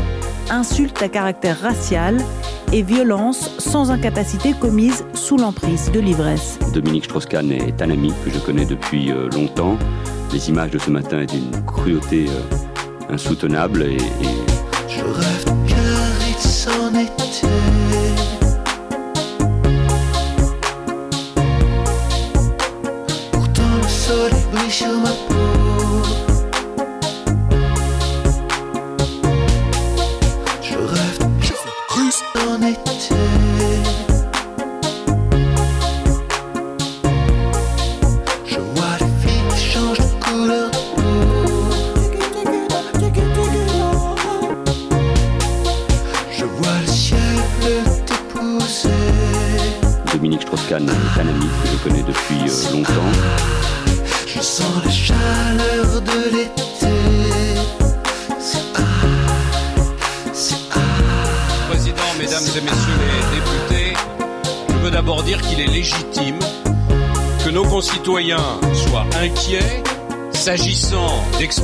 insulte 0.50 1.02
à 1.02 1.08
caractère 1.08 1.60
racial 1.60 2.16
et 2.72 2.82
violence 2.82 3.50
sans 3.58 3.90
incapacité 3.90 4.54
commise 4.58 5.04
sous 5.14 5.36
l'emprise 5.36 5.90
de 5.92 6.00
l'ivresse. 6.00 6.58
Dominique 6.72 7.04
Strauss-Kahn 7.04 7.52
est 7.52 7.80
un 7.82 7.90
ami 7.90 8.12
que 8.24 8.30
je 8.30 8.38
connais 8.38 8.64
depuis 8.64 9.12
euh, 9.12 9.28
longtemps. 9.28 9.76
Les 10.32 10.48
images 10.48 10.70
de 10.70 10.78
ce 10.78 10.90
matin 10.90 11.20
est 11.20 11.26
d'une 11.26 11.64
cruauté 11.66 12.26
euh, 12.28 13.12
insoutenable 13.14 13.82
et, 13.82 13.96
et 13.96 14.88
Je 14.88 15.04
rêve 15.04 15.61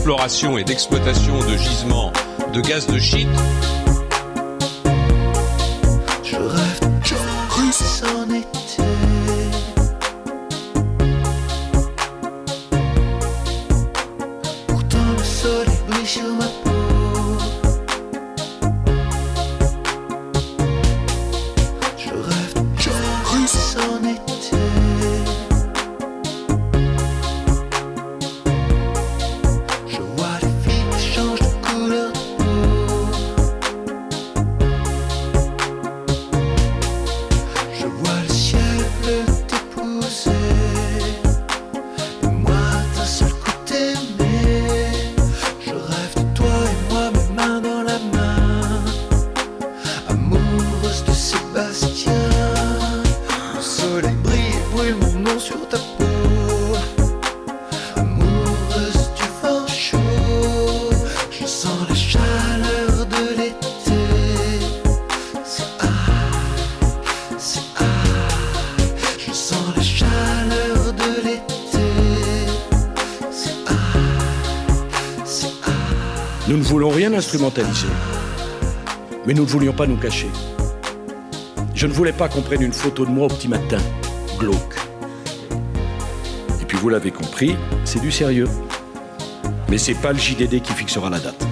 d'exploration 0.09 0.57
et 0.57 0.64
d'exploitation 0.64 1.38
de 1.40 1.57
gisements 1.59 2.11
de 2.55 2.62
gaz 2.62 2.87
de 2.87 2.99
shit. 2.99 3.29
Mais 79.26 79.35
nous 79.35 79.43
ne 79.43 79.49
voulions 79.49 79.72
pas 79.72 79.87
nous 79.87 79.97
cacher. 79.97 80.29
Je 81.74 81.87
ne 81.87 81.93
voulais 81.93 82.12
pas 82.12 82.29
qu'on 82.29 82.41
prenne 82.41 82.62
une 82.62 82.72
photo 82.72 83.05
de 83.05 83.11
moi 83.11 83.26
au 83.26 83.29
petit 83.29 83.49
matin, 83.49 83.79
glauque. 84.39 84.76
Et 86.61 86.64
puis 86.64 86.79
vous 86.79 86.89
l'avez 86.89 87.11
compris, 87.11 87.57
c'est 87.85 88.01
du 88.01 88.11
sérieux. 88.11 88.49
Mais 89.68 89.79
c'est 89.79 89.95
pas 89.95 90.12
le 90.12 90.18
JDD 90.18 90.62
qui 90.62 90.72
fixera 90.72 91.11
la 91.11 91.18
date. 91.18 91.47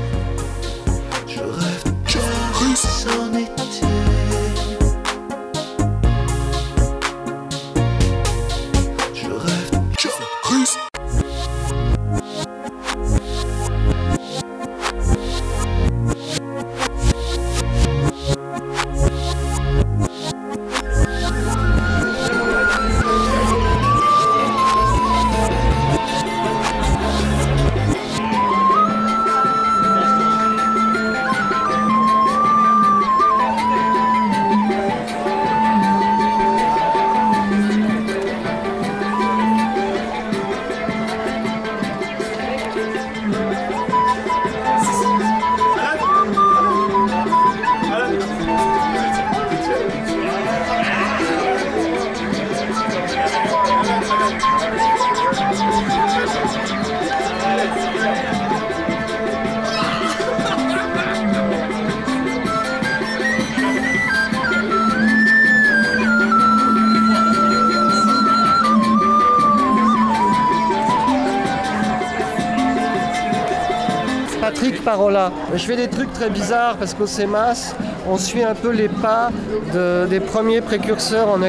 Je 75.54 75.58
fais 75.64 75.76
des 75.76 75.88
trucs 75.88 76.12
très 76.12 76.30
bizarres 76.30 76.76
parce 76.76 76.94
qu'au 76.94 77.06
CEMAS, 77.06 77.74
on 78.08 78.16
suit 78.18 78.42
un 78.42 78.54
peu 78.54 78.70
les 78.70 78.88
pas 78.88 79.30
de- 79.74 80.06
des 80.06 80.20
premiers 80.20 80.60
précurseurs 80.60 81.28
en, 81.28 81.40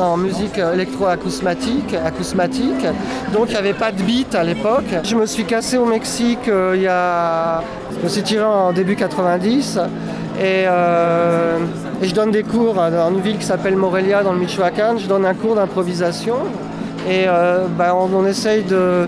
en 0.00 0.16
musique 0.16 0.58
électroacousmatique. 0.58 1.94
acousmatique. 2.04 2.84
Donc 3.32 3.46
il 3.48 3.52
n'y 3.52 3.56
avait 3.56 3.72
pas 3.74 3.92
de 3.92 4.02
beat 4.02 4.34
à 4.34 4.42
l'époque. 4.44 4.84
Je 5.02 5.14
me 5.16 5.26
suis 5.26 5.44
cassé 5.44 5.76
au 5.78 5.84
Mexique 5.86 6.48
euh, 6.48 6.72
il 6.76 6.82
y 6.82 6.88
a... 6.88 7.62
Je 7.98 8.04
me 8.04 8.08
suis 8.08 8.22
tiré 8.22 8.44
en 8.44 8.72
début 8.72 8.96
90. 8.96 9.78
Et, 10.40 10.64
euh, 10.66 11.58
et 12.02 12.08
je 12.08 12.14
donne 12.14 12.30
des 12.32 12.42
cours 12.42 12.74
dans 12.74 13.10
une 13.10 13.20
ville 13.20 13.38
qui 13.38 13.46
s'appelle 13.46 13.76
Morelia 13.76 14.22
dans 14.22 14.32
le 14.32 14.38
Michoacán. 14.40 14.98
Je 14.98 15.06
donne 15.06 15.24
un 15.24 15.34
cours 15.34 15.54
d'improvisation. 15.54 16.36
Et 17.08 17.24
euh, 17.28 17.66
on, 17.78 18.08
on 18.14 18.26
essaye 18.26 18.62
de, 18.64 19.06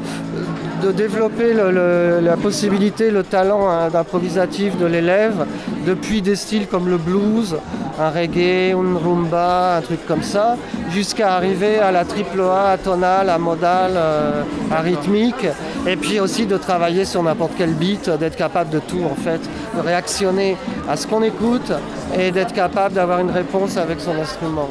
de 0.86 0.92
développer 0.92 1.52
la 1.52 2.36
possibilité, 2.36 3.10
le 3.10 3.24
talent 3.24 3.68
hein, 3.68 3.88
d'improvisatif 3.88 4.78
de 4.78 4.86
l'élève, 4.86 5.44
depuis 5.84 6.22
des 6.22 6.36
styles 6.36 6.68
comme 6.68 6.88
le 6.88 6.96
blues, 6.96 7.56
un 7.98 8.10
reggae, 8.10 8.70
une 8.70 8.96
rumba, 8.96 9.78
un 9.78 9.80
truc 9.80 10.06
comme 10.06 10.22
ça, 10.22 10.56
jusqu'à 10.90 11.34
arriver 11.34 11.78
à 11.78 11.90
la 11.90 12.04
triple 12.04 12.40
A 12.40 12.70
atonale, 12.70 13.30
à 13.30 13.38
modale, 13.38 13.94
euh, 13.96 14.42
à 14.70 14.80
rythmique, 14.80 15.46
et 15.88 15.96
puis 15.96 16.20
aussi 16.20 16.46
de 16.46 16.56
travailler 16.56 17.04
sur 17.04 17.22
n'importe 17.22 17.52
quel 17.58 17.72
beat, 17.74 18.08
d'être 18.20 18.36
capable 18.36 18.70
de 18.70 18.78
tout 18.78 19.02
en 19.04 19.16
fait, 19.16 19.40
de 19.76 19.80
réactionner 19.80 20.56
à 20.88 20.96
ce 20.96 21.08
qu'on 21.08 21.22
écoute 21.22 21.72
et 22.16 22.30
d'être 22.30 22.52
capable 22.52 22.94
d'avoir 22.94 23.18
une 23.18 23.30
réponse 23.30 23.76
avec 23.76 24.00
son 24.00 24.14
instrument. 24.14 24.68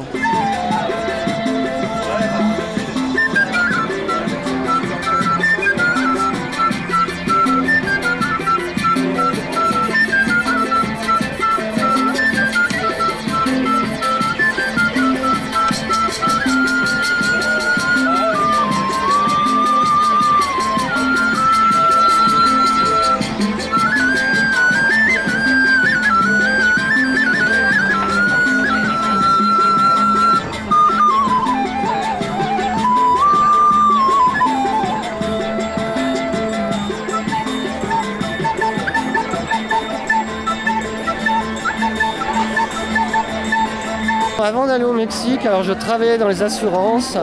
Alors 45.46 45.62
je 45.62 45.72
travaillais 45.72 46.18
dans 46.18 46.28
les 46.28 46.42
assurances 46.42 47.16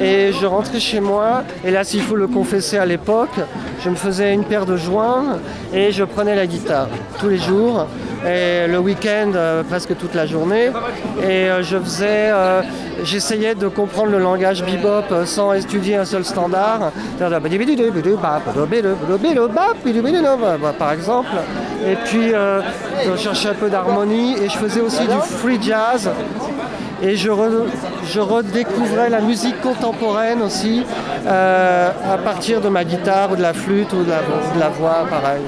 et 0.00 0.32
je 0.32 0.46
rentrais 0.46 0.80
chez 0.80 1.00
moi. 1.00 1.42
Et 1.64 1.70
là, 1.70 1.84
s'il 1.84 2.02
faut 2.02 2.16
le 2.16 2.28
confesser 2.28 2.78
à 2.78 2.86
l'époque, 2.86 3.38
je 3.82 3.90
me 3.90 3.96
faisais 3.96 4.32
une 4.32 4.44
paire 4.44 4.66
de 4.66 4.76
joints 4.76 5.38
et 5.72 5.90
je 5.92 6.04
prenais 6.04 6.36
la 6.36 6.46
guitare 6.46 6.88
tous 7.18 7.28
les 7.28 7.38
jours. 7.38 7.86
Et 8.26 8.66
le 8.66 8.78
week-end, 8.78 9.32
euh, 9.34 9.62
presque 9.62 9.96
toute 9.98 10.14
la 10.14 10.24
journée. 10.24 10.70
Et 11.22 11.50
euh, 11.50 11.62
je 11.62 11.76
faisais, 11.78 12.30
euh, 12.32 12.62
j'essayais 13.02 13.54
de 13.54 13.68
comprendre 13.68 14.12
le 14.12 14.18
langage 14.18 14.64
bebop 14.64 15.26
sans 15.26 15.52
étudier 15.52 15.96
un 15.96 16.06
seul 16.06 16.24
standard. 16.24 16.90
Par 20.78 20.92
exemple. 20.92 21.34
Et 21.86 21.96
puis, 22.06 22.30
je 22.30 23.16
cherchais 23.16 23.50
un 23.50 23.54
peu 23.54 23.68
d'harmonie 23.68 24.36
et 24.38 24.48
je 24.48 24.56
faisais 24.56 24.80
aussi 24.80 25.02
du 25.02 25.20
free 25.20 25.58
jazz. 25.60 26.08
Et 27.02 27.16
je, 27.16 27.28
re- 27.30 27.66
je 28.06 28.20
redécouvrais 28.20 29.10
la 29.10 29.20
musique 29.20 29.60
contemporaine 29.60 30.40
aussi 30.42 30.84
euh, 31.26 31.90
à 32.12 32.18
partir 32.18 32.60
de 32.60 32.68
ma 32.68 32.84
guitare 32.84 33.32
ou 33.32 33.36
de 33.36 33.42
la 33.42 33.52
flûte 33.52 33.92
ou 33.92 34.04
de 34.04 34.10
la 34.60 34.68
voix, 34.68 35.04
pareil. 35.10 35.42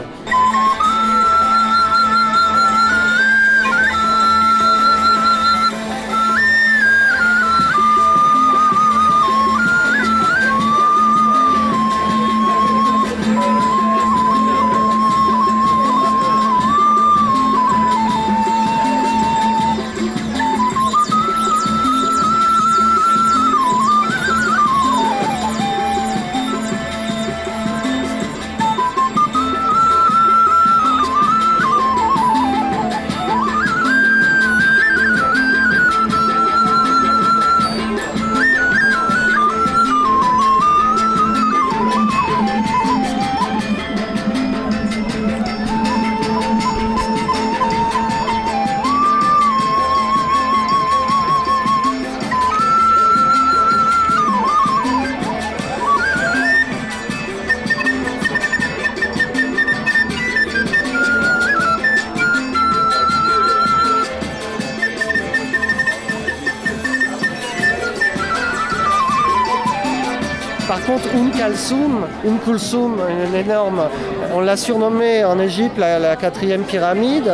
Um 71.56 72.04
Um 72.26 72.38
Kulsum, 72.44 72.98
une 73.08 73.34
énorme, 73.34 73.88
on 74.34 74.40
l'a 74.40 74.58
surnommée 74.58 75.24
en 75.24 75.38
Égypte 75.38 75.78
la, 75.78 76.14
quatrième 76.14 76.64
pyramide. 76.64 77.32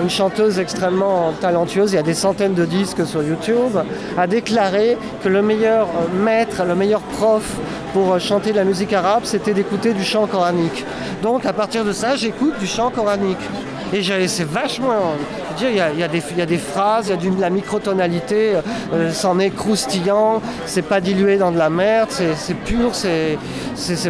une 0.00 0.08
chanteuse 0.08 0.58
extrêmement 0.58 1.34
talentueuse, 1.38 1.92
il 1.92 1.96
y 1.96 1.98
a 1.98 2.02
des 2.02 2.14
centaines 2.14 2.54
de 2.54 2.64
disques 2.64 3.04
sur 3.06 3.22
YouTube, 3.22 3.76
a 4.16 4.26
déclaré 4.26 4.96
que 5.22 5.28
le 5.28 5.42
meilleur 5.42 5.86
maître, 6.14 6.64
le 6.64 6.74
meilleur 6.74 7.00
prof 7.00 7.44
pour 7.92 8.18
chanter 8.18 8.52
de 8.52 8.56
la 8.56 8.64
musique 8.64 8.94
arabe, 8.94 9.24
c'était 9.24 9.52
d'écouter 9.52 9.92
du 9.92 10.02
chant 10.02 10.26
coranique. 10.26 10.86
Donc 11.22 11.44
à 11.44 11.52
partir 11.52 11.84
de 11.84 11.92
ça, 11.92 12.16
j'écoute 12.16 12.58
du 12.58 12.66
chant 12.66 12.90
coranique. 12.90 13.36
Et 13.92 14.02
c'est 14.28 14.48
vachement. 14.48 15.12
Dire, 15.58 15.70
Il 15.70 15.76
y, 15.76 15.80
a, 15.80 15.90
il 15.90 15.98
y 15.98 16.02
a 16.02 16.08
des- 16.08 16.22
il 16.30 16.38
y 16.38 16.42
a 16.42 16.46
des 16.46 16.58
phrases, 16.58 17.06
il 17.08 17.10
y 17.10 17.12
a 17.12 17.16
du- 17.16 17.30
de 17.30 17.40
la 17.40 17.50
microtonalité, 17.50 18.54
euh, 18.94 19.10
c'en 19.12 19.38
est 19.38 19.50
croustillant, 19.50 20.40
c'est 20.66 20.82
pas 20.82 21.00
dilué 21.00 21.36
dans 21.36 21.50
de 21.50 21.58
la 21.58 21.68
merde, 21.70 22.08
c'est 22.10 22.54
pur, 22.54 22.94
c'est 22.94 23.38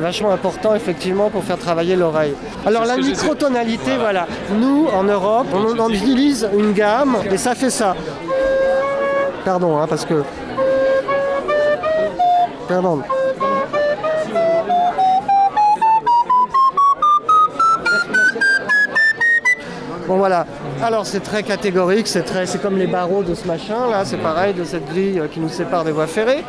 vachement 0.01 0.31
important 0.33 0.75
effectivement 0.75 1.31
pour 1.31 1.43
faire 1.45 1.59
travailler 1.59 1.97
l'oreille. 1.97 2.35
Alors 2.67 2.85
la 2.85 2.97
microtonalité, 2.97 3.93
voilà. 3.99 4.27
Nous, 4.53 4.87
en 4.95 5.03
Europe, 5.05 5.47
on, 5.53 5.79
on 5.81 5.89
utilise 5.91 6.49
une 6.57 6.73
gamme 6.73 7.17
et 7.31 7.37
ça 7.37 7.55
fait 7.55 7.71
ça. 7.71 7.95
Pardon, 9.45 9.79
hein, 9.79 9.87
parce 9.89 10.05
que. 10.05 10.23
Pardon. 12.69 13.01
Bon 20.07 20.17
voilà. 20.17 20.47
Alors 20.83 21.07
c'est 21.07 21.21
très 21.21 21.43
catégorique, 21.43 22.07
c'est 22.07 22.63
comme 22.63 22.77
les 22.79 22.87
barreaux 22.87 23.23
de 23.23 23.35
ce 23.35 23.47
machin 23.47 23.89
là, 23.91 24.05
c'est 24.05 24.17
pareil 24.19 24.55
de 24.55 24.65
cette 24.65 24.87
grille 24.89 25.19
euh, 25.19 25.27
qui 25.27 25.41
nous 25.41 25.49
sépare 25.49 25.85
des 25.85 25.91
voies 25.93 26.07
ferrées. 26.07 26.45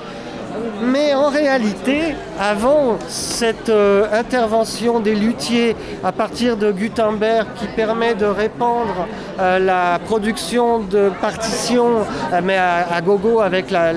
Mais 0.83 1.13
en 1.13 1.29
réalité, 1.29 2.15
avant 2.39 2.97
cette 3.07 3.69
euh, 3.69 4.05
intervention 4.11 4.99
des 4.99 5.15
luthiers 5.15 5.75
à 6.03 6.11
partir 6.11 6.57
de 6.57 6.71
Gutenberg 6.71 7.47
qui 7.55 7.65
permet 7.67 8.13
de 8.13 8.25
répandre 8.25 9.07
euh, 9.39 9.57
la 9.59 9.99
production 10.05 10.79
de 10.79 11.09
partitions, 11.21 12.05
mais 12.43 12.57
à, 12.57 13.01
gogo 13.01 13.41
avec 13.41 13.71
la- 13.71 13.93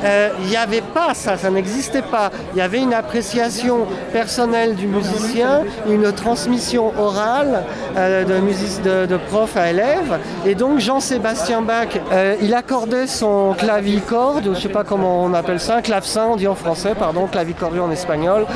l'imprimerie, 0.00 0.04
euh, 0.04 0.30
il 0.42 0.48
n'y 0.48 0.56
avait 0.56 0.80
pas 0.80 1.14
ça, 1.14 1.36
ça 1.36 1.50
n'existait 1.50 2.02
pas. 2.02 2.30
Il 2.54 2.58
y 2.58 2.60
avait 2.60 2.78
une 2.78 2.94
appréciation 2.94 3.86
personnelle 4.12 4.74
du 4.74 4.86
musicien, 4.86 5.64
une 5.88 6.12
transmission 6.12 6.92
orale 6.98 7.64
euh, 7.96 8.24
de, 8.24 8.34
music- 8.40 8.82
de, 8.82 9.16
prof 9.28 9.56
à 9.56 9.70
élève. 9.70 10.18
Et 10.46 10.54
donc 10.54 10.78
Jean-Sébastien 10.78 11.62
Bach, 11.62 11.88
euh, 12.12 12.36
il 12.40 12.54
accordait 12.54 13.06
son 13.06 13.54
clavicorde, 13.56 14.44
je 14.44 14.50
ne 14.50 14.54
sais 14.54 14.68
pas 14.68 14.84
comment 14.84 15.24
on 15.24 15.34
appelle 15.34 15.60
ça, 15.60 15.76
un 15.76 15.82
clavecin, 15.82 16.26
on 16.32 16.36
dit 16.36 16.48
en 16.48 16.54
français, 16.54 16.94
pardon, 16.98 17.26
clavicordio 17.26 17.84
en 17.84 17.90
espagnol. 17.90 18.46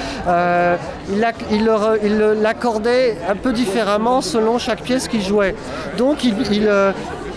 Il 1.11 1.25
il 1.51 1.71
il 2.03 2.19
l'accordait 2.43 3.17
un 3.29 3.37
peu 3.37 3.53
différemment 3.53 4.21
selon 4.21 4.59
chaque 4.59 4.83
pièce 4.83 5.09
qu'il 5.09 5.23
jouait. 5.23 5.55
Donc 5.97 6.25
il, 6.25 6.35
il, 6.53 6.69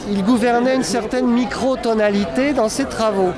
il 0.10 0.24
gouvernait 0.24 0.76
une 0.76 0.84
certaine 0.84 1.28
microtonalité 1.28 2.54
dans 2.54 2.70
ses 2.70 2.86
travaux. 2.86 3.32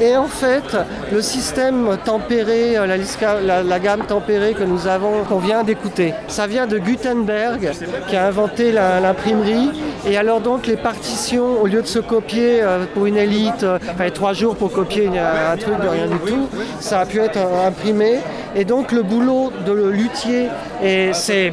Et 0.00 0.14
en 0.16 0.26
fait, 0.26 0.76
le 1.10 1.22
système 1.22 1.96
tempéré, 2.04 2.74
la, 2.74 3.62
la- 3.62 3.78
gamme 3.78 4.04
tempérée 4.06 4.52
que 4.52 4.62
nous 4.64 4.86
avons, 4.86 5.24
qu'on 5.24 5.38
vient 5.38 5.62
d'écouter, 5.64 6.12
ça 6.28 6.46
vient 6.46 6.66
de 6.66 6.78
Gutenberg, 6.78 7.70
qui 8.08 8.16
a 8.16 8.26
inventé 8.26 8.72
l'imprimerie. 8.72 9.70
Et 10.06 10.16
alors 10.18 10.40
donc 10.40 10.66
les 10.66 10.76
partitions, 10.76 11.60
au 11.62 11.66
lieu 11.66 11.82
de 11.82 11.86
se 11.86 11.98
copier 11.98 12.62
euh, 12.62 12.84
pour 12.94 13.06
une 13.06 13.16
élite, 13.16 13.64
euh, 13.64 13.78
fallait 13.96 14.10
trois 14.12 14.34
jours 14.34 14.54
pour 14.54 14.70
copier 14.70 15.08
un 15.18 15.56
truc 15.56 15.80
de 15.80 15.88
rien 15.88 16.06
du 16.06 16.18
tout, 16.18 16.48
ça 16.78 17.00
a 17.00 17.06
pu 17.06 17.18
être 17.20 17.38
imprimé. 17.66 18.18
Et 18.58 18.64
donc 18.64 18.90
le 18.90 19.02
boulot 19.02 19.52
de 19.66 19.72
le 19.72 19.90
luthier, 19.90 20.48
et 20.82 21.10
c'est... 21.12 21.52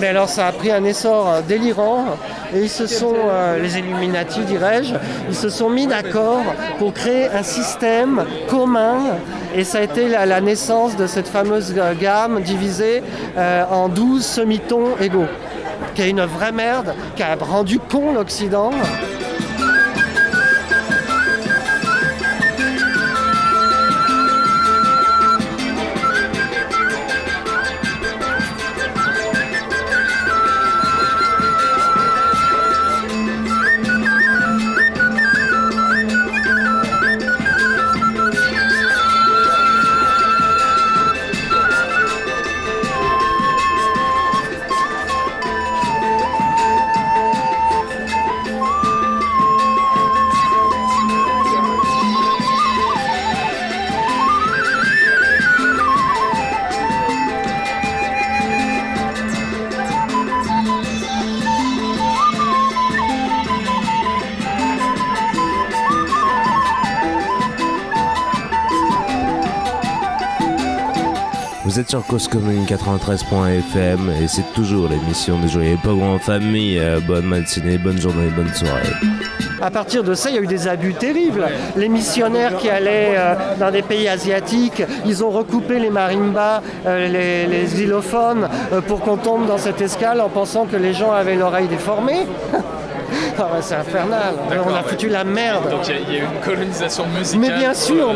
Mais 0.00 0.08
alors 0.08 0.28
ça 0.28 0.48
a 0.48 0.52
pris 0.52 0.72
un 0.72 0.82
essor 0.82 1.28
euh, 1.28 1.40
délirant. 1.42 2.06
Et 2.52 2.62
ils 2.62 2.68
se 2.68 2.88
sont, 2.88 3.14
euh, 3.14 3.62
les 3.62 3.78
Illuminati 3.78 4.40
dirais-je, 4.40 4.94
ils 5.28 5.36
se 5.36 5.48
sont 5.48 5.70
mis 5.70 5.86
d'accord 5.86 6.42
pour 6.80 6.92
créer 6.92 7.28
un 7.28 7.44
système 7.44 8.24
commun. 8.48 8.98
Et 9.54 9.62
ça 9.62 9.78
a 9.78 9.82
été 9.82 10.08
la, 10.08 10.40
naissance 10.40 10.96
de 10.96 11.06
cette 11.06 11.28
fameuse 11.28 11.72
euh, 11.76 11.94
gamme 11.94 12.40
divisée 12.42 13.04
en 13.70 13.88
12 13.88 14.24
semitons 14.24 14.96
égaux, 15.00 15.28
qui 15.94 16.02
est 16.02 16.10
une 16.10 16.24
vraie 16.24 16.50
merde, 16.50 16.94
qui 17.14 17.22
a 17.22 17.36
rendu 17.36 17.78
con 17.78 18.12
l'Occident. 18.12 18.72
Vous 71.68 71.78
êtes 71.78 71.90
sur 71.90 72.02
Cause 72.06 72.28
Commune 72.28 72.64
93.fm 72.64 74.10
et 74.22 74.26
c'est 74.26 74.54
toujours 74.54 74.88
l'émission 74.88 75.38
des 75.38 75.48
joyeux 75.48 75.76
pas 75.84 75.92
en 75.92 76.18
famille. 76.18 76.78
Euh, 76.78 76.98
bonne 76.98 77.26
matinée, 77.26 77.76
bonne 77.76 78.00
journée, 78.00 78.30
bonne 78.34 78.48
soirée. 78.54 78.88
À 79.60 79.70
partir 79.70 80.02
de 80.02 80.14
ça, 80.14 80.30
il 80.30 80.36
y 80.36 80.38
a 80.38 80.40
eu 80.40 80.46
des 80.46 80.66
abus 80.66 80.94
terribles. 80.94 81.46
Les 81.76 81.90
missionnaires 81.90 82.56
qui 82.56 82.70
allaient 82.70 83.16
euh, 83.18 83.34
dans 83.60 83.70
des 83.70 83.82
pays 83.82 84.08
asiatiques, 84.08 84.82
ils 85.04 85.22
ont 85.22 85.28
recoupé 85.28 85.78
les 85.78 85.90
marimbas, 85.90 86.62
euh, 86.86 87.06
les, 87.06 87.46
les 87.46 87.66
xylophones, 87.66 88.48
pour 88.86 89.00
qu'on 89.00 89.18
tombe 89.18 89.46
dans 89.46 89.58
cette 89.58 89.82
escale 89.82 90.22
en 90.22 90.30
pensant 90.30 90.64
que 90.64 90.76
les 90.76 90.94
gens 90.94 91.12
avaient 91.12 91.36
l'oreille 91.36 91.68
déformée. 91.68 92.26
Ah 93.40 93.56
c'est 93.60 93.74
infernal. 93.76 94.34
On 94.66 94.74
a 94.74 94.82
foutu 94.82 95.08
la 95.08 95.24
merde. 95.24 95.70
Donc 95.70 95.88
il 95.88 95.94
y 95.94 95.98
a- 95.98 96.18
y, 96.18 96.20
une 96.20 96.40
colonisation 96.44 97.06
musicale. 97.06 97.40
Mais 97.40 97.56
bien 97.58 97.74
sûr, 97.74 98.12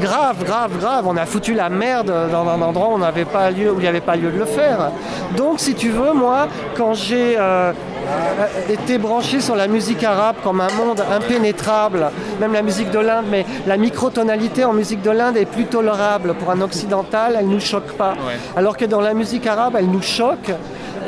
grave, 0.00 0.44
grave, 0.44 0.78
grave, 0.78 1.06
on 1.06 1.16
a 1.16 1.26
foutu 1.26 1.54
la 1.54 1.68
merde 1.68 2.12
dans 2.32 2.48
un 2.48 2.60
endroit 2.62 2.88
où 2.88 2.92
on 2.94 2.98
n'avait 2.98 3.24
pas 3.24 3.50
lieu, 3.50 3.70
où 3.72 3.76
il 3.78 3.82
n'y 3.82 3.88
avait 3.88 4.00
pas 4.00 4.16
lieu 4.16 4.30
de 4.30 4.38
le 4.38 4.44
faire. 4.44 4.90
Donc, 5.36 5.60
si 5.60 5.74
tu 5.74 5.90
veux, 5.90 6.12
moi, 6.12 6.48
quand 6.76 6.94
j'ai 6.94 7.36
euh, 7.38 7.72
euh, 7.72 8.72
été 8.72 8.98
branché 8.98 9.40
sur 9.40 9.54
la 9.56 9.68
musique 9.68 10.02
arabe 10.04 10.36
comme 10.42 10.60
un 10.60 10.70
monde 10.76 11.02
impénétrable, 11.12 12.10
même 12.40 12.52
la 12.52 12.62
musique 12.62 12.90
de 12.90 12.98
l'Inde, 12.98 13.26
mais 13.30 13.44
la 13.66 13.76
microtonalité 13.76 14.64
en 14.64 14.72
musique 14.72 15.02
de 15.02 15.10
l'Inde 15.10 15.36
est 15.36 15.44
plus 15.46 15.64
tolérable 15.66 16.34
pour 16.34 16.50
un 16.50 16.60
occidental, 16.60 17.36
elle 17.38 17.48
ne 17.48 17.54
nous 17.54 17.60
choque 17.60 17.92
pas. 17.92 18.14
Alors 18.56 18.76
que 18.76 18.84
dans 18.84 19.00
la 19.00 19.14
musique 19.14 19.46
arabe, 19.46 19.74
elle 19.78 19.90
nous 19.90 20.02
choque. 20.02 20.50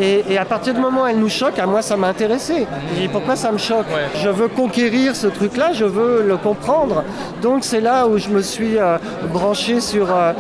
Et, 0.01 0.25
et 0.31 0.39
à 0.39 0.45
partir 0.47 0.73
du 0.75 0.81
moment 0.81 1.03
où 1.03 1.07
elle 1.07 1.19
nous 1.19 1.29
choque, 1.29 1.59
à 1.59 1.67
moi 1.67 1.83
ça 1.83 1.97
m'a 1.97 2.09
intéressé. 2.09 2.67
Dit 2.97 3.09
pourquoi 3.09 3.37
ça 3.37 3.53
me 3.53 3.59
choque 3.59 3.87
Je 4.23 4.29
veux 4.31 4.49
conquérir 4.49 5.15
ce 5.15 5.27
truc-là, 5.27 5.73
je 5.75 5.85
veux 5.85 6.25
le 6.27 6.37
comprendre. 6.39 7.05
Donc 7.43 7.65
c'est 7.65 7.81
là 7.83 8.07
où 8.09 8.17
je 8.17 8.29
me 8.31 8.41
suis 8.41 8.79
euh, 8.79 8.97
branché 9.33 9.81
sur 9.81 10.09
euh, 10.15 10.33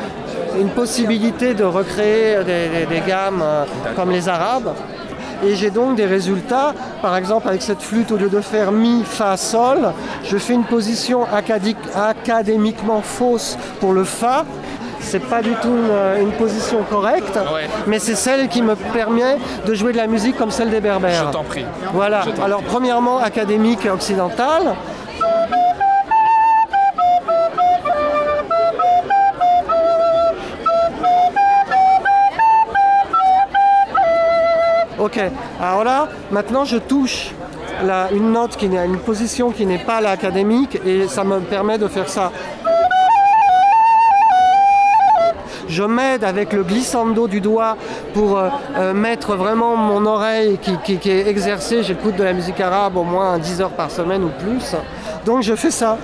une 0.58 0.70
possibilité 0.70 1.52
de 1.54 1.64
recréer 1.64 2.38
des, 2.44 2.68
des- 2.68 2.86
des 2.86 3.00
gammes 3.06 3.42
euh, 3.42 3.64
comme 3.96 4.10
les 4.10 4.28
Arabes. 4.28 4.72
Et 5.42 5.54
j'ai 5.54 5.70
donc 5.70 5.96
des 5.96 6.04
résultats. 6.04 6.74
Par 7.00 7.16
exemple, 7.16 7.48
avec 7.48 7.62
cette 7.62 7.80
flûte, 7.80 8.12
au 8.12 8.16
lieu 8.18 8.28
de 8.28 8.40
faire 8.42 8.72
mi, 8.72 9.02
fa, 9.04 9.38
sol, 9.38 9.92
je 10.24 10.36
fais 10.36 10.52
une 10.52 10.64
position 10.64 11.26
académiquement 11.94 13.00
fausse 13.02 13.56
pour 13.80 13.92
le 13.92 14.04
fa. 14.04 14.44
C'est 15.00 15.20
pas 15.28 15.42
du 15.42 15.52
tout 15.54 15.68
une, 15.68 16.22
une 16.22 16.32
position 16.32 16.82
correcte, 16.88 17.38
mais 17.86 17.98
c'est 17.98 18.14
celle 18.14 18.48
qui 18.48 18.62
me 18.62 18.74
permet 18.76 19.36
de 19.66 19.74
jouer 19.74 19.92
de 19.92 19.96
la 19.96 20.06
musique 20.06 20.36
comme 20.36 20.50
celle 20.50 20.70
des 20.70 20.80
Berbères. 20.80 21.26
Je 21.28 21.32
t'en 21.32 21.42
prie. 21.44 21.64
Voilà. 21.92 22.22
Alors, 22.44 22.62
premièrement, 22.62 23.18
académique 23.18 23.84
et 23.86 23.90
occidentale. 23.90 24.74
Ok, 34.98 35.18
alors 35.60 35.84
là, 35.84 36.08
maintenant 36.30 36.64
je 36.64 36.76
touche 36.76 37.30
la- 37.86 38.10
une 38.12 38.32
note 38.32 38.56
qui 38.56 38.68
n'est 38.68 38.84
une 38.84 38.98
position 38.98 39.50
qui 39.50 39.64
n'est 39.64 39.78
pas 39.78 40.02
l'académique 40.02 40.78
et 40.84 41.08
ça 41.08 41.24
me 41.24 41.40
permet 41.40 41.78
de 41.78 41.88
faire 41.88 42.08
ça. 42.08 42.30
Je 45.70 45.84
m'aide 45.84 46.24
avec 46.24 46.52
le 46.52 46.64
glissando 46.64 47.28
du 47.28 47.40
doigt 47.40 47.76
pour 48.12 48.36
euh, 48.36 48.48
euh, 48.76 48.92
mettre 48.92 49.36
vraiment 49.36 49.76
mon 49.76 50.04
oreille 50.04 50.58
qui, 50.60 50.76
qui- 50.84 50.98
qui 50.98 51.10
est 51.12 51.28
exercée. 51.28 51.84
J'écoute 51.84 52.16
de 52.16 52.24
la 52.24 52.32
musique 52.32 52.60
arabe 52.60 52.96
au 52.96 53.04
moins 53.04 53.38
10 53.38 53.60
heures 53.62 53.70
par 53.70 53.88
semaine 53.88 54.24
ou 54.24 54.30
plus. 54.42 54.74
Donc 55.24 55.42
je 55.42 55.54
fais 55.54 55.70
ça. 55.70 55.96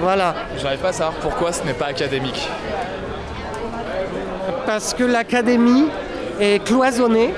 Voilà. 0.00 0.34
J'arrive 0.58 0.78
pas 0.80 0.88
à 0.88 0.92
savoir 0.92 1.14
pourquoi 1.20 1.52
ce 1.52 1.64
n'est 1.64 1.72
pas 1.74 1.86
académique. 1.86 2.48
Parce 4.66 4.94
que 4.94 5.04
l'académie 5.04 5.88
est 6.40 6.62
cloisonnée 6.64 7.34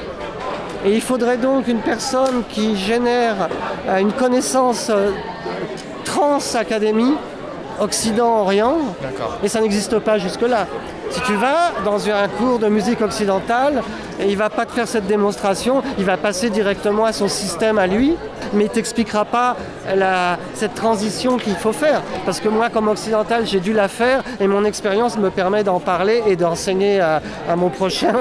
et 0.85 0.95
il 0.95 1.01
faudrait 1.03 1.37
donc 1.37 1.69
une 1.69 1.81
personne 1.81 2.43
qui 2.49 2.77
génère 2.77 3.49
euh, 3.89 3.99
une 3.99 4.13
connaissance 4.13 4.91
euh, 4.91 5.11
trans-académie, 6.05 7.15
Occident-Orient, 7.81 8.79
et 9.43 9.49
ça 9.49 9.61
n'existe 9.61 9.99
pas 9.99 10.19
jusque-là. 10.19 10.67
Si 11.11 11.21
tu 11.23 11.35
vas 11.35 11.73
dans 11.85 12.09
un 12.09 12.29
cours 12.29 12.59
de 12.59 12.69
musique 12.69 13.01
occidentale, 13.01 13.83
il 14.21 14.37
va 14.37 14.51
pas 14.51 14.67
te 14.67 14.73
faire 14.73 14.89
cette 14.89 15.07
démonstration, 15.07 15.83
il 15.99 16.05
va 16.05 16.17
passer 16.17 16.51
directement 16.51 17.05
à 17.05 17.13
son 17.13 17.29
système 17.29 17.79
à 17.79 17.87
lui, 17.87 18.15
mais 18.53 18.65
il 18.65 18.71
t'expliquera 18.71 19.25
pas 19.25 19.57
la- 19.95 20.37
cette 20.55 20.75
transition 20.75 21.37
qu'il 21.37 21.55
faut 21.57 21.73
faire. 21.73 22.03
Parce 22.25 22.41
que 22.41 22.49
moi, 22.49 22.69
comme 22.71 22.89
occidental, 22.89 23.47
j'ai 23.47 23.61
dû 23.61 23.73
la 23.73 23.89
faire 23.89 24.23
et 24.41 24.47
mon 24.47 24.65
expérience 24.65 25.17
me 25.19 25.31
permet 25.31 25.65
d'en 25.65 25.81
parler 25.81 26.23
et 26.27 26.37
d'enseigner 26.37 27.01
à, 27.01 27.21
à 27.49 27.57
mon 27.57 27.69
prochain 27.71 28.13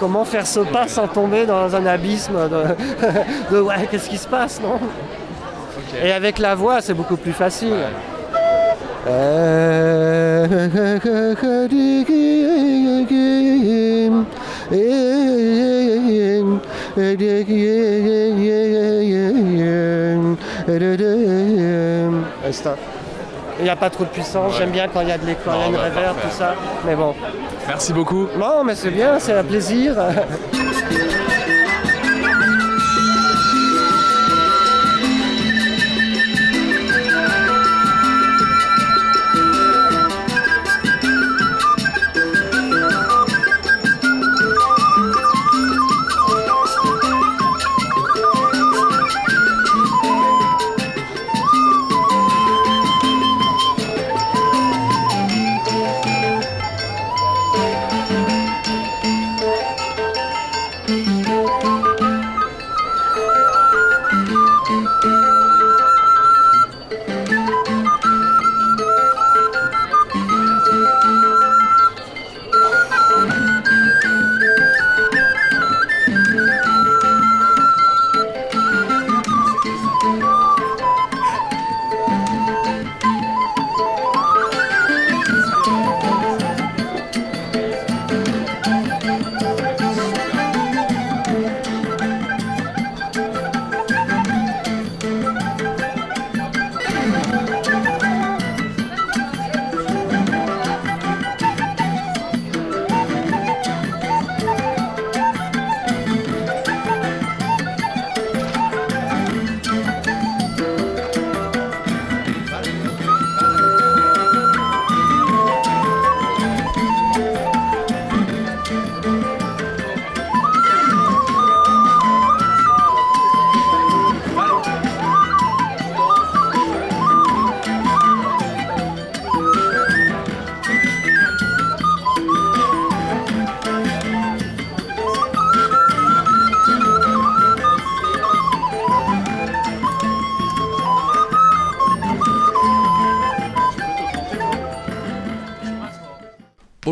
comment 0.00 0.24
faire 0.24 0.46
ce 0.46 0.60
pas 0.60 0.88
sans 0.88 1.08
tomber 1.08 1.46
dans 1.46 1.74
un 1.74 1.86
abysme 1.86 2.48
de, 2.48 3.54
de 3.56 3.60
ouais, 3.60 3.88
qu'est-ce 3.90 4.08
qui 4.08 4.18
se 4.18 4.28
passe, 4.28 4.60
non 4.60 4.78
Et 6.02 6.12
avec 6.12 6.38
la 6.38 6.54
voix, 6.54 6.80
c'est 6.80 6.94
beaucoup 6.94 7.16
plus 7.16 7.32
facile. 7.32 7.74
Il 23.60 23.64
n'y 23.64 23.70
a 23.70 23.76
pas 23.76 23.90
trop 23.90 24.04
de 24.04 24.08
puissance, 24.10 24.56
j'aime 24.56 24.70
bien 24.70 24.86
quand 24.88 25.00
il 25.00 25.08
y 25.08 25.12
a 25.12 25.18
de 25.18 25.26
l'écho, 25.26 25.50
il 25.52 25.60
y 25.60 25.62
a 25.62 25.66
une 25.66 25.72
bah, 25.72 25.84
reverb, 25.86 26.16
tout 26.20 26.30
ça. 26.30 26.54
Mais 26.86 26.94
bon. 26.94 27.14
Merci 27.66 27.92
beaucoup. 27.92 28.28
Non, 28.38 28.62
mais 28.64 28.74
c'est 28.74 28.90
bien, 28.90 29.18
c'est 29.18 29.34
un 29.34 29.44
plaisir. 29.44 29.94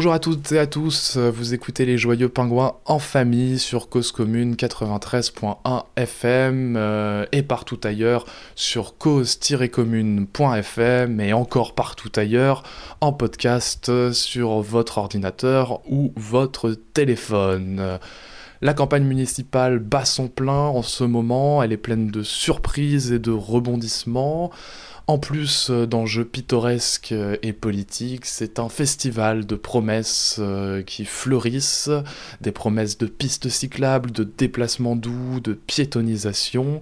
Bonjour 0.07 0.15
à 0.15 0.21
toutes 0.21 0.53
et 0.53 0.61
à 0.61 0.69
tous, 0.69 1.17
vous 1.17 1.53
écoutez 1.53 1.85
les 1.85 1.99
Joyeux 1.99 2.29
Pingouins 2.29 2.77
en 2.85 3.01
famille 3.01 3.59
sur 3.59 3.89
Cause 3.89 4.13
Commune 4.13 4.55
93.1 4.55 5.83
FM 5.97 6.77
euh, 6.77 7.27
et 7.33 7.43
partout 7.43 7.81
ailleurs 7.83 8.25
sur 8.55 8.99
cause-commune.fm 8.99 11.21
et 11.21 11.33
encore 11.33 11.75
partout 11.75 12.13
ailleurs 12.15 12.63
en 13.01 13.13
podcast 13.13 14.13
sur 14.13 14.61
votre 14.61 14.99
ordinateur 14.99 15.81
ou 15.91 16.13
votre 16.15 16.71
téléphone. 16.95 17.99
La 18.63 18.73
campagne 18.73 19.05
municipale 19.05 19.79
bat 19.79 20.07
son 20.07 20.29
plein 20.29 20.53
en 20.53 20.83
ce 20.83 21.05
moment, 21.05 21.63
elle 21.63 21.73
est 21.73 21.77
pleine 21.77 22.11
de 22.11 22.23
surprises 22.23 23.13
et 23.13 23.19
de 23.19 23.31
rebondissements. 23.31 24.51
En 25.09 25.19
plus 25.19 25.69
euh, 25.71 25.87
d'enjeux 25.87 26.25
pittoresques 26.25 27.13
euh, 27.13 27.37
et 27.43 27.53
politiques, 27.53 28.27
c'est 28.27 28.59
un 28.59 28.69
festival 28.69 29.47
de 29.47 29.55
promesses 29.55 30.37
euh, 30.41 30.83
qui 30.83 31.05
fleurissent, 31.05 31.91
des 32.41 32.51
promesses 32.51 32.99
de 32.99 33.07
pistes 33.07 33.49
cyclables, 33.49 34.11
de 34.11 34.25
déplacements 34.25 34.97
doux, 34.97 35.39
de 35.39 35.53
piétonisation, 35.53 36.81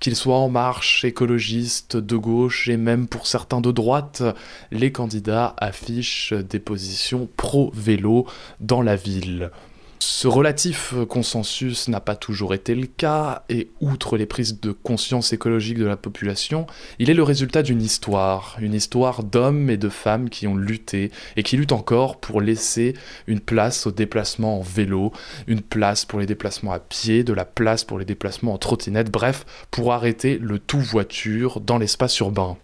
qu'ils 0.00 0.16
soient 0.16 0.38
en 0.38 0.48
marche, 0.48 1.04
écologistes, 1.04 1.98
de 1.98 2.16
gauche 2.16 2.68
et 2.68 2.78
même 2.78 3.08
pour 3.08 3.26
certains 3.26 3.60
de 3.60 3.72
droite, 3.72 4.22
les 4.70 4.90
candidats 4.90 5.54
affichent 5.58 6.32
des 6.32 6.60
positions 6.60 7.28
pro-vélo 7.36 8.26
dans 8.60 8.80
la 8.80 8.96
ville. 8.96 9.50
Ce 9.98 10.28
relatif 10.28 10.94
consensus 11.08 11.88
n'a 11.88 12.00
pas 12.00 12.16
toujours 12.16 12.54
été 12.54 12.74
le 12.74 12.86
cas, 12.86 13.44
et 13.48 13.70
outre 13.80 14.16
les 14.16 14.26
prises 14.26 14.60
de 14.60 14.72
conscience 14.72 15.32
écologique 15.32 15.78
de 15.78 15.86
la 15.86 15.96
population, 15.96 16.66
il 16.98 17.10
est 17.10 17.14
le 17.14 17.22
résultat 17.22 17.62
d'une 17.62 17.82
histoire, 17.82 18.56
une 18.60 18.74
histoire 18.74 19.24
d'hommes 19.24 19.70
et 19.70 19.76
de 19.76 19.88
femmes 19.88 20.28
qui 20.28 20.46
ont 20.46 20.56
lutté, 20.56 21.10
et 21.36 21.42
qui 21.42 21.56
luttent 21.56 21.72
encore 21.72 22.20
pour 22.20 22.40
laisser 22.40 22.94
une 23.26 23.40
place 23.40 23.86
aux 23.86 23.92
déplacements 23.92 24.58
en 24.58 24.62
vélo, 24.62 25.12
une 25.46 25.62
place 25.62 26.04
pour 26.04 26.20
les 26.20 26.26
déplacements 26.26 26.72
à 26.72 26.78
pied, 26.78 27.24
de 27.24 27.32
la 27.32 27.44
place 27.44 27.84
pour 27.84 27.98
les 27.98 28.04
déplacements 28.04 28.54
en 28.54 28.58
trottinette, 28.58 29.10
bref, 29.10 29.44
pour 29.70 29.92
arrêter 29.92 30.38
le 30.38 30.58
tout 30.58 30.80
voiture 30.80 31.60
dans 31.60 31.78
l'espace 31.78 32.18
urbain. 32.18 32.56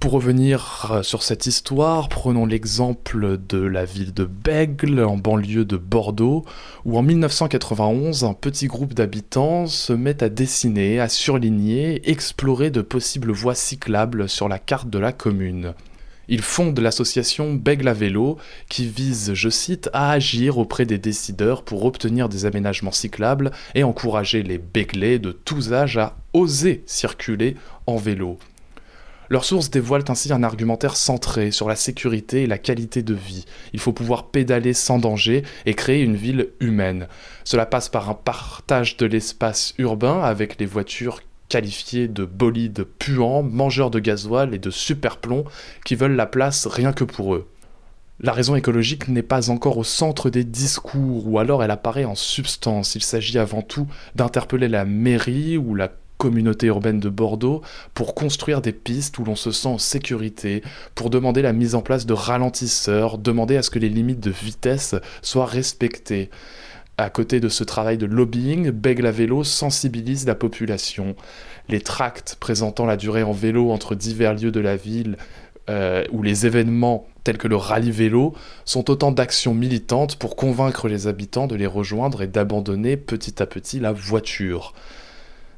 Pour 0.00 0.12
revenir 0.12 0.92
euh, 0.92 1.02
sur 1.02 1.24
cette 1.24 1.46
histoire, 1.46 2.08
prenons 2.08 2.46
l'exemple 2.46 3.36
de 3.36 3.58
la 3.58 3.84
ville 3.84 4.14
de 4.14 4.24
Bègle, 4.24 5.02
en 5.02 5.16
banlieue 5.16 5.64
de 5.64 5.76
Bordeaux, 5.76 6.44
où 6.84 6.96
en 6.96 7.02
1991, 7.02 8.22
un 8.22 8.32
petit 8.32 8.68
groupe 8.68 8.94
d'habitants 8.94 9.66
se 9.66 9.92
met 9.92 10.22
à 10.22 10.28
dessiner, 10.28 11.00
à 11.00 11.08
surligner, 11.08 12.08
explorer 12.08 12.70
de 12.70 12.80
possibles 12.80 13.32
voies 13.32 13.56
cyclables 13.56 14.28
sur 14.28 14.48
la 14.48 14.60
carte 14.60 14.88
de 14.88 15.00
la 15.00 15.10
commune. 15.10 15.74
Il 16.28 16.42
fonde 16.42 16.78
l'association 16.78 17.54
Bègle 17.54 17.88
à 17.88 17.94
vélo 17.94 18.38
qui 18.68 18.86
vise, 18.86 19.34
je 19.34 19.48
cite, 19.48 19.90
à 19.92 20.12
agir 20.12 20.58
auprès 20.58 20.86
des 20.86 20.98
décideurs 20.98 21.64
pour 21.64 21.84
obtenir 21.84 22.28
des 22.28 22.46
aménagements 22.46 22.92
cyclables 22.92 23.50
et 23.74 23.82
encourager 23.82 24.44
les 24.44 24.58
béglés 24.58 25.18
de 25.18 25.32
tous 25.32 25.72
âges 25.72 25.98
à 25.98 26.16
oser 26.34 26.84
circuler 26.86 27.56
en 27.88 27.96
vélo. 27.96 28.38
Leurs 29.30 29.44
sources 29.44 29.70
dévoilent 29.70 30.04
ainsi 30.08 30.32
un 30.32 30.42
argumentaire 30.42 30.96
centré 30.96 31.50
sur 31.50 31.68
la 31.68 31.76
sécurité 31.76 32.42
et 32.42 32.46
la 32.46 32.58
qualité 32.58 33.02
de 33.02 33.14
vie. 33.14 33.44
Il 33.72 33.80
faut 33.80 33.92
pouvoir 33.92 34.28
pédaler 34.28 34.72
sans 34.72 34.98
danger 34.98 35.42
et 35.66 35.74
créer 35.74 36.02
une 36.02 36.16
ville 36.16 36.48
humaine. 36.60 37.08
Cela 37.44 37.66
passe 37.66 37.88
par 37.88 38.08
un 38.08 38.14
partage 38.14 38.96
de 38.96 39.06
l'espace 39.06 39.74
urbain 39.78 40.22
avec 40.22 40.58
les 40.58 40.66
voitures 40.66 41.20
qualifiés 41.48 42.08
de 42.08 42.24
bolides 42.24 42.84
puants, 42.98 43.42
mangeurs 43.42 43.90
de 43.90 43.98
gasoil 43.98 44.54
et 44.54 44.58
de 44.58 44.70
superplomb 44.70 45.44
qui 45.84 45.94
veulent 45.94 46.16
la 46.16 46.26
place 46.26 46.66
rien 46.66 46.92
que 46.92 47.04
pour 47.04 47.34
eux. 47.34 47.48
La 48.20 48.32
raison 48.32 48.56
écologique 48.56 49.06
n'est 49.08 49.22
pas 49.22 49.48
encore 49.48 49.78
au 49.78 49.84
centre 49.84 50.28
des 50.28 50.42
discours, 50.42 51.28
ou 51.28 51.38
alors 51.38 51.62
elle 51.62 51.70
apparaît 51.70 52.04
en 52.04 52.16
substance. 52.16 52.96
Il 52.96 53.02
s'agit 53.02 53.38
avant 53.38 53.62
tout 53.62 53.86
d'interpeller 54.16 54.66
la 54.66 54.84
mairie 54.84 55.56
ou 55.56 55.76
la 55.76 55.92
communauté 56.18 56.66
urbaine 56.66 57.00
de 57.00 57.08
Bordeaux 57.08 57.62
pour 57.94 58.14
construire 58.14 58.60
des 58.60 58.72
pistes 58.72 59.18
où 59.18 59.24
l'on 59.24 59.36
se 59.36 59.50
sent 59.52 59.68
en 59.68 59.78
sécurité, 59.78 60.62
pour 60.94 61.08
demander 61.08 61.40
la 61.40 61.52
mise 61.52 61.74
en 61.74 61.80
place 61.80 62.04
de 62.04 62.12
ralentisseurs, 62.12 63.16
demander 63.16 63.56
à 63.56 63.62
ce 63.62 63.70
que 63.70 63.78
les 63.78 63.88
limites 63.88 64.20
de 64.20 64.30
vitesse 64.30 64.94
soient 65.22 65.46
respectées. 65.46 66.30
À 67.00 67.10
côté 67.10 67.38
de 67.38 67.48
ce 67.48 67.62
travail 67.62 67.96
de 67.96 68.06
lobbying, 68.06 68.70
Bègle 68.70 69.06
à 69.06 69.12
vélo 69.12 69.44
sensibilise 69.44 70.26
la 70.26 70.34
population. 70.34 71.14
Les 71.68 71.80
tracts 71.80 72.36
présentant 72.40 72.86
la 72.86 72.96
durée 72.96 73.22
en 73.22 73.32
vélo 73.32 73.70
entre 73.70 73.94
divers 73.94 74.34
lieux 74.34 74.50
de 74.50 74.58
la 74.58 74.74
ville 74.74 75.16
euh, 75.70 76.04
ou 76.10 76.22
les 76.22 76.44
événements 76.44 77.06
tels 77.22 77.38
que 77.38 77.46
le 77.46 77.54
rallye 77.54 77.92
vélo 77.92 78.34
sont 78.64 78.90
autant 78.90 79.12
d'actions 79.12 79.54
militantes 79.54 80.16
pour 80.16 80.34
convaincre 80.34 80.88
les 80.88 81.06
habitants 81.06 81.46
de 81.46 81.54
les 81.54 81.66
rejoindre 81.66 82.22
et 82.22 82.26
d'abandonner 82.26 82.96
petit 82.96 83.40
à 83.40 83.46
petit 83.46 83.78
la 83.78 83.92
voiture. 83.92 84.72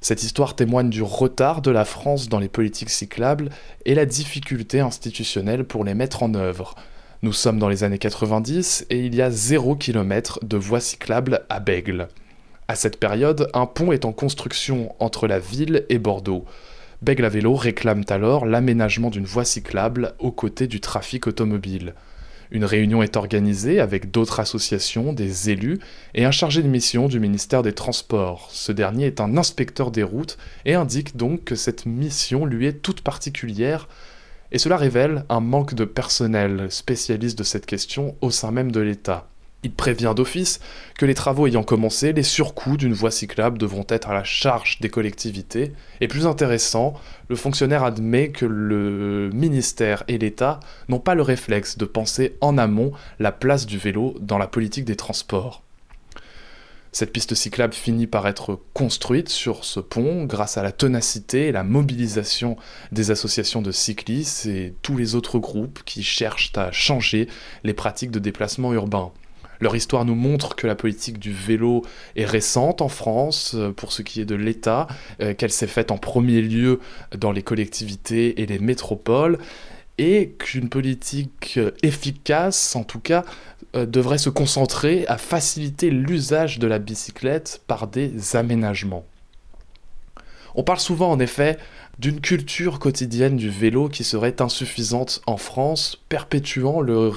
Cette 0.03 0.22
histoire 0.22 0.57
témoigne 0.57 0.88
du 0.88 1.03
retard 1.03 1.61
de 1.61 1.70
la 1.70 1.84
France 1.84 2.30
dans 2.30 2.38
les 2.38 2.48
politiques 2.48 2.88
cyclables 2.88 3.51
et 3.84 3.94
la 3.94 4.07
difficulté 4.07 4.80
institutionnelle 4.80 5.64
pour 5.64 5.84
les 5.84 5.92
mettre 5.92 6.22
en 6.22 6.32
œuvre. 6.34 6.74
Nous 7.22 7.34
sommes 7.34 7.59
dans 7.59 7.68
les 7.68 7.84
années 7.84 7.98
90 7.98 8.86
et 8.88 8.98
il 8.98 9.14
y 9.14 9.20
a 9.20 9.30
0 9.30 9.76
km 9.76 10.38
de 10.42 10.57
voies 10.57 10.80
cyclables 10.80 11.42
à 11.51 11.61
Bègle. 11.61 12.09
À 12.66 12.76
cette 12.76 12.98
période, 12.98 13.51
un 13.53 13.66
pont 13.66 13.92
est 13.92 14.07
en 14.07 14.12
construction 14.12 14.94
entre 15.01 15.26
la 15.26 15.38
ville 15.38 15.84
et 15.90 15.98
Bordeaux. 15.98 16.46
Bègle 17.03 17.26
à 17.26 17.28
vélo 17.28 17.55
réclame 17.55 18.05
alors 18.09 18.46
l'aménagement 18.46 19.11
d'une 19.11 19.26
voie 19.26 19.44
cyclable 19.44 20.14
aux 20.18 20.32
côtés 20.32 20.66
du 20.66 20.80
trafic 20.80 21.26
automobile. 21.26 21.92
Une 22.53 22.64
réunion 22.64 23.03
est 23.03 23.16
organisée 23.16 23.78
avec 23.78 24.11
d'autres 24.11 24.40
associations, 24.40 25.12
des 25.12 25.51
élus 25.51 25.78
et 26.14 26.24
un 26.24 26.32
chargé 26.32 26.62
de 26.62 26.68
mission 26.68 27.07
du 27.07 27.20
ministère 27.20 27.62
des 27.62 27.72
Transports. 27.72 28.48
Ce 28.51 28.72
dernier 28.72 29.07
est 29.07 29.20
un 29.20 29.36
inspecteur 29.36 29.90
des 29.90 30.03
routes 30.03 30.36
et 30.64 30.74
indique 30.74 31.16
donc 31.16 31.44
que 31.44 31.55
cette 31.55 31.86
mission 31.86 32.44
lui 32.44 32.66
est 32.66 32.82
toute 32.82 33.03
particulière 33.03 33.88
et 34.53 34.59
cela 34.59 34.76
révèle 34.76 35.24
un 35.28 35.40
manque 35.40 35.74
de 35.74 35.84
personnel 35.84 36.66
spécialiste 36.70 37.38
de 37.38 37.44
cette 37.44 37.66
question 37.66 38.16
au 38.20 38.32
sein 38.32 38.51
même 38.51 38.72
de 38.72 38.80
l'État. 38.80 39.28
Il 39.62 39.72
prévient 39.72 40.14
d'office 40.16 40.58
que 40.96 41.04
les 41.04 41.14
travaux 41.14 41.46
ayant 41.46 41.62
commencé, 41.62 42.14
les 42.14 42.22
surcoûts 42.22 42.78
d'une 42.78 42.94
voie 42.94 43.11
cyclable 43.11 43.58
devront 43.58 43.84
être 43.90 44.08
à 44.08 44.14
la 44.14 44.24
charge 44.24 44.78
des 44.80 44.88
collectivités, 44.88 45.72
et 46.00 46.08
plus 46.08 46.26
intéressant, 46.26 46.94
le 47.28 47.36
fonctionnaire 47.36 47.84
admet 47.84 48.30
que 48.30 48.46
le 48.46 49.30
ministère 49.34 50.02
et 50.08 50.16
l'État 50.16 50.61
n'ont 50.88 50.98
pas 50.98 51.14
le 51.14 51.22
réflexe 51.22 51.76
de 51.76 51.84
penser 51.84 52.36
en 52.40 52.56
amont 52.56 52.92
la 53.18 53.32
place 53.32 53.66
du 53.66 53.76
vélo 53.76 54.14
dans 54.20 54.38
la 54.38 54.46
politique 54.46 54.86
des 54.86 54.96
transports. 54.96 55.62
Cette 56.92 57.12
piste 57.12 57.34
cyclable 57.34 57.74
finit 57.74 58.08
par 58.08 58.26
être 58.26 58.58
construite 58.74 59.28
sur 59.28 59.64
ce 59.64 59.78
pont 59.78 60.24
grâce 60.24 60.58
à 60.58 60.62
la 60.62 60.72
ténacité 60.72 61.46
et 61.46 61.52
la 61.52 61.62
mobilisation 61.62 62.56
des 62.90 63.12
associations 63.12 63.62
de 63.62 63.70
cyclistes 63.70 64.46
et 64.46 64.74
tous 64.82 64.96
les 64.96 65.14
autres 65.14 65.38
groupes 65.38 65.82
qui 65.84 66.02
cherchent 66.02 66.50
à 66.56 66.72
changer 66.72 67.28
les 67.62 67.74
pratiques 67.74 68.11
de 68.11 68.18
déplacement 68.18 68.72
urbain. 68.72 69.12
Leur 69.61 69.76
histoire 69.76 70.06
nous 70.06 70.14
montre 70.14 70.56
que 70.56 70.66
la 70.66 70.74
politique 70.74 71.18
du 71.18 71.32
vélo 71.32 71.84
est 72.16 72.24
récente 72.24 72.80
en 72.80 72.88
France 72.88 73.52
euh, 73.54 73.72
pour 73.72 73.92
ce 73.92 74.00
qui 74.02 74.20
est 74.20 74.24
de 74.24 74.34
l'État, 74.34 74.86
euh, 75.20 75.34
qu'elle 75.34 75.50
s'est 75.50 75.66
faite 75.66 75.90
en 75.90 75.98
premier 75.98 76.40
lieu 76.40 76.80
dans 77.16 77.30
les 77.30 77.42
collectivités 77.42 78.40
et 78.40 78.46
les 78.46 78.58
métropoles, 78.58 79.38
et 79.98 80.30
qu'une 80.38 80.70
politique 80.70 81.54
euh, 81.58 81.72
efficace, 81.82 82.74
en 82.74 82.84
tout 82.84 83.00
cas, 83.00 83.24
devrait 83.72 84.18
se 84.18 84.30
concentrer 84.30 85.04
à 85.06 85.16
faciliter 85.16 85.90
l'usage 85.90 86.58
de 86.58 86.66
la 86.66 86.80
bicyclette 86.80 87.62
par 87.68 87.86
des 87.86 88.34
aménagements. 88.34 89.04
On 90.56 90.64
parle 90.64 90.80
souvent 90.80 91.11
en 91.12 91.20
effet 91.20 91.56
d'une 92.01 92.22
culture 92.22 92.78
quotidienne 92.78 93.36
du 93.36 93.51
vélo 93.51 93.90
qui 93.90 94.05
serait 94.05 94.40
insuffisante 94.40 95.20
en 95.26 95.36
France, 95.36 95.98
perpétuant 96.09 96.80
le, 96.80 97.12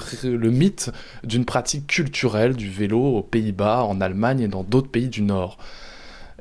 mythe 0.50 0.90
d'une 1.24 1.46
pratique 1.46 1.86
culturelle 1.86 2.54
du 2.54 2.68
vélo 2.68 3.00
aux 3.00 3.22
Pays-Bas, 3.22 3.84
en 3.84 4.02
Allemagne 4.02 4.40
et 4.40 4.48
dans 4.48 4.62
d'autres 4.62 4.90
pays 4.90 5.08
du 5.08 5.22
Nord. 5.22 5.56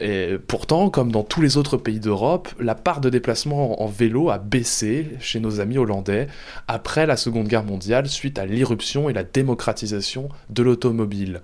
Et 0.02 0.34
pourtant, 0.46 0.90
comme 0.90 1.10
dans 1.10 1.24
tous 1.24 1.42
les 1.42 1.56
autres 1.56 1.78
pays 1.78 2.02
d'Europe, 2.02 2.50
la 2.60 2.76
part 2.76 3.00
de 3.00 3.10
déplacement 3.10 3.82
en 3.82 3.88
vélo 3.88 4.30
a 4.30 4.40
baissé 4.40 5.12
chez 5.22 5.40
nos 5.40 5.62
amis 5.62 5.78
hollandais 5.78 6.28
après 6.68 7.06
la 7.06 7.16
Seconde 7.16 7.48
Guerre 7.48 7.64
mondiale 7.64 8.10
suite 8.10 8.40
à 8.40 8.46
l'irruption 8.46 9.10
et 9.10 9.14
la 9.14 9.24
démocratisation 9.24 10.28
de 10.50 10.64
l'automobile. 10.64 11.40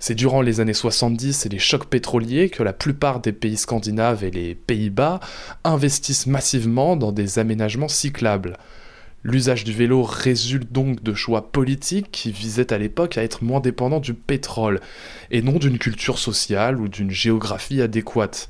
C'est 0.00 0.14
durant 0.14 0.42
les 0.42 0.60
années 0.60 0.74
70 0.74 1.46
et 1.46 1.48
les 1.48 1.58
chocs 1.58 1.86
pétroliers 1.86 2.50
que 2.50 2.62
la 2.62 2.72
plupart 2.72 3.20
des 3.20 3.32
pays 3.32 3.56
scandinaves 3.56 4.22
et 4.22 4.30
les 4.30 4.54
Pays-Bas 4.54 5.18
investissent 5.64 6.26
massivement 6.26 6.96
dans 6.96 7.10
des 7.10 7.38
aménagements 7.38 7.88
cyclables. 7.88 8.56
L'usage 9.24 9.64
du 9.64 9.72
vélo 9.72 10.04
résulte 10.04 10.72
donc 10.72 11.02
de 11.02 11.12
choix 11.14 11.50
politiques 11.50 12.12
qui 12.12 12.30
visaient 12.30 12.72
à 12.72 12.78
l'époque 12.78 13.18
à 13.18 13.24
être 13.24 13.42
moins 13.42 13.60
dépendants 13.60 13.98
du 13.98 14.14
pétrole, 14.14 14.80
et 15.32 15.42
non 15.42 15.58
d'une 15.58 15.78
culture 15.78 16.18
sociale 16.18 16.80
ou 16.80 16.88
d'une 16.88 17.10
géographie 17.10 17.82
adéquate. 17.82 18.48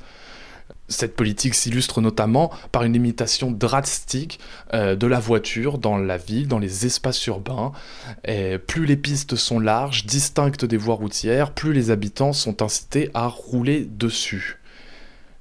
Cette 0.89 1.16
politique 1.16 1.55
s'illustre 1.55 2.01
notamment 2.01 2.51
par 2.72 2.84
une 2.84 2.95
limitation 2.95 3.51
drastique 3.51 4.41
euh, 4.72 4.97
de 4.97 5.07
la 5.07 5.20
voiture 5.20 5.78
dans 5.78 5.99
la 5.99 6.16
ville, 6.16 6.49
dans 6.49 6.59
les 6.59 6.86
espaces 6.86 7.26
urbains. 7.26 7.72
Plus 8.66 8.86
les 8.86 8.97
pistes 8.97 9.36
sont 9.36 9.61
larges, 9.61 10.07
distinctes 10.07 10.64
des 10.64 10.76
voies 10.76 10.95
routières, 10.95 11.53
plus 11.53 11.72
les 11.72 11.91
habitants 11.91 12.32
sont 12.32 12.62
incités 12.62 13.11
à 13.14 13.26
rouler 13.26 13.84
dessus. 13.84 14.59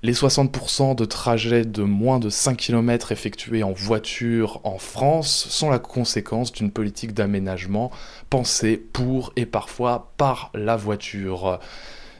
Les 0.03 0.13
60% 0.13 0.95
de 0.95 1.05
trajets 1.05 1.65
de 1.65 1.81
moins 1.81 2.19
de 2.19 2.29
5 2.29 2.55
km 2.55 3.11
effectués 3.11 3.63
en 3.63 3.71
voiture 3.71 4.61
en 4.63 4.77
France 4.77 5.47
sont 5.49 5.71
la 5.71 5.79
conséquence 5.79 6.51
d'une 6.51 6.71
politique 6.71 7.15
d'aménagement 7.15 7.91
pensée 8.29 8.77
pour 8.77 9.33
et 9.35 9.47
parfois 9.47 10.13
par 10.17 10.51
la 10.53 10.75
voiture. 10.75 11.59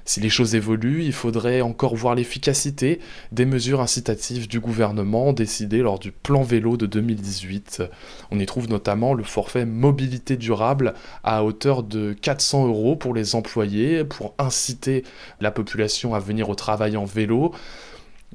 Si 0.08 0.22
les 0.22 0.30
choses 0.30 0.56
évoluent, 0.56 1.04
il 1.04 1.12
faudrait 1.12 1.60
encore 1.60 1.94
voir 1.94 2.16
l'efficacité 2.16 3.02
des 3.34 3.46
mesures 3.46 3.82
incitatives 3.82 4.48
du 4.48 4.62
gouvernement 4.62 5.34
décidées 5.34 5.80
lors 5.80 6.00
du 6.00 6.14
plan 6.14 6.44
vélo 6.44 6.78
de 6.78 6.86
2018. 6.86 7.84
On 8.32 8.40
y 8.40 8.46
trouve 8.46 8.70
notamment 8.70 9.14
le 9.14 9.26
forfait 9.26 9.66
mobilité 9.66 10.38
durable 10.38 10.94
à 11.26 11.44
hauteur 11.44 11.84
de 11.84 12.14
400 12.14 12.68
euros 12.68 12.96
pour 12.96 13.14
les 13.14 13.36
employés 13.36 14.06
pour 14.06 14.34
inciter 14.40 15.04
la 15.42 15.52
population 15.52 16.16
à 16.16 16.20
venir 16.20 16.50
au 16.50 16.56
travail 16.56 16.96
en 16.96 17.04
vélo. 17.04 17.54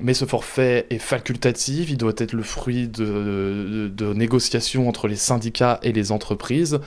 Mais 0.02 0.14
ce 0.14 0.24
forfait 0.24 0.86
est 0.90 0.98
facultatif, 0.98 1.88
il 1.88 1.96
doit 1.96 2.12
être 2.16 2.32
le 2.32 2.42
fruit 2.42 2.88
de, 2.88 4.12
négociations 4.14 4.88
entre 4.88 5.06
les 5.06 5.16
syndicats 5.16 5.78
et 5.84 5.92
les 5.92 6.10
entreprises. 6.10 6.80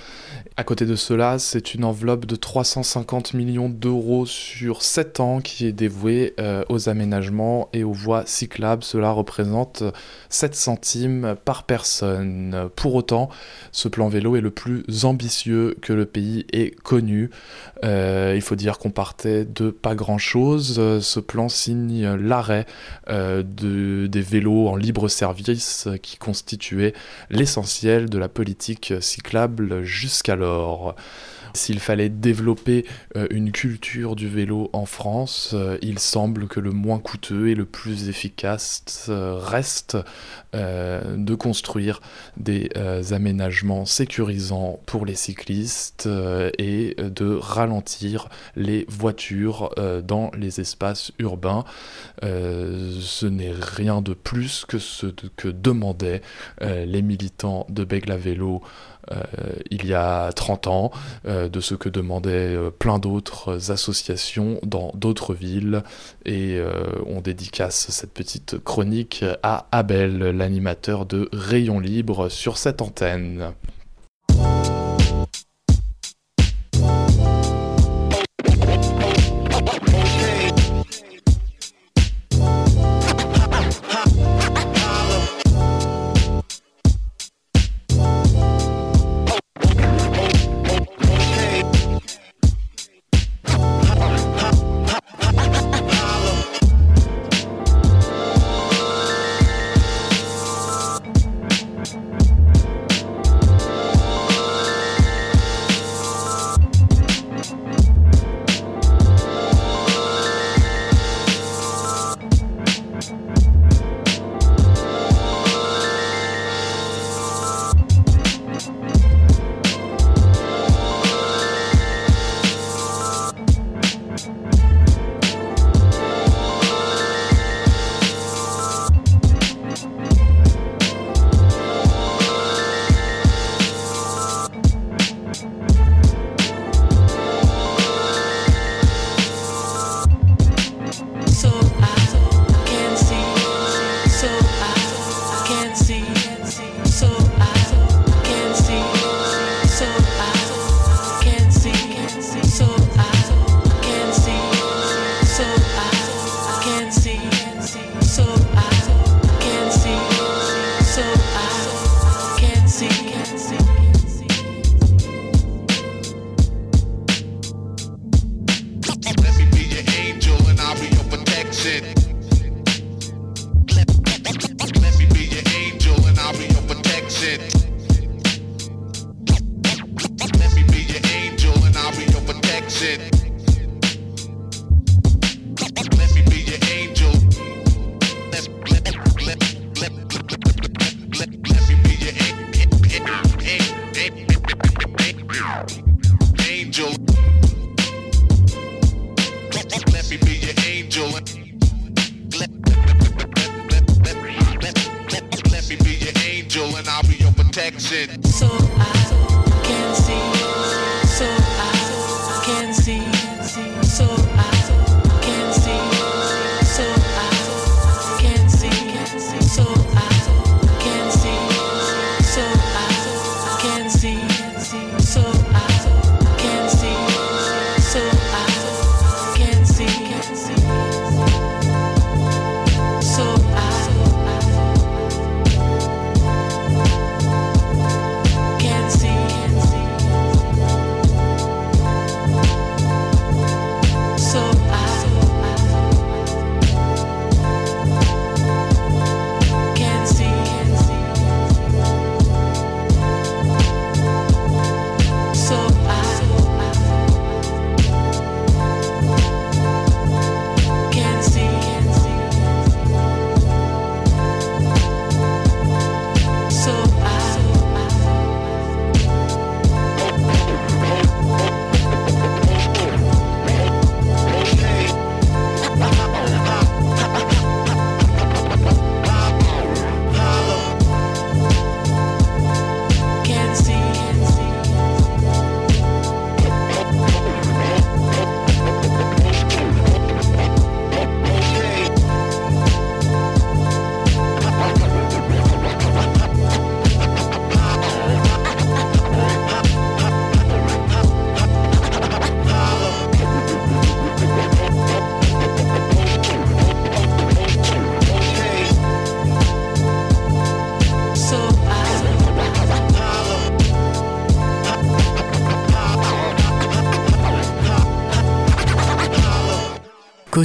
À 0.58 0.66
côté 0.66 0.86
de 0.86 0.96
cela, 0.96 1.40
c'est 1.40 1.74
une 1.74 1.86
enveloppe 1.86 2.26
de 2.26 2.36
350 2.36 3.34
millions 3.34 3.70
d'euros 3.70 4.26
sur 4.26 4.82
7 4.82 5.20
ans 5.22 5.40
qui 5.40 5.66
est 5.66 5.72
dévouée 5.72 6.34
euh, 6.40 6.64
aux 6.68 6.90
aménagements 6.90 7.70
et 7.72 7.86
aux 7.86 7.94
voies 7.94 8.24
cyclables. 8.26 8.84
Cela 8.84 9.12
représente 9.12 9.84
7 10.30 10.54
centimes 10.54 11.36
par 11.46 11.64
personne. 11.64 12.70
Pour 12.76 12.96
autant, 12.96 13.30
ce 13.72 13.88
plan 13.88 14.10
vélo 14.10 14.36
est 14.36 14.42
le 14.42 14.52
plus 14.52 14.84
ambitieux 15.04 15.78
que 15.82 15.94
le 15.94 16.06
pays 16.06 16.46
ait 16.52 16.72
connu. 16.72 17.30
Euh, 17.86 18.34
il 18.36 18.42
faut 18.42 18.56
dire 18.56 18.78
qu'on 18.78 18.92
partait 18.92 19.46
de 19.46 19.70
pas 19.70 19.96
grand-chose. 19.96 21.00
Ce 21.02 21.20
plan 21.22 21.48
signe 21.48 22.16
l'arrêt 22.16 22.66
de, 23.08 24.08
des 24.08 24.22
vélos 24.22 24.68
en 24.68 24.76
libre 24.76 25.08
service 25.08 25.88
qui 26.02 26.18
constituaient 26.18 26.94
l'essentiel 27.30 28.10
de 28.10 28.18
la 28.18 28.30
politique 28.30 28.94
cyclable 29.00 29.84
jusqu'alors. 29.84 30.96
S'il 31.56 31.80
fallait 31.80 32.10
développer 32.10 32.86
euh, 33.16 33.28
une 33.32 33.52
culture 33.52 34.16
du 34.16 34.28
vélo 34.28 34.70
en 34.74 34.86
France, 34.86 35.52
euh, 35.54 35.78
il 35.82 36.00
semble 36.00 36.48
que 36.48 36.60
le 36.60 36.72
moins 36.72 37.00
coûteux 37.00 37.48
et 37.48 37.56
le 37.56 37.66
plus 37.66 38.10
efficace 38.10 39.08
euh, 39.10 39.38
reste 39.38 39.98
de 40.54 41.36
construire 41.36 42.00
des 42.38 42.70
aménagements 43.12 43.84
sécurisants 43.84 44.80
pour 44.86 45.06
les 45.06 45.16
cyclistes 45.16 46.08
et 46.58 46.96
de 46.98 47.36
ralentir 47.36 48.30
les 48.56 48.86
voitures 48.88 49.76
dans 50.08 50.32
les 50.38 50.62
espaces 50.62 51.12
urbains. 51.20 51.66
ce 52.22 53.26
n'est 53.26 53.52
rien 53.52 54.02
de 54.02 54.14
plus 54.14 54.64
que 54.66 54.80
ce 54.80 55.08
que 55.08 55.50
demandaient 55.50 56.22
les 56.62 57.02
militants 57.02 57.68
de 57.68 57.84
Begla 57.84 58.16
Vélo 58.16 58.62
il 59.72 59.86
y 59.86 59.94
a 59.94 60.32
30 60.34 60.68
ans, 60.68 60.92
euh, 61.28 61.50
de 61.50 61.60
ce 61.60 61.76
que 61.76 61.90
demandaient 61.90 62.56
euh, 62.56 62.72
plein 62.72 63.00
d'autres 63.00 63.72
associations 63.72 64.60
dans 64.64 64.92
d'autres 64.96 65.34
villes. 65.34 65.84
Et 66.26 66.60
on 67.06 67.22
dédicace 67.22 67.88
cette 67.92 68.12
petite 68.12 68.58
chronique 68.64 69.24
à 69.44 69.68
Abel, 69.72 70.18
l'animateur 70.18 71.06
de 71.06 71.30
Rayon 71.32 71.80
Libre 71.80 72.30
sur 72.30 72.58
cette 72.58 72.82
antenne. 72.82 73.54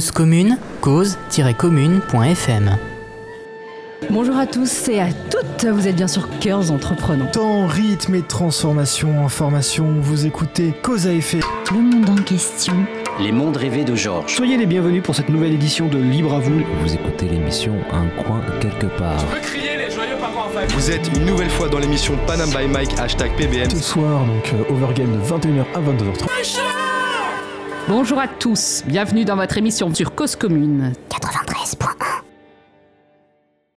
Cause 0.01 0.11
commune, 0.11 0.57
cause-commune.fm. 0.81 2.77
Bonjour 4.09 4.35
à 4.35 4.47
tous 4.47 4.89
et 4.89 4.99
à 4.99 5.09
toutes 5.13 5.69
vous 5.69 5.87
êtes 5.87 5.95
bien 5.95 6.07
sur 6.07 6.27
Cœurs 6.39 6.71
Entreprenants. 6.71 7.27
Temps, 7.27 7.67
rythme 7.67 8.15
et 8.15 8.23
transformation, 8.23 9.23
information, 9.23 9.97
vous 10.01 10.25
écoutez 10.25 10.73
Cause 10.81 11.05
à 11.05 11.13
effet. 11.13 11.41
Le 11.71 11.81
monde 11.81 12.09
en 12.09 12.15
question. 12.15 12.73
Les 13.19 13.31
mondes 13.31 13.57
rêvés 13.57 13.83
de 13.83 13.93
Georges. 13.93 14.33
Soyez 14.33 14.57
les 14.57 14.65
bienvenus 14.65 15.03
pour 15.03 15.13
cette 15.13 15.29
nouvelle 15.29 15.53
édition 15.53 15.87
de 15.87 15.99
Libre 15.99 16.33
à 16.33 16.39
vous. 16.39 16.63
Vous 16.81 16.93
écoutez 16.95 17.27
l'émission 17.27 17.75
Un 17.91 18.07
coin 18.23 18.41
quelque 18.59 18.87
part. 18.87 19.23
crier 19.43 19.77
les 19.77 19.91
joyeux 19.91 20.17
parents 20.19 20.47
en 20.47 20.67
Vous 20.75 20.89
êtes 20.89 21.15
une 21.15 21.25
nouvelle 21.25 21.51
fois 21.51 21.69
dans 21.69 21.77
l'émission 21.77 22.17
Panam 22.25 22.49
by 22.49 22.67
Mike, 22.67 22.99
hashtag 22.99 23.35
PBM. 23.37 23.69
Ce 23.69 23.77
soir, 23.77 24.25
donc, 24.25 24.51
euh, 24.53 24.73
Overgame 24.73 25.11
de 25.11 25.19
21h 25.19 25.63
à 25.75 25.79
22h30. 25.79 26.30
Bonjour 27.93 28.19
à 28.19 28.27
tous, 28.29 28.85
bienvenue 28.87 29.25
dans 29.25 29.35
votre 29.35 29.57
émission 29.57 29.93
sur 29.93 30.15
Cause 30.15 30.37
Commune. 30.37 30.93
93.1 30.93 31.00